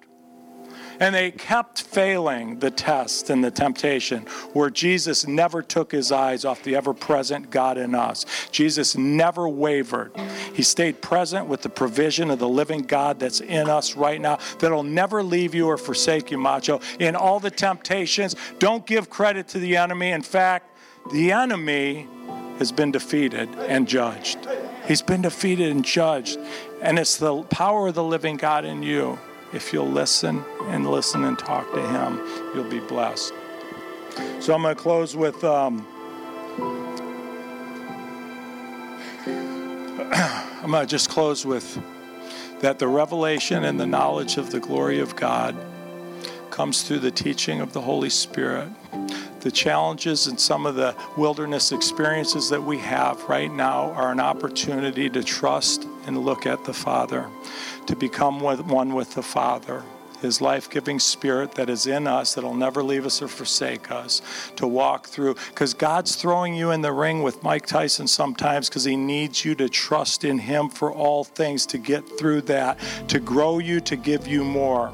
And 1.00 1.16
they 1.16 1.32
kept 1.32 1.82
failing 1.82 2.60
the 2.60 2.72
test 2.72 3.30
and 3.30 3.44
the 3.44 3.52
temptation 3.52 4.24
where 4.54 4.70
Jesus 4.70 5.26
never 5.26 5.62
took 5.62 5.92
his 5.92 6.12
eyes 6.12 6.46
off 6.46 6.64
the 6.64 6.76
ever 6.76 6.94
present 6.94 7.50
God 7.50 7.78
in 7.78 7.96
us. 7.96 8.26
Jesus 8.52 8.98
never 8.98 9.48
wavered. 9.48 10.12
He 10.54 10.64
stayed 10.64 11.02
present 11.02 11.48
with 11.48 11.62
the 11.62 11.70
provision 11.70 12.30
of 12.30 12.40
the 12.40 12.50
living 12.50 12.82
God 12.82 13.20
that's 13.20 13.40
in 13.40 13.70
us 13.70 13.96
right 13.96 14.20
now, 14.20 14.40
that'll 14.60 14.84
never 14.84 15.24
leave 15.24 15.56
you 15.56 15.68
or 15.68 15.78
forsake 15.78 16.32
you, 16.32 16.38
Macho. 16.38 16.82
In 17.00 17.16
all 17.16 17.40
the 17.40 17.52
temptations, 17.52 18.36
don't 18.60 18.86
give 18.86 19.10
credit 19.10 19.48
to 19.50 19.60
the 19.60 19.78
enemy. 19.78 20.12
In 20.12 20.22
fact, 20.22 20.76
the 21.12 21.32
enemy 21.32 22.08
has 22.58 22.72
been 22.74 22.92
defeated 22.92 23.50
and 23.56 23.88
judged. 23.88 24.38
He's 24.86 25.02
been 25.02 25.22
defeated 25.22 25.72
and 25.72 25.86
judged. 25.86 26.38
And 26.82 27.00
it's 27.00 27.18
the 27.18 27.44
power 27.44 27.88
of 27.88 27.96
the 27.96 28.04
living 28.04 28.38
God 28.38 28.66
in 28.66 28.84
you. 28.84 29.18
If 29.54 29.74
you'll 29.74 29.90
listen 29.90 30.44
and 30.64 30.90
listen 30.90 31.24
and 31.24 31.38
talk 31.38 31.72
to 31.74 31.82
Him, 31.82 32.20
you'll 32.54 32.70
be 32.70 32.80
blessed. 32.80 33.34
So 34.40 34.54
I'm 34.54 34.62
going 34.62 34.76
to 34.76 34.82
close 34.82 35.16
with. 35.16 35.44
Um, 35.44 35.86
I'm 40.62 40.72
going 40.72 40.86
to 40.86 40.90
just 40.90 41.10
close 41.10 41.46
with 41.46 41.82
that 42.60 42.80
the 42.80 42.88
revelation 42.88 43.64
and 43.64 43.80
the 43.80 43.88
knowledge 43.88 44.38
of 44.38 44.52
the 44.52 44.60
glory 44.60 45.00
of 45.00 45.16
God 45.16 45.56
comes 46.52 46.84
through 46.84 47.00
the 47.00 47.12
teaching 47.12 47.62
of 47.62 47.74
the 47.74 47.82
Holy 47.82 48.10
Spirit 48.10 48.70
the 49.42 49.52
challenges 49.52 50.28
and 50.28 50.40
some 50.40 50.66
of 50.66 50.76
the 50.76 50.96
wilderness 51.18 51.72
experiences 51.72 52.50
that 52.50 52.62
we 52.62 52.78
have 52.78 53.22
right 53.30 53.52
now 53.52 53.92
are 53.92 54.12
an 54.12 54.20
opportunity 54.20 55.10
to 55.10 55.24
trust 55.24 55.88
and 56.06 56.18
look 56.18 56.46
at 56.46 56.64
the 56.66 56.74
Father, 56.74 57.30
to 57.90 57.96
become 57.96 58.40
one 58.40 58.94
with 58.94 59.16
the 59.16 59.24
Father. 59.24 59.82
His 60.22 60.42
life 60.42 60.70
giving 60.70 61.00
spirit 61.00 61.54
that 61.54 61.72
is 61.72 61.88
in 61.88 62.06
us, 62.06 62.36
that'll 62.36 62.54
never 62.54 62.84
leave 62.84 63.04
us 63.04 63.20
or 63.20 63.28
forsake 63.28 63.90
us, 63.90 64.22
to 64.58 64.68
walk 64.68 65.08
through. 65.08 65.38
Because 65.50 65.74
God's 65.74 66.16
throwing 66.16 66.54
you 66.54 66.70
in 66.70 66.84
the 66.84 66.92
ring 66.92 67.24
with 67.24 67.42
Mike 67.42 67.66
Tyson 67.66 68.06
sometimes 68.06 68.70
because 68.70 68.84
He 68.84 68.96
needs 68.96 69.44
you 69.44 69.56
to 69.56 69.68
trust 69.68 70.24
in 70.24 70.38
Him 70.38 70.70
for 70.70 70.94
all 70.94 71.24
things 71.24 71.66
to 71.66 71.80
get 71.80 72.08
through 72.20 72.42
that, 72.42 72.78
to 73.08 73.20
grow 73.20 73.58
you, 73.58 73.80
to 73.82 73.96
give 73.96 74.28
you 74.28 74.44
more. 74.44 74.94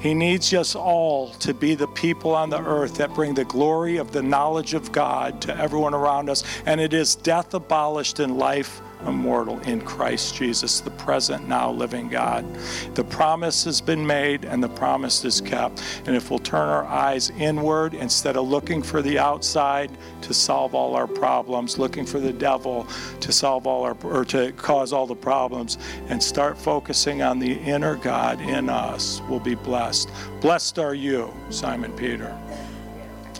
He 0.00 0.12
needs 0.12 0.52
us 0.54 0.74
all 0.74 1.30
to 1.34 1.54
be 1.54 1.76
the 1.76 1.86
people 1.86 2.34
on 2.34 2.50
the 2.50 2.60
earth 2.60 2.96
that 2.96 3.14
bring 3.14 3.34
the 3.34 3.44
glory 3.44 3.98
of 3.98 4.10
the 4.10 4.22
knowledge 4.22 4.74
of 4.74 4.90
God 4.90 5.40
to 5.42 5.56
everyone 5.56 5.94
around 5.94 6.28
us. 6.28 6.42
And 6.66 6.80
it 6.80 6.92
is 6.92 7.14
death 7.14 7.54
abolished 7.54 8.18
and 8.18 8.36
life 8.36 8.80
immortal 9.06 9.58
in 9.60 9.80
Christ 9.80 10.34
Jesus, 10.34 10.80
the 10.80 10.90
present, 10.90 11.48
now 11.48 11.70
living 11.70 12.08
God. 12.08 12.44
The 12.94 13.04
promise 13.04 13.64
has 13.64 13.80
been 13.80 14.06
made 14.06 14.44
and 14.44 14.62
the 14.62 14.68
promise 14.68 15.24
is 15.24 15.40
kept. 15.40 15.82
And 16.06 16.16
if 16.16 16.30
we'll 16.30 16.38
turn 16.38 16.68
our 16.68 16.84
eyes 16.84 17.30
inward 17.30 17.94
instead 17.94 18.36
of 18.36 18.48
looking 18.48 18.82
for 18.82 19.02
the 19.02 19.18
outside 19.18 19.90
to 20.22 20.34
solve 20.34 20.74
all 20.74 20.94
our 20.94 21.06
problems, 21.06 21.78
looking 21.78 22.06
for 22.06 22.18
the 22.18 22.32
devil 22.32 22.86
to 23.20 23.32
solve 23.32 23.66
all 23.66 23.84
our 23.84 23.96
or 24.02 24.24
to 24.26 24.52
cause 24.52 24.92
all 24.92 25.06
the 25.06 25.14
problems, 25.14 25.78
and 26.08 26.22
start 26.22 26.56
focusing 26.58 27.22
on 27.22 27.38
the 27.38 27.52
inner 27.60 27.96
God 27.96 28.40
in 28.40 28.68
us, 28.68 29.20
we'll 29.28 29.40
be 29.40 29.54
blessed. 29.54 30.10
Blessed 30.40 30.78
are 30.78 30.94
you, 30.94 31.32
Simon 31.50 31.92
Peter. 31.92 32.36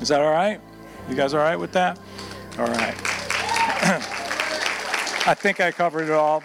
Is 0.01 0.09
that 0.09 0.21
all 0.21 0.33
right? 0.33 0.61
You 1.09 1.15
guys 1.15 1.35
all 1.35 1.41
right 1.41 1.57
with 1.57 1.73
that? 1.73 1.99
All 2.59 2.67
right. 2.67 3.14
I 5.27 5.33
think 5.33 5.59
I 5.59 5.73
covered 5.73 6.05
it 6.05 6.11
all. 6.11 6.43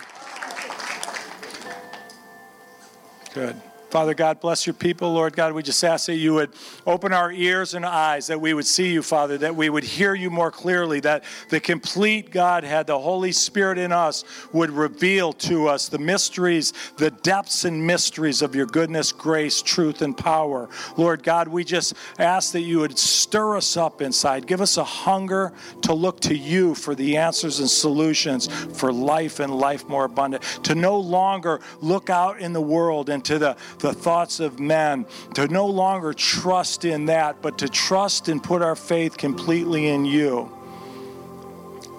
Good. 3.34 3.61
Father 3.89 4.13
God, 4.13 4.39
bless 4.39 4.67
your 4.67 4.75
people. 4.75 5.11
Lord 5.11 5.35
God, 5.35 5.53
we 5.53 5.63
just 5.63 5.83
ask 5.83 6.05
that 6.05 6.15
you 6.15 6.35
would 6.35 6.51
open 6.85 7.11
our 7.11 7.31
ears 7.31 7.73
and 7.73 7.85
eyes, 7.85 8.27
that 8.27 8.39
we 8.39 8.53
would 8.53 8.67
see 8.67 8.91
you, 8.91 9.01
Father, 9.01 9.37
that 9.39 9.55
we 9.55 9.69
would 9.69 9.83
hear 9.83 10.13
you 10.13 10.29
more 10.29 10.51
clearly, 10.51 10.99
that 10.99 11.23
the 11.49 11.59
complete 11.59 12.29
Godhead, 12.29 12.85
the 12.85 12.99
Holy 12.99 13.31
Spirit 13.31 13.79
in 13.79 13.91
us, 13.91 14.23
would 14.53 14.69
reveal 14.69 15.33
to 15.33 15.67
us 15.67 15.89
the 15.89 15.97
mysteries, 15.97 16.73
the 16.97 17.09
depths 17.09 17.65
and 17.65 17.85
mysteries 17.85 18.43
of 18.43 18.53
your 18.53 18.67
goodness, 18.67 19.11
grace, 19.11 19.61
truth, 19.63 20.03
and 20.03 20.15
power. 20.15 20.69
Lord 20.95 21.23
God, 21.23 21.47
we 21.47 21.63
just 21.63 21.95
ask 22.19 22.51
that 22.51 22.61
you 22.61 22.79
would 22.79 22.97
stir 22.99 23.57
us 23.57 23.75
up 23.75 24.01
inside. 24.01 24.45
Give 24.45 24.61
us 24.61 24.77
a 24.77 24.83
hunger 24.83 25.51
to 25.81 25.93
look 25.93 26.19
to 26.21 26.37
you 26.37 26.75
for 26.75 26.93
the 26.93 27.17
answers 27.17 27.59
and 27.59 27.69
solutions 27.69 28.47
for 28.77 28.93
life 28.93 29.39
and 29.39 29.53
life 29.53 29.87
more 29.87 30.05
abundant. 30.05 30.43
To 30.65 30.75
no 30.75 30.99
longer 30.99 31.59
look 31.81 32.11
out 32.11 32.39
in 32.39 32.53
the 32.53 32.61
world 32.61 33.09
and 33.09 33.25
to 33.25 33.39
the 33.39 33.57
the 33.80 33.93
thoughts 33.93 34.39
of 34.39 34.59
men, 34.59 35.05
to 35.36 35.47
no 35.47 35.65
longer 35.65 36.13
trust 36.13 36.86
in 36.86 37.05
that, 37.05 37.41
but 37.41 37.57
to 37.59 37.69
trust 37.69 38.27
and 38.30 38.43
put 38.43 38.61
our 38.61 38.75
faith 38.75 39.17
completely 39.17 39.88
in 39.88 40.05
you. 40.05 40.51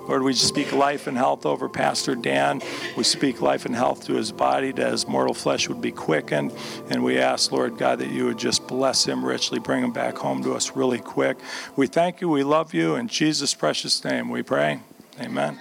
Lord, 0.08 0.22
we 0.22 0.32
speak 0.32 0.72
life 0.72 1.06
and 1.06 1.16
health 1.16 1.46
over 1.46 1.68
Pastor 1.68 2.16
Dan. 2.16 2.62
We 2.96 3.04
speak 3.04 3.40
life 3.40 3.64
and 3.64 3.76
health 3.76 4.06
to 4.06 4.14
his 4.14 4.32
body, 4.32 4.72
that 4.72 4.90
his 4.90 5.06
mortal 5.06 5.34
flesh 5.34 5.68
would 5.68 5.80
be 5.80 5.92
quickened. 5.92 6.52
And 6.88 7.04
we 7.04 7.18
ask, 7.18 7.52
Lord 7.52 7.78
God, 7.78 8.00
that 8.00 8.10
you 8.10 8.24
would 8.24 8.38
just 8.38 8.66
bless 8.66 9.04
him 9.04 9.24
richly, 9.24 9.60
bring 9.60 9.84
him 9.84 9.92
back 9.92 10.16
home 10.16 10.42
to 10.42 10.54
us 10.54 10.74
really 10.74 10.98
quick. 10.98 11.38
We 11.76 11.86
thank 11.86 12.20
you. 12.20 12.28
We 12.28 12.42
love 12.42 12.74
you. 12.74 12.96
In 12.96 13.06
Jesus' 13.06 13.54
precious 13.54 14.02
name, 14.02 14.30
we 14.30 14.42
pray. 14.42 14.80
Amen. 15.20 15.60